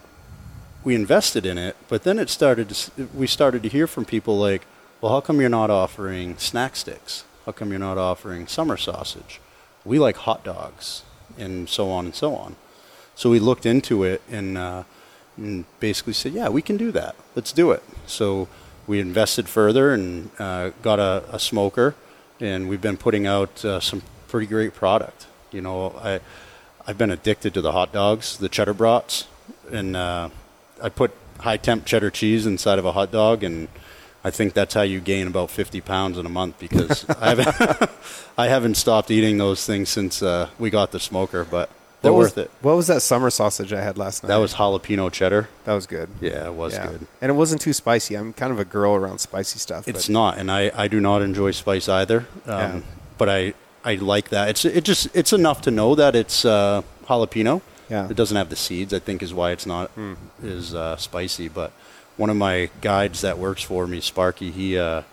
we 0.85 0.95
invested 0.95 1.45
in 1.45 1.57
it, 1.57 1.75
but 1.89 2.03
then 2.03 2.19
it 2.19 2.29
started. 2.29 2.69
To, 2.69 3.07
we 3.13 3.27
started 3.27 3.61
to 3.63 3.69
hear 3.69 3.87
from 3.87 4.05
people 4.05 4.37
like, 4.37 4.65
"Well, 5.01 5.11
how 5.11 5.19
come 5.19 5.41
you're 5.41 5.49
not 5.49 5.69
offering 5.69 6.37
snack 6.37 6.77
sticks? 6.77 7.25
How 7.45 7.51
come 7.51 7.71
you're 7.71 7.79
not 7.79 7.97
offering 7.97 8.47
summer 8.47 8.77
sausage? 8.77 9.41
We 9.85 9.99
like 9.99 10.17
hot 10.17 10.43
dogs, 10.43 11.03
and 11.37 11.69
so 11.69 11.89
on 11.89 12.05
and 12.05 12.15
so 12.15 12.35
on." 12.35 12.55
So 13.15 13.29
we 13.29 13.39
looked 13.39 13.65
into 13.65 14.03
it 14.03 14.21
and, 14.31 14.57
uh, 14.57 14.83
and 15.35 15.65
basically 15.79 16.13
said, 16.13 16.33
"Yeah, 16.33 16.49
we 16.49 16.61
can 16.61 16.77
do 16.77 16.91
that. 16.91 17.15
Let's 17.35 17.51
do 17.51 17.71
it." 17.71 17.83
So 18.07 18.47
we 18.87 18.99
invested 18.99 19.47
further 19.47 19.93
and 19.93 20.29
uh, 20.39 20.71
got 20.81 20.99
a, 20.99 21.23
a 21.31 21.39
smoker, 21.39 21.95
and 22.39 22.67
we've 22.69 22.81
been 22.81 22.97
putting 22.97 23.27
out 23.27 23.63
uh, 23.63 23.79
some 23.79 24.01
pretty 24.27 24.47
great 24.47 24.73
product. 24.73 25.27
You 25.51 25.61
know, 25.61 25.95
I 26.01 26.19
I've 26.87 26.97
been 26.97 27.11
addicted 27.11 27.53
to 27.53 27.61
the 27.61 27.71
hot 27.71 27.91
dogs, 27.91 28.37
the 28.37 28.49
cheddar 28.49 28.73
brats, 28.73 29.27
and 29.71 29.95
uh, 29.95 30.29
I 30.81 30.89
put 30.89 31.11
high 31.39 31.57
temp 31.57 31.85
cheddar 31.85 32.09
cheese 32.09 32.45
inside 32.45 32.79
of 32.79 32.85
a 32.85 32.93
hot 32.93 33.11
dog, 33.11 33.43
and 33.43 33.67
I 34.23 34.31
think 34.31 34.53
that's 34.53 34.73
how 34.73 34.81
you 34.81 34.99
gain 34.99 35.27
about 35.27 35.49
50 35.49 35.79
pounds 35.81 36.17
in 36.17 36.25
a 36.25 36.29
month 36.29 36.59
because 36.59 37.05
I 37.09 37.29
haven't 37.35 37.89
I 38.37 38.47
haven't 38.47 38.75
stopped 38.75 39.09
eating 39.11 39.37
those 39.37 39.65
things 39.65 39.89
since 39.89 40.21
uh, 40.21 40.49
we 40.59 40.69
got 40.69 40.91
the 40.91 40.99
smoker, 40.99 41.45
but 41.45 41.69
they're 42.01 42.11
was- 42.13 42.27
worth 42.35 42.37
it. 42.37 42.51
What 42.61 42.75
was 42.75 42.87
that 42.87 43.01
summer 43.01 43.29
sausage 43.29 43.71
I 43.73 43.81
had 43.81 43.97
last 43.97 44.23
night? 44.23 44.27
That 44.27 44.37
was 44.37 44.53
jalapeno 44.55 45.11
cheddar. 45.11 45.47
that 45.65 45.73
was 45.73 45.85
good. 45.87 46.09
Yeah, 46.21 46.47
it 46.47 46.53
was 46.53 46.73
Yeah. 46.73 46.87
good. 46.87 47.07
and 47.21 47.29
it 47.31 47.33
wasn't 47.35 47.61
too 47.61 47.73
spicy. 47.73 48.15
I'm 48.15 48.33
kind 48.33 48.51
of 48.51 48.59
a 48.59 48.65
girl 48.65 48.93
around 48.95 49.19
spicy 49.19 49.59
stuff. 49.59 49.87
It's 49.87 50.07
but 50.07 50.13
not, 50.13 50.37
and 50.37 50.51
I, 50.51 50.71
I 50.75 50.87
do 50.89 50.99
not 50.99 51.21
enjoy 51.21 51.51
spice 51.51 51.87
either. 51.89 52.27
Um, 52.45 52.59
Yeah. 52.59 52.81
But 53.17 53.29
I 53.29 53.53
I 53.85 53.95
like 53.95 54.29
that. 54.29 54.49
It's 54.49 54.65
it 54.65 54.83
just 54.83 55.07
it's 55.13 55.31
enough 55.33 55.61
to 55.61 55.71
know 55.71 55.95
that 55.95 56.13
it's 56.15 56.43
uh, 56.45 56.81
jalapeno. 57.07 57.61
Yeah. 57.89 58.07
It 58.09 58.15
doesn't 58.17 58.35
have 58.37 58.49
the 58.49 58.55
seeds. 58.57 58.93
I 58.93 58.99
think 58.99 59.21
is 59.23 59.33
why 59.33 59.51
it's 59.51 59.65
not 59.65 59.91
is 60.43 60.73
uh, 60.75 60.95
spicy. 60.97 61.47
But 61.49 61.71
one 62.19 62.29
of 62.29 62.35
my 62.35 62.69
guides 62.81 63.21
that 63.21 63.37
works 63.37 63.63
for 63.63 63.87
me, 63.87 64.01
Sparky, 64.01 64.51
he 64.51 64.77
uh, 64.77 65.03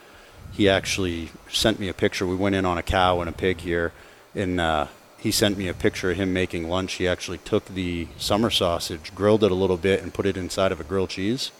he 0.53 0.69
actually 0.69 1.31
sent 1.49 1.79
me 1.79 1.88
a 1.88 1.95
picture. 1.95 2.27
We 2.27 2.35
went 2.35 2.57
in 2.57 2.64
on 2.64 2.79
a 2.79 2.83
cow 2.83 3.21
and 3.21 3.29
a 3.29 3.33
pig 3.33 3.61
here, 3.61 3.92
and 4.35 4.61
uh, 4.61 4.88
he 5.16 5.31
sent 5.31 5.57
me 5.57 5.69
a 5.69 5.75
picture 5.75 6.11
of 6.11 6.16
him 6.16 6.33
making 6.33 6.69
lunch. 6.69 6.95
He 6.95 7.07
actually 7.07 7.38
took 7.38 7.66
the 7.66 8.09
summer 8.19 8.51
sausage, 8.51 9.14
grilled 9.14 9.45
it 9.45 9.53
a 9.53 9.55
little 9.55 9.77
bit, 9.77 10.03
and 10.03 10.12
put 10.12 10.27
it 10.27 10.37
inside 10.37 10.73
of 10.73 10.81
a 10.81 10.85
grilled 10.85 11.11
cheese. 11.11 11.53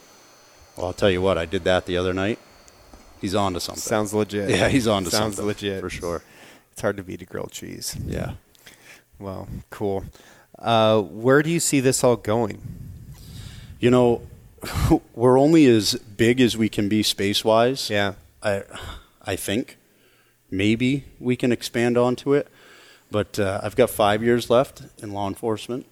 Well, 0.77 0.87
I'll 0.87 0.93
tell 0.93 1.11
you 1.11 1.23
what, 1.23 1.39
I 1.39 1.47
did 1.47 1.63
that 1.63 1.87
the 1.87 1.97
other 1.97 2.13
night. 2.13 2.41
He's 3.21 3.37
on 3.37 3.55
to 3.55 3.61
something. 3.61 3.81
sounds 3.81 4.13
legit. 4.13 4.51
Yeah, 4.51 4.69
he's 4.69 4.89
on 4.89 5.05
to 5.05 5.11
sounds 5.11 5.37
something. 5.37 5.55
Sounds 5.55 5.63
legit 5.63 5.81
For 5.81 5.91
sure. 5.91 6.23
It's 6.73 6.83
hard 6.83 6.97
to 6.97 7.05
beat 7.05 7.23
a 7.23 7.25
grilled 7.25 7.53
cheese. 7.53 7.97
Yeah. 8.05 8.33
Well, 9.21 9.49
cool. 9.71 10.05
Uh, 10.59 11.03
where 11.03 11.43
do 11.45 11.51
you 11.51 11.61
see 11.61 11.79
this 11.79 12.03
all 12.03 12.17
going? 12.17 12.61
You 13.79 13.91
know, 13.91 14.23
we're 15.15 15.39
only 15.39 15.67
as 15.67 15.95
big 15.95 16.41
as 16.41 16.57
we 16.57 16.69
can 16.69 16.89
be 16.89 17.03
space 17.03 17.45
wise. 17.45 17.91
Yeah. 17.91 18.15
I, 18.43 18.65
I 19.23 19.37
think 19.37 19.77
maybe 20.51 21.05
we 21.19 21.37
can 21.37 21.53
expand 21.53 21.99
onto 21.99 22.35
it, 22.35 22.49
but 23.11 23.39
uh, 23.39 23.61
I've 23.63 23.77
got 23.77 23.91
five 23.91 24.23
years 24.23 24.51
left 24.51 24.83
in 24.99 25.13
law 25.13 25.29
enforcement. 25.29 25.87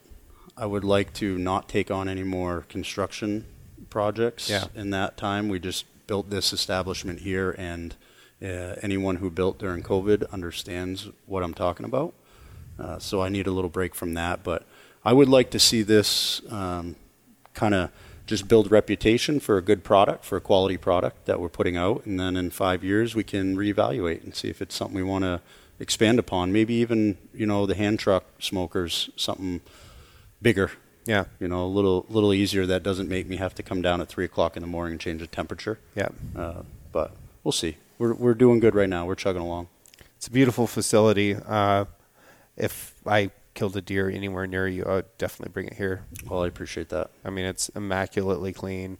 I 0.56 0.66
would 0.66 0.84
like 0.84 1.12
to 1.14 1.36
not 1.38 1.68
take 1.68 1.90
on 1.90 2.08
any 2.08 2.22
more 2.22 2.64
construction 2.68 3.46
projects. 3.90 4.48
Yeah. 4.48 4.66
In 4.74 4.90
that 4.90 5.16
time, 5.16 5.48
we 5.48 5.58
just 5.58 5.84
built 6.06 6.30
this 6.30 6.52
establishment 6.52 7.20
here, 7.20 7.54
and 7.58 7.96
uh, 8.42 8.76
anyone 8.82 9.16
who 9.16 9.30
built 9.30 9.58
during 9.58 9.82
COVID 9.82 10.30
understands 10.32 11.08
what 11.26 11.42
I'm 11.42 11.54
talking 11.54 11.86
about. 11.86 12.14
Uh, 12.78 12.98
so 12.98 13.22
I 13.22 13.28
need 13.28 13.46
a 13.46 13.50
little 13.50 13.70
break 13.70 13.94
from 13.94 14.14
that, 14.14 14.42
but 14.42 14.64
I 15.04 15.12
would 15.12 15.28
like 15.28 15.50
to 15.50 15.58
see 15.58 15.82
this 15.82 16.40
um, 16.50 16.96
kind 17.54 17.74
of 17.74 17.90
just 18.26 18.48
build 18.48 18.70
reputation 18.70 19.38
for 19.40 19.58
a 19.58 19.62
good 19.62 19.84
product, 19.84 20.24
for 20.24 20.36
a 20.36 20.40
quality 20.40 20.76
product 20.76 21.26
that 21.26 21.38
we're 21.40 21.48
putting 21.50 21.76
out, 21.76 22.04
and 22.06 22.18
then 22.18 22.36
in 22.36 22.50
five 22.50 22.82
years 22.82 23.14
we 23.14 23.22
can 23.24 23.56
reevaluate 23.56 24.22
and 24.24 24.34
see 24.34 24.48
if 24.48 24.62
it's 24.62 24.74
something 24.74 24.96
we 24.96 25.02
want 25.02 25.24
to 25.24 25.40
expand 25.78 26.18
upon. 26.18 26.52
Maybe 26.52 26.74
even 26.74 27.18
you 27.34 27.46
know 27.46 27.66
the 27.66 27.74
hand 27.74 27.98
truck 27.98 28.24
smokers, 28.38 29.10
something 29.16 29.60
bigger, 30.40 30.70
Yeah. 31.06 31.24
you 31.40 31.48
know, 31.48 31.64
a 31.64 31.68
little 31.68 32.06
little 32.08 32.32
easier 32.32 32.64
that 32.66 32.82
doesn't 32.82 33.08
make 33.08 33.28
me 33.28 33.36
have 33.36 33.54
to 33.56 33.62
come 33.62 33.82
down 33.82 34.00
at 34.00 34.08
three 34.08 34.24
o'clock 34.24 34.56
in 34.56 34.62
the 34.62 34.66
morning 34.68 34.92
and 34.92 35.00
change 35.00 35.20
the 35.20 35.26
temperature. 35.26 35.78
Yeah. 35.94 36.08
Uh, 36.34 36.62
but 36.92 37.12
we'll 37.42 37.52
see. 37.52 37.76
We're 37.98 38.14
we're 38.14 38.34
doing 38.34 38.58
good 38.60 38.74
right 38.74 38.88
now. 38.88 39.04
We're 39.06 39.14
chugging 39.16 39.42
along. 39.42 39.68
It's 40.16 40.26
a 40.28 40.30
beautiful 40.30 40.66
facility. 40.66 41.34
Uh, 41.34 41.84
if 42.56 42.94
I 43.06 43.30
killed 43.54 43.76
a 43.76 43.80
deer 43.80 44.08
anywhere 44.10 44.46
near 44.46 44.66
you, 44.68 44.84
I 44.84 44.94
would 44.96 45.18
definitely 45.18 45.52
bring 45.52 45.66
it 45.68 45.74
here. 45.74 46.04
Well, 46.28 46.42
I 46.44 46.48
appreciate 46.48 46.88
that. 46.90 47.10
I 47.24 47.30
mean, 47.30 47.44
it's 47.46 47.68
immaculately 47.70 48.52
clean. 48.52 48.98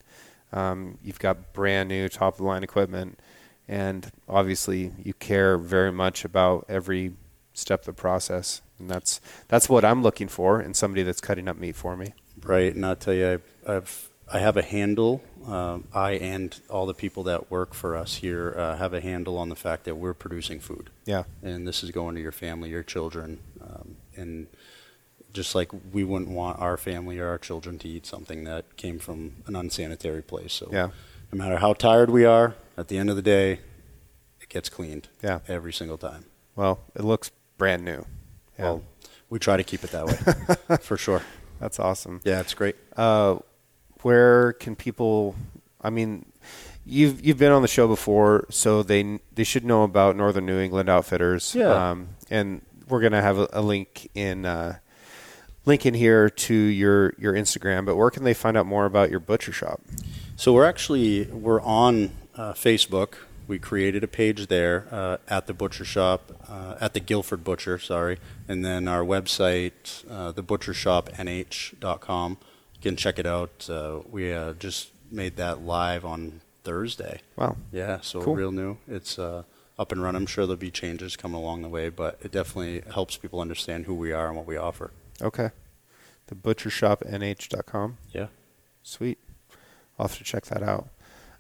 Um, 0.53 0.99
you've 1.03 1.19
got 1.19 1.53
brand 1.53 1.89
new 1.89 2.09
top 2.09 2.35
of 2.35 2.39
the 2.39 2.45
line 2.45 2.63
equipment, 2.63 3.19
and 3.67 4.11
obviously 4.29 4.93
you 5.03 5.15
care 5.15 5.59
very 5.59 5.91
much 5.91 6.25
about 6.25 6.65
every 6.69 7.15
step 7.53 7.81
of 7.81 7.87
the 7.87 7.93
process. 7.93 8.63
And 8.79 8.89
that's 8.91 9.21
that's 9.49 9.69
what 9.69 9.85
I'm 9.85 10.03
looking 10.03 10.29
for 10.29 10.61
in 10.61 10.75
somebody 10.75 11.03
that's 11.03 11.21
cutting 11.21 11.49
up 11.49 11.57
meat 11.57 11.77
for 11.77 11.97
me. 11.97 12.15
Right, 12.43 12.75
and 12.75 12.85
I'll 12.85 12.97
tell 12.97 13.15
you, 13.15 13.41
I, 13.67 13.77
I've 13.77 14.09
I 14.33 14.39
have 14.39 14.57
a 14.57 14.63
handle. 14.63 15.23
Um, 15.47 15.85
I 15.93 16.13
and 16.13 16.59
all 16.71 16.87
the 16.87 16.95
people 16.95 17.23
that 17.25 17.51
work 17.51 17.75
for 17.75 17.97
us 17.97 18.17
here 18.17 18.55
uh, 18.57 18.77
have 18.77 18.95
a 18.95 19.01
handle 19.01 19.37
on 19.37 19.49
the 19.49 19.57
fact 19.57 19.85
that 19.85 19.97
we're 19.97 20.15
producing 20.15 20.59
food, 20.61 20.91
Yeah. 21.05 21.25
and 21.43 21.69
this 21.69 21.83
is 21.85 21.91
going 21.91 22.15
to 22.15 22.21
your 22.23 22.33
family, 22.33 22.71
your 22.71 22.83
children, 22.83 23.41
um, 23.61 23.97
and 24.17 24.47
just 25.33 25.55
like 25.55 25.71
we 25.93 26.05
wouldn't 26.05 26.31
want 26.31 26.61
our 26.61 26.77
family 26.77 27.19
or 27.19 27.29
our 27.29 27.39
children 27.39 27.79
to 27.81 27.89
eat 27.89 28.07
something 28.07 28.45
that 28.45 28.77
came 28.77 28.99
from 28.99 29.37
an 29.47 29.57
unsanitary 29.57 30.23
place. 30.23 30.53
So, 30.53 30.69
Yeah. 30.73 30.91
no 31.33 31.39
matter 31.39 31.57
how 31.59 31.73
tired 31.73 32.11
we 32.11 32.25
are, 32.25 32.55
at 32.77 32.89
the 32.89 32.99
end 32.99 33.11
of 33.11 33.17
the 33.17 33.23
day, 33.23 33.61
it 34.41 34.49
gets 34.49 34.69
cleaned. 34.69 35.09
Yeah. 35.23 35.41
every 35.49 35.73
single 35.73 35.99
time. 35.99 36.27
Well, 36.55 36.81
it 36.95 37.03
looks 37.03 37.31
brand 37.59 37.85
new. 37.85 38.07
Yeah. 38.59 38.65
Well, 38.65 38.83
we 39.31 39.39
try 39.41 39.57
to 39.57 39.65
keep 39.65 39.83
it 39.83 39.91
that 39.91 40.07
way, 40.07 40.77
for 40.81 40.97
sure. 40.97 41.23
that's 41.59 41.81
awesome. 41.81 42.21
Yeah, 42.25 42.41
it's 42.41 42.55
great. 42.55 42.77
uh, 42.97 43.39
where 44.03 44.53
can 44.53 44.77
people? 44.77 45.35
I 45.81 45.91
mean, 45.91 46.27
you've 46.87 47.25
you've 47.25 47.39
been 47.39 47.51
on 47.53 47.63
the 47.63 47.69
show 47.69 47.89
before, 47.89 48.47
so 48.51 48.83
they 48.85 49.19
they 49.35 49.45
should 49.45 49.65
know 49.65 49.83
about 49.83 50.15
Northern 50.15 50.47
New 50.47 50.59
England 50.61 50.89
Outfitters. 50.89 51.55
Yeah. 51.55 51.91
Um, 51.91 52.09
and 52.31 52.61
we're 52.89 53.01
gonna 53.01 53.23
have 53.23 53.39
a, 53.39 53.49
a 53.53 53.63
link 53.63 54.11
in 54.15 54.45
uh, 54.47 54.79
link 55.65 55.87
in 55.87 55.95
here 55.95 56.29
to 56.29 56.55
your 56.55 57.15
your 57.19 57.33
Instagram. 57.35 57.87
But 57.87 57.97
where 57.97 58.11
can 58.11 58.25
they 58.25 58.35
find 58.35 58.57
out 58.57 58.67
more 58.67 58.85
about 58.87 59.11
your 59.11 59.21
butcher 59.21 59.53
shop? 59.53 59.81
So 60.37 60.53
we're 60.53 60.67
actually 60.67 61.25
we're 61.27 61.63
on 61.63 62.11
uh, 62.37 62.53
Facebook. 62.55 63.15
We 63.47 63.59
created 63.59 64.03
a 64.03 64.09
page 64.09 64.47
there 64.47 64.87
uh, 64.91 65.19
at 65.29 65.47
the 65.47 65.53
butcher 65.53 65.85
shop, 65.85 66.33
uh, 66.49 66.77
at 66.81 66.95
the 66.95 67.01
Guilford 67.01 67.45
Butcher, 67.45 67.79
sorry, 67.79 68.17
and 68.49 68.65
then 68.65 68.89
our 68.89 69.05
website, 69.05 70.03
uh, 70.11 70.33
thebutchershopnh.com. 70.33 72.39
You 72.75 72.81
can 72.81 72.97
check 72.97 73.19
it 73.19 73.27
out. 73.27 73.69
Uh, 73.69 74.01
we 74.11 74.33
uh, 74.33 74.55
just 74.55 74.89
made 75.11 75.37
that 75.37 75.61
live 75.63 76.07
on 76.07 76.41
Thursday. 76.65 77.21
Wow. 77.37 77.57
Yeah, 77.71 78.01
so 78.01 78.23
Cool. 78.23 78.37
real 78.37 78.51
new. 78.53 78.79
It's 78.89 79.19
uh, 79.19 79.43
up 79.79 79.91
and 79.93 80.03
running. 80.03 80.23
I'm 80.23 80.27
sure 80.27 80.47
there'll 80.47 80.57
be 80.59 80.71
changes 80.71 81.17
coming 81.17 81.37
along 81.37 81.63
the 81.63 81.69
way, 81.69 81.89
but 81.89 82.19
it 82.23 82.31
definitely 82.33 82.83
helps 82.93 83.17
people 83.17 83.41
understand 83.41 83.87
who 83.87 83.95
we 83.95 84.13
are 84.13 84.29
and 84.29 84.37
what 84.37 84.47
we 84.47 84.57
offer. 84.57 84.91
Okay. 85.21 85.51
The 86.29 86.35
butchershopnh.com. 86.35 87.99
Yeah. 88.13 88.27
Sweet. 88.83 89.19
I'll 89.99 90.09
have 90.09 90.19
to 90.19 90.25
check 90.25 90.45
that 90.47 90.63
out. 90.63 90.89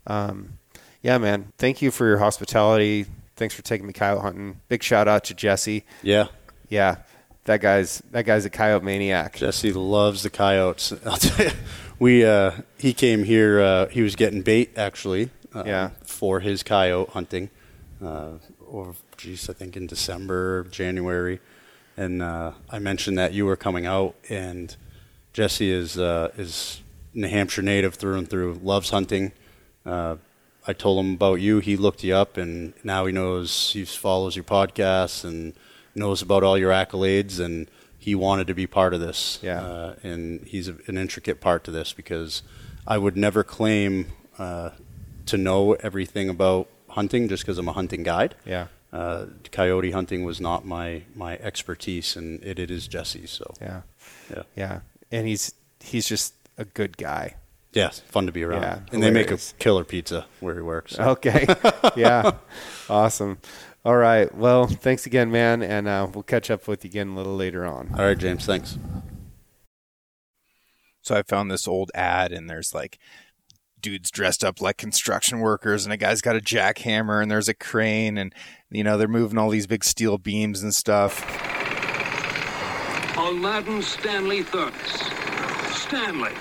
Um, 0.06 0.58
yeah, 1.02 1.18
man. 1.18 1.52
Thank 1.58 1.82
you 1.82 1.90
for 1.90 2.06
your 2.06 2.18
hospitality. 2.18 3.06
Thanks 3.36 3.54
for 3.54 3.62
taking 3.62 3.86
me 3.86 3.92
coyote 3.92 4.22
hunting. 4.22 4.60
Big 4.68 4.82
shout 4.82 5.08
out 5.08 5.24
to 5.24 5.34
Jesse. 5.34 5.84
Yeah. 6.02 6.28
Yeah, 6.68 6.96
that 7.44 7.60
guy's 7.60 7.98
that 8.10 8.24
guy's 8.24 8.44
a 8.44 8.50
coyote 8.50 8.84
maniac. 8.84 9.36
Jesse 9.36 9.72
loves 9.72 10.22
the 10.22 10.30
coyotes. 10.30 10.92
I'll 11.06 11.16
tell 11.18 11.46
you, 11.46 11.52
we 11.98 12.24
uh, 12.24 12.52
he 12.78 12.92
came 12.94 13.24
here. 13.24 13.60
Uh, 13.60 13.86
he 13.88 14.02
was 14.02 14.16
getting 14.16 14.42
bait 14.42 14.72
actually. 14.76 15.30
Uh, 15.54 15.62
Yeah. 15.66 15.90
For 16.04 16.40
his 16.40 16.62
coyote 16.62 17.10
hunting, 17.10 17.50
uh, 18.02 18.32
or 18.66 18.94
geez, 19.16 19.48
I 19.48 19.52
think 19.52 19.76
in 19.76 19.86
December, 19.86 20.64
January, 20.64 21.40
and 21.96 22.22
uh, 22.22 22.52
I 22.70 22.78
mentioned 22.78 23.18
that 23.18 23.32
you 23.32 23.46
were 23.46 23.56
coming 23.56 23.86
out, 23.86 24.14
and 24.28 24.74
Jesse 25.32 25.70
is 25.70 25.98
uh, 25.98 26.32
is 26.36 26.80
New 27.12 27.28
Hampshire 27.28 27.62
native 27.62 27.94
through 27.94 28.18
and 28.18 28.28
through. 28.28 28.60
Loves 28.62 28.90
hunting. 28.90 29.32
Uh, 29.84 30.16
I 30.66 30.72
told 30.72 31.04
him 31.04 31.14
about 31.14 31.40
you. 31.40 31.58
He 31.58 31.76
looked 31.76 32.02
you 32.02 32.14
up, 32.14 32.36
and 32.36 32.72
now 32.82 33.06
he 33.06 33.12
knows. 33.12 33.72
He 33.72 33.84
follows 33.84 34.34
your 34.34 34.44
podcasts 34.44 35.24
and 35.24 35.52
knows 35.94 36.22
about 36.22 36.42
all 36.42 36.58
your 36.58 36.72
accolades, 36.72 37.38
and 37.38 37.68
he 37.98 38.14
wanted 38.14 38.46
to 38.46 38.54
be 38.54 38.66
part 38.66 38.94
of 38.94 39.00
this. 39.00 39.38
Yeah. 39.42 39.62
Uh, 39.62 39.94
and 40.02 40.46
he's 40.46 40.68
a, 40.68 40.76
an 40.86 40.98
intricate 40.98 41.40
part 41.40 41.64
to 41.64 41.70
this 41.70 41.92
because 41.92 42.42
I 42.86 42.98
would 42.98 43.16
never 43.16 43.42
claim 43.44 44.06
uh, 44.38 44.70
to 45.26 45.38
know 45.38 45.72
everything 45.74 46.28
about 46.28 46.68
hunting 46.94 47.28
just 47.28 47.42
because 47.44 47.58
I'm 47.58 47.68
a 47.68 47.72
hunting 47.72 48.02
guide. 48.02 48.34
Yeah, 48.46 48.66
Uh, 48.92 49.26
coyote 49.52 49.90
hunting 49.92 50.24
was 50.24 50.40
not 50.40 50.64
my, 50.64 51.02
my 51.14 51.36
expertise, 51.38 52.16
and 52.16 52.42
it, 52.42 52.58
it 52.58 52.70
is 52.70 52.88
Jesse's. 52.88 53.30
So 53.30 53.52
yeah, 53.60 53.82
yeah, 54.30 54.42
yeah. 54.56 54.80
And 55.12 55.26
he's 55.28 55.54
he's 55.80 56.08
just 56.08 56.34
a 56.58 56.64
good 56.64 56.96
guy. 56.96 57.34
yeah, 57.72 57.88
it's 57.88 58.00
fun 58.00 58.26
to 58.26 58.32
be 58.32 58.42
around. 58.44 58.62
Yeah, 58.62 58.78
and 58.92 59.02
they 59.02 59.10
make 59.10 59.30
a 59.30 59.38
killer 59.58 59.84
pizza 59.84 60.26
where 60.40 60.54
he 60.54 60.62
works. 60.62 60.98
Okay. 61.14 61.46
yeah. 61.96 62.32
Awesome. 62.88 63.38
All 63.84 63.96
right. 63.96 64.34
Well, 64.34 64.66
thanks 64.66 65.04
again, 65.06 65.30
man, 65.30 65.62
and 65.62 65.86
uh, 65.88 66.06
we'll 66.12 66.22
catch 66.22 66.50
up 66.50 66.66
with 66.68 66.84
you 66.84 66.88
again 66.88 67.08
a 67.08 67.14
little 67.16 67.36
later 67.36 67.64
on. 67.66 67.90
All 67.98 68.04
right, 68.04 68.16
James. 68.16 68.46
Thanks. 68.46 68.78
So 71.02 71.14
I 71.14 71.22
found 71.22 71.50
this 71.50 71.68
old 71.68 71.90
ad, 71.94 72.32
and 72.32 72.48
there's 72.48 72.72
like 72.74 72.98
dudes 73.84 74.10
dressed 74.10 74.42
up 74.42 74.62
like 74.62 74.78
construction 74.78 75.40
workers, 75.40 75.84
and 75.84 75.92
a 75.92 75.96
guy's 75.98 76.22
got 76.22 76.34
a 76.34 76.40
jackhammer, 76.40 77.20
and 77.20 77.30
there's 77.30 77.48
a 77.48 77.54
crane, 77.54 78.16
and 78.16 78.34
you 78.70 78.82
know 78.82 78.96
they're 78.96 79.06
moving 79.06 79.36
all 79.38 79.50
these 79.50 79.66
big 79.66 79.84
steel 79.84 80.16
beams 80.16 80.62
and 80.62 80.74
stuff. 80.74 81.20
Aladdin 83.18 83.82
Stanley 83.82 84.42
Thermos. 84.42 85.02
Stanley, 85.76 86.32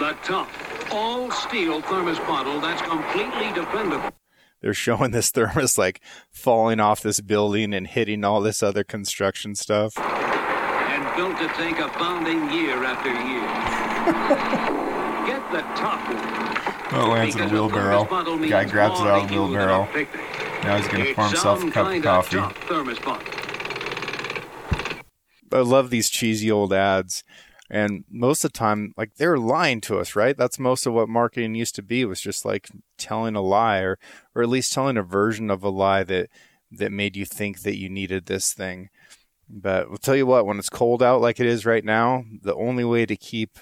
the 0.00 0.16
top. 0.24 0.50
all 0.90 1.30
steel 1.30 1.80
thermos 1.82 2.18
bottle 2.20 2.60
that's 2.60 2.82
completely 2.82 3.52
dependable. 3.54 4.10
They're 4.60 4.74
showing 4.74 5.12
this 5.12 5.30
thermos 5.30 5.78
like 5.78 6.00
falling 6.32 6.80
off 6.80 7.00
this 7.00 7.20
building 7.20 7.72
and 7.72 7.86
hitting 7.86 8.24
all 8.24 8.40
this 8.40 8.60
other 8.60 8.82
construction 8.82 9.54
stuff. 9.54 9.96
And 9.96 11.16
built 11.16 11.38
to 11.38 11.48
take 11.56 11.78
a 11.78 11.88
pounding 11.90 12.50
year 12.50 12.82
after 12.82 13.10
year. 13.10 13.46
Get 15.28 15.52
the 15.52 15.60
top 15.80 16.00
one. 16.08 16.57
Oh, 16.90 17.04
it 17.04 17.08
lands 17.08 17.36
in 17.36 17.42
a 17.42 17.48
wheelbarrow. 17.48 18.04
bottle 18.04 18.38
Guy 18.38 18.64
grabs 18.64 19.00
it 19.00 19.06
out 19.06 19.22
of 19.22 19.28
the 19.28 19.34
wheelbarrow. 19.34 19.88
Now 20.62 20.76
he's 20.78 20.88
gonna 20.88 21.14
pour 21.14 21.26
himself 21.26 21.62
a 21.62 21.70
cup 21.70 21.94
of 21.94 22.02
coffee. 22.02 22.38
I 25.52 25.60
love 25.60 25.90
these 25.90 26.08
cheesy 26.08 26.50
old 26.50 26.72
ads. 26.72 27.24
And 27.70 28.04
most 28.10 28.44
of 28.44 28.52
the 28.52 28.58
time, 28.58 28.94
like 28.96 29.16
they're 29.16 29.38
lying 29.38 29.80
to 29.82 29.98
us, 29.98 30.16
right? 30.16 30.36
That's 30.36 30.58
most 30.58 30.86
of 30.86 30.94
what 30.94 31.08
marketing 31.08 31.54
used 31.54 31.74
to 31.74 31.82
be 31.82 32.04
was 32.04 32.20
just 32.20 32.44
like 32.44 32.68
telling 32.96 33.36
a 33.36 33.42
lie 33.42 33.80
or, 33.80 33.98
or 34.34 34.42
at 34.42 34.48
least 34.48 34.72
telling 34.72 34.96
a 34.96 35.02
version 35.02 35.50
of 35.50 35.62
a 35.62 35.68
lie 35.68 36.04
that, 36.04 36.30
that 36.70 36.92
made 36.92 37.16
you 37.16 37.26
think 37.26 37.60
that 37.62 37.76
you 37.76 37.90
needed 37.90 38.26
this 38.26 38.54
thing. 38.54 38.88
But 39.50 39.88
I'll 39.90 39.98
tell 39.98 40.16
you 40.16 40.26
what, 40.26 40.46
when 40.46 40.58
it's 40.58 40.70
cold 40.70 41.02
out 41.02 41.20
like 41.20 41.40
it 41.40 41.46
is 41.46 41.66
right 41.66 41.84
now, 41.84 42.24
the 42.42 42.54
only 42.54 42.84
way 42.84 43.04
to 43.04 43.16
keep 43.16 43.58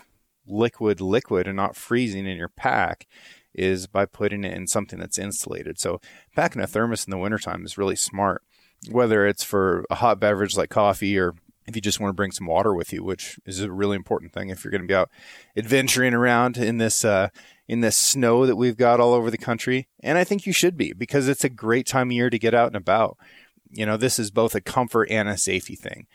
liquid 0.47 1.01
liquid 1.01 1.47
and 1.47 1.57
not 1.57 1.76
freezing 1.76 2.26
in 2.26 2.36
your 2.36 2.49
pack 2.49 3.07
is 3.55 3.86
by 3.86 4.05
putting 4.05 4.44
it 4.44 4.53
in 4.53 4.66
something 4.66 4.99
that's 4.99 5.18
insulated. 5.18 5.78
So 5.78 6.01
packing 6.34 6.62
a 6.62 6.66
thermos 6.66 7.07
in 7.07 7.11
the 7.11 7.18
wintertime 7.18 7.64
is 7.64 7.78
really 7.78 7.97
smart, 7.97 8.42
whether 8.90 9.26
it's 9.26 9.42
for 9.42 9.84
a 9.90 9.97
hot 9.97 10.20
beverage 10.20 10.57
like 10.57 10.70
coffee 10.70 11.18
or 11.18 11.34
if 11.66 11.74
you 11.74 11.82
just 11.82 11.99
want 11.99 12.11
to 12.11 12.16
bring 12.16 12.30
some 12.30 12.47
water 12.47 12.74
with 12.74 12.92
you, 12.92 13.03
which 13.03 13.40
is 13.44 13.61
a 13.61 13.72
really 13.72 13.97
important 13.97 14.32
thing 14.32 14.51
if 14.51 14.62
you're 14.62 14.70
going 14.70 14.82
to 14.82 14.86
be 14.86 14.94
out 14.94 15.11
adventuring 15.57 16.14
around 16.14 16.57
in 16.57 16.78
this 16.78 17.05
uh, 17.05 17.28
in 17.66 17.80
this 17.80 17.97
snow 17.97 18.47
that 18.47 18.57
we've 18.57 18.76
got 18.76 19.01
all 19.01 19.12
over 19.12 19.30
the 19.30 19.38
country. 19.38 19.88
And 20.01 20.16
I 20.16 20.24
think 20.24 20.47
you 20.47 20.53
should 20.53 20.76
be 20.76 20.92
because 20.92 21.28
it's 21.28 21.44
a 21.44 21.49
great 21.49 21.86
time 21.86 22.09
of 22.09 22.12
year 22.12 22.30
to 22.30 22.38
get 22.38 22.55
out 22.55 22.68
and 22.68 22.76
about. 22.76 23.16
You 23.70 23.84
know, 23.84 23.97
this 23.97 24.18
is 24.20 24.30
both 24.30 24.55
a 24.55 24.61
comfort 24.61 25.09
and 25.11 25.28
a 25.28 25.36
safety 25.36 25.74
thing. 25.74 26.07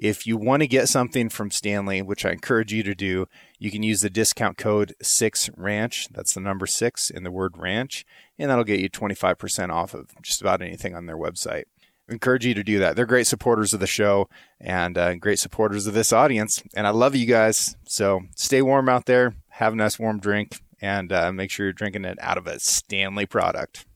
If 0.00 0.26
you 0.26 0.38
want 0.38 0.62
to 0.62 0.66
get 0.66 0.88
something 0.88 1.28
from 1.28 1.50
Stanley, 1.50 2.00
which 2.00 2.24
I 2.24 2.30
encourage 2.30 2.72
you 2.72 2.82
to 2.84 2.94
do, 2.94 3.26
you 3.58 3.70
can 3.70 3.82
use 3.82 4.00
the 4.00 4.08
discount 4.08 4.56
code 4.56 4.94
6RANCH. 5.02 6.08
That's 6.10 6.32
the 6.32 6.40
number 6.40 6.66
6 6.66 7.10
in 7.10 7.22
the 7.22 7.30
word 7.30 7.58
ranch, 7.58 8.06
and 8.38 8.50
that'll 8.50 8.64
get 8.64 8.80
you 8.80 8.88
25% 8.88 9.68
off 9.70 9.92
of 9.92 10.10
just 10.22 10.40
about 10.40 10.62
anything 10.62 10.94
on 10.94 11.04
their 11.04 11.18
website 11.18 11.64
encourage 12.08 12.44
you 12.44 12.54
to 12.54 12.64
do 12.64 12.78
that. 12.80 12.96
They're 12.96 13.06
great 13.06 13.26
supporters 13.26 13.72
of 13.72 13.80
the 13.80 13.86
show 13.86 14.28
and 14.60 14.98
uh, 14.98 15.14
great 15.14 15.38
supporters 15.38 15.86
of 15.86 15.94
this 15.94 16.12
audience. 16.12 16.62
And 16.74 16.86
I 16.86 16.90
love 16.90 17.14
you 17.14 17.26
guys. 17.26 17.76
So 17.86 18.22
stay 18.34 18.62
warm 18.62 18.88
out 18.88 19.06
there, 19.06 19.34
have 19.50 19.72
a 19.72 19.76
nice 19.76 19.98
warm 19.98 20.18
drink, 20.18 20.60
and 20.80 21.12
uh, 21.12 21.32
make 21.32 21.50
sure 21.50 21.66
you're 21.66 21.72
drinking 21.72 22.04
it 22.04 22.18
out 22.20 22.38
of 22.38 22.46
a 22.46 22.58
Stanley 22.58 23.26
product. 23.26 23.86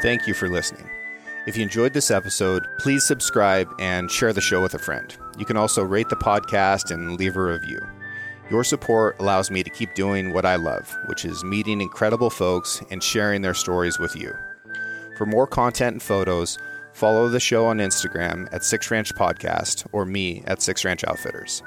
Thank 0.00 0.28
you 0.28 0.34
for 0.34 0.48
listening. 0.48 0.88
If 1.46 1.56
you 1.56 1.62
enjoyed 1.62 1.92
this 1.92 2.10
episode, 2.10 2.68
please 2.78 3.04
subscribe 3.04 3.68
and 3.80 4.10
share 4.10 4.32
the 4.32 4.40
show 4.40 4.62
with 4.62 4.74
a 4.74 4.78
friend. 4.78 5.16
You 5.38 5.44
can 5.44 5.56
also 5.56 5.82
rate 5.82 6.08
the 6.08 6.16
podcast 6.16 6.92
and 6.92 7.16
leave 7.16 7.36
a 7.36 7.42
review. 7.42 7.80
Your 8.50 8.62
support 8.62 9.16
allows 9.18 9.50
me 9.50 9.62
to 9.62 9.70
keep 9.70 9.94
doing 9.94 10.32
what 10.32 10.44
I 10.44 10.56
love, 10.56 10.96
which 11.06 11.24
is 11.24 11.42
meeting 11.42 11.80
incredible 11.80 12.30
folks 12.30 12.80
and 12.90 13.02
sharing 13.02 13.42
their 13.42 13.54
stories 13.54 13.98
with 13.98 14.14
you. 14.14 14.32
For 15.16 15.26
more 15.26 15.46
content 15.46 15.94
and 15.94 16.02
photos, 16.02 16.58
follow 16.92 17.28
the 17.28 17.40
show 17.40 17.66
on 17.66 17.78
Instagram 17.78 18.48
at 18.52 18.62
Six 18.64 18.90
Ranch 18.90 19.14
Podcast 19.14 19.86
or 19.90 20.04
me 20.04 20.44
at 20.46 20.62
Six 20.62 20.84
Ranch 20.84 21.02
Outfitters. 21.04 21.62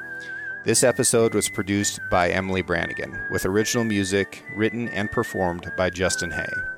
This 0.64 0.84
episode 0.84 1.34
was 1.34 1.50
produced 1.50 2.00
by 2.10 2.30
Emily 2.30 2.62
Brannigan, 2.62 3.20
with 3.32 3.46
original 3.46 3.84
music 3.84 4.44
written 4.56 4.90
and 4.90 5.12
performed 5.12 5.72
by 5.76 5.90
Justin 5.90 6.32
Hay. 6.32 6.71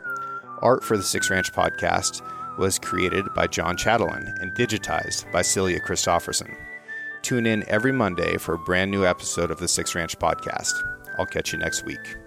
Art 0.63 0.83
for 0.83 0.97
the 0.97 1.03
Six 1.03 1.29
Ranch 1.29 1.51
Podcast 1.51 2.21
was 2.57 2.79
created 2.79 3.31
by 3.33 3.47
John 3.47 3.75
Chatelain 3.75 4.41
and 4.41 4.55
digitized 4.55 5.29
by 5.31 5.41
Celia 5.41 5.79
Christofferson. 5.79 6.55
Tune 7.21 7.45
in 7.45 7.67
every 7.69 7.91
Monday 7.91 8.37
for 8.37 8.55
a 8.55 8.59
brand 8.59 8.89
new 8.89 9.05
episode 9.05 9.51
of 9.51 9.59
the 9.59 9.67
Six 9.67 9.93
Ranch 9.93 10.17
Podcast. 10.17 10.73
I'll 11.19 11.25
catch 11.25 11.51
you 11.51 11.59
next 11.59 11.83
week. 11.83 12.17